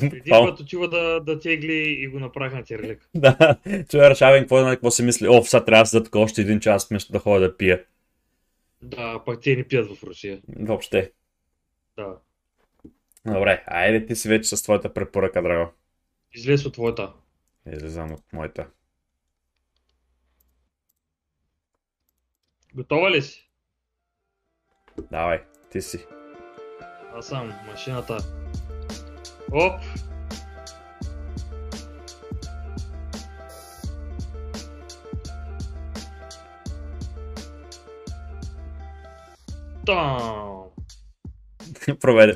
Един 0.03 0.31
път 0.31 0.61
отива 0.61 0.89
да, 0.89 1.21
да 1.21 1.39
тегли 1.39 1.97
и 2.01 2.09
го 2.09 2.19
направиха 2.19 2.57
на 2.57 2.65
терлик. 2.65 3.09
Да, 3.15 3.57
той 3.91 4.07
Аршавен 4.07 4.43
какво, 4.43 4.61
знае 4.61 4.75
какво 4.75 4.91
си 4.91 5.03
мисли? 5.03 5.29
О, 5.29 5.43
сега 5.43 5.65
трябва 5.65 5.83
да 5.83 5.87
седа 5.87 6.05
тук 6.05 6.15
още 6.15 6.41
един 6.41 6.61
час, 6.61 6.89
вместо 6.89 7.13
да 7.13 7.19
ходя 7.19 7.41
да 7.41 7.57
пия. 7.57 7.83
Да, 8.83 9.25
пак 9.25 9.41
те 9.41 9.57
не 9.57 9.69
пият 9.69 9.97
в 9.97 10.03
Русия. 10.03 10.43
Въобще. 10.49 11.13
Да. 11.97 12.19
Добре, 13.25 13.65
айде 13.67 14.07
ти 14.07 14.17
си 14.17 14.29
вече 14.29 14.57
с 14.57 14.63
твоята 14.63 14.95
препоръка, 14.95 15.43
драго. 15.43 15.73
Излез 16.33 16.67
от 16.67 16.73
твоята. 16.73 17.13
Излизам 17.73 18.13
от 18.13 18.33
моята. 18.33 18.71
Готова 22.75 23.11
ли 23.11 23.23
си? 23.23 23.51
Давай, 25.11 25.45
ти 25.71 25.83
си. 25.83 26.07
Аз 27.13 27.27
съм 27.27 27.53
машината. 27.67 28.19
Оп! 29.53 29.81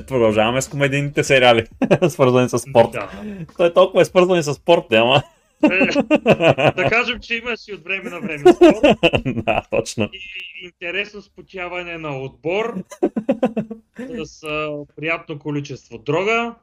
Продължаваме 0.07 0.61
с 0.61 0.69
комедийните 0.69 1.23
сериали, 1.23 1.65
свързани 2.09 2.49
с 2.49 2.59
спорт. 2.59 2.91
Да. 2.91 3.09
Той 3.57 3.73
толкова 3.73 4.01
е 4.01 4.05
свързан 4.05 4.43
с 4.43 4.53
спорт, 4.53 4.93
ама. 4.93 5.23
Е, 5.63 5.85
да 6.75 6.87
кажем, 6.89 7.19
че 7.19 7.35
имаш 7.35 7.67
и 7.67 7.73
от 7.73 7.83
време 7.83 8.09
на 8.09 8.19
време 8.19 8.53
спорт 8.53 8.97
да, 9.25 9.61
точно. 9.71 10.09
и 10.13 10.65
интересно 10.65 11.21
спотяване 11.21 11.97
на 11.97 12.17
отбор 12.17 12.83
с 14.23 14.47
приятно 14.95 15.39
количество 15.39 15.97
дрога 15.97 16.55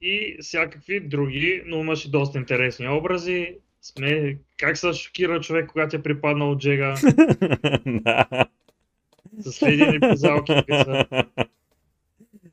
и 0.00 0.36
всякакви 0.40 1.00
други, 1.00 1.62
но 1.66 1.76
имаше 1.76 2.10
доста 2.10 2.38
интересни 2.38 2.88
образи. 2.88 3.56
Сме, 3.82 4.38
как 4.58 4.76
се 4.76 4.92
шокира 4.92 5.40
човек, 5.40 5.70
когато 5.70 5.96
е 5.96 6.02
припаднал 6.02 6.50
от 6.50 6.60
Джега 6.60 6.94
да. 9.32 9.52
с 9.52 9.54
следени 9.54 10.00
позалки. 10.00 10.52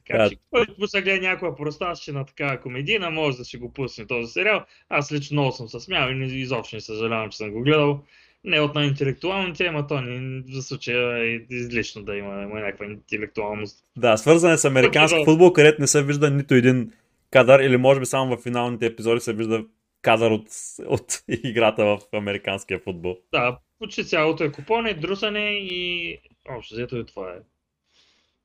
Така 0.07 0.23
Да. 0.23 0.29
че, 0.29 0.37
който 0.51 0.75
му 0.79 0.87
се 0.87 1.01
гледа 1.01 1.27
някоя 1.27 1.55
просташчина 1.55 2.25
такава 2.25 2.59
комедийна, 2.59 3.09
може 3.09 3.37
да 3.37 3.45
си 3.45 3.57
го 3.57 3.73
пусне 3.73 4.07
този 4.07 4.31
сериал. 4.31 4.65
Аз 4.89 5.11
лично 5.11 5.35
много 5.35 5.51
съм 5.51 5.67
се 5.67 5.79
смял 5.79 6.09
и 6.09 6.39
изобщо 6.39 6.75
не 6.75 6.81
съжалявам, 6.81 7.29
че 7.29 7.37
съм 7.37 7.51
го 7.51 7.61
гледал. 7.61 8.03
Не 8.43 8.59
от 8.59 8.75
най-интелектуалните, 8.75 9.65
ама 9.65 9.87
то 9.87 10.01
не, 10.01 10.43
за 10.49 10.61
случая 10.61 11.17
е 11.17 11.39
излишно 11.49 12.03
да 12.03 12.15
има, 12.15 12.43
има 12.43 12.59
някаква 12.59 12.85
интелектуалност. 12.85 13.77
да, 13.97 14.17
свързан 14.17 14.51
е 14.51 14.57
с 14.57 14.65
американски 14.65 15.25
футбол, 15.25 15.53
където 15.53 15.81
не 15.81 15.87
се 15.87 16.03
вижда 16.03 16.31
нито 16.31 16.53
един 16.53 16.91
кадър, 17.31 17.59
или 17.59 17.77
може 17.77 17.99
би 17.99 18.05
само 18.05 18.37
в 18.37 18.41
финалните 18.41 18.85
епизоди 18.85 19.19
се 19.19 19.33
вижда 19.33 19.63
кадър 20.01 20.31
от, 20.31 20.47
от 20.85 21.23
играта 21.27 21.85
в 21.85 21.99
американския 22.13 22.79
футбол. 22.79 23.17
Да, 23.31 23.59
почти 23.79 24.05
цялото 24.05 24.43
е 24.43 24.51
купоне, 24.51 24.93
друсане 24.93 25.49
и 25.49 26.17
общо 26.49 26.73
взето 26.73 26.97
и 26.97 27.05
това 27.05 27.31
е. 27.33 27.39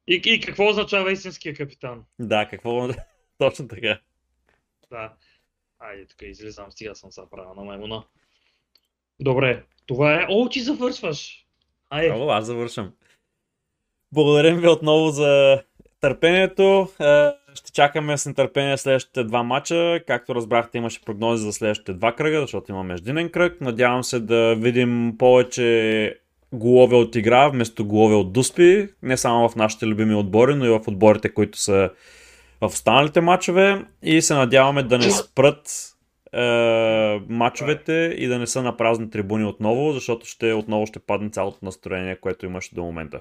И, 0.07 0.22
и 0.26 0.40
какво 0.40 0.68
означава 0.68 1.12
истинския 1.12 1.55
капитан? 1.55 2.05
Да, 2.18 2.48
какво... 2.48 2.88
Точно 3.38 3.68
така. 3.68 4.00
Да. 4.90 5.12
Айде, 5.78 6.07
тук 6.07 6.22
излизам, 6.22 6.72
стига 6.72 6.94
съм 6.94 7.12
се 7.12 7.20
правил 7.30 7.55
на 7.55 7.64
маймуна. 7.64 8.05
Добре, 9.20 9.64
това 9.86 10.14
е... 10.14 10.26
О, 10.28 10.48
ти 10.48 10.61
завършваш! 10.61 11.46
Айде, 11.90 12.14
Много, 12.14 12.30
аз 12.30 12.46
завършвам. 12.46 12.92
Благодарим 14.12 14.61
ви 14.61 14.68
отново 14.68 15.11
за 15.11 15.62
търпението. 16.00 16.88
Ще 17.55 17.72
чакаме 17.72 18.18
с 18.18 18.26
нетърпение 18.26 18.78
следващите 18.78 19.24
два 19.24 19.42
мача. 19.42 20.00
Както 20.07 20.34
разбрахте, 20.34 20.78
имаше 20.78 21.05
прогнози 21.05 21.44
за 21.44 21.52
следващите 21.52 21.92
два 21.92 22.12
кръга, 22.12 22.40
защото 22.40 22.72
има 22.72 22.82
междинен 22.82 23.30
кръг. 23.30 23.61
Надявам 23.61 24.05
се 24.05 24.20
да 24.20 24.55
видим 24.55 25.14
повече 25.18 26.18
голове 26.52 26.96
от 26.96 27.16
игра, 27.16 27.48
вместо 27.48 27.86
голове 27.86 28.14
от 28.14 28.32
дуспи. 28.32 28.88
Не 29.02 29.16
само 29.16 29.48
в 29.48 29.57
нашите 29.57 29.86
любими 29.86 30.14
отбори, 30.14 30.55
но 30.55 30.64
и 30.64 30.68
в 30.68 30.80
отборите, 30.86 31.28
които 31.28 31.59
са 31.59 31.90
в 32.61 32.66
останалите 32.66 33.20
матчове. 33.20 33.84
И 34.02 34.22
се 34.22 34.34
надяваме 34.34 34.82
да 34.82 34.98
не 34.98 35.11
спрат 35.11 35.94
е, 36.34 37.20
матчовете 37.28 38.14
и 38.18 38.26
да 38.26 38.38
не 38.38 38.46
са 38.46 38.62
на 38.62 38.76
празни 38.76 39.11
трибуни 39.11 39.44
отново, 39.44 39.92
защото 39.92 40.26
ще 40.26 40.52
отново 40.52 40.86
ще 40.86 40.98
падне 40.98 41.30
цялото 41.30 41.59
настроение, 41.62 42.16
което 42.16 42.46
имаше 42.46 42.74
до 42.74 42.82
момента. 42.82 43.20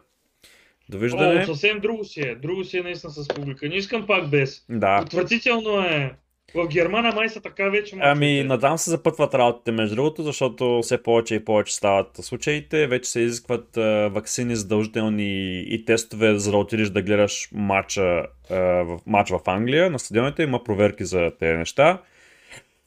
Довиждане. 0.90 1.42
О, 1.42 1.46
съвсем 1.46 1.80
друго 1.80 2.04
си 2.04 2.22
е. 2.22 2.36
Друго 2.36 2.64
си 2.64 2.78
е 2.78 2.82
наистина 2.82 3.12
с 3.12 3.28
публика. 3.28 3.70
Не 3.70 3.76
искам 3.76 4.08
пак 4.08 4.30
без. 4.30 4.66
Да. 4.70 5.02
Отвратително 5.02 5.80
е. 5.80 6.12
В 6.56 6.68
Германия 6.68 7.14
май 7.16 7.30
са 7.30 7.42
така 7.42 7.70
вече 7.70 7.96
Ами, 8.00 8.26
мачовете. 8.26 8.44
надам 8.44 8.78
се 8.78 8.90
запътват 8.90 9.34
работите 9.34 9.72
между 9.72 9.96
другото, 9.96 10.24
защото 10.24 10.80
все 10.84 11.04
повече 11.04 11.36
и 11.36 11.46
повече 11.46 11.76
стават 11.76 12.08
случаите. 12.22 12.88
Вече 12.88 13.10
се 13.10 13.20
изискват 13.20 13.78
а, 13.78 14.10
вакцини 14.14 14.56
задължителни 14.56 15.60
и 15.60 15.86
тестове, 15.86 16.38
за 16.38 16.52
да 16.52 16.58
отидеш 16.58 16.90
да 16.90 17.02
гледаш 17.02 17.50
матча, 17.52 18.26
а, 18.50 18.56
в, 18.56 19.00
матч 19.06 19.30
в 19.30 19.40
Англия. 19.46 19.90
На 19.90 20.00
стадионите 20.00 20.44
има 20.44 20.64
проверки 20.64 21.06
за 21.06 21.32
тези 21.40 21.58
неща. 21.58 22.02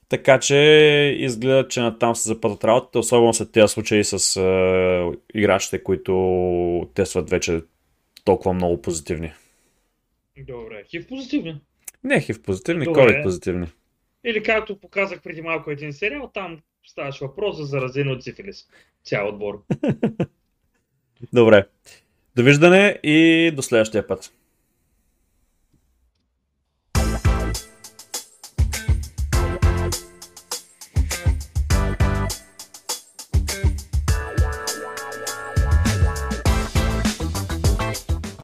Така 0.09 0.39
че 0.39 0.57
изгледа, 1.19 1.69
че 1.69 1.81
натам 1.81 2.17
се 2.17 2.29
запътват 2.29 2.65
работите, 2.65 2.99
особено 2.99 3.35
след 3.35 3.53
тези 3.53 3.69
случаи 3.69 4.05
с 4.05 4.37
а, 4.37 5.13
играчите, 5.35 5.83
които 5.83 6.91
тестват 6.95 7.31
вече 7.31 7.61
толкова 8.27 8.55
много 8.55 8.83
позитивни. 8.83 9.33
Добре, 10.39 10.85
хив 10.91 11.09
позитивни. 11.09 11.61
Не 12.05 12.21
хив 12.21 12.43
позитивни. 12.43 12.87
COVID 12.87 13.23
позитивни. 13.23 13.67
Или 14.25 14.43
както 14.43 14.81
показах 14.81 15.23
преди 15.23 15.43
малко 15.43 15.71
един 15.71 15.93
сериал, 15.93 16.31
там 16.35 16.61
ставаше 16.87 17.25
въпрос 17.25 17.57
за 17.57 17.65
заразени 17.65 18.13
от 18.13 18.23
сифилис. 18.23 18.67
Цял 19.05 19.29
отбор. 19.29 19.65
Добре. 21.33 21.67
Довиждане 22.37 22.99
и 23.03 23.51
до 23.55 23.63
следващия 23.63 24.07
път. 24.07 24.33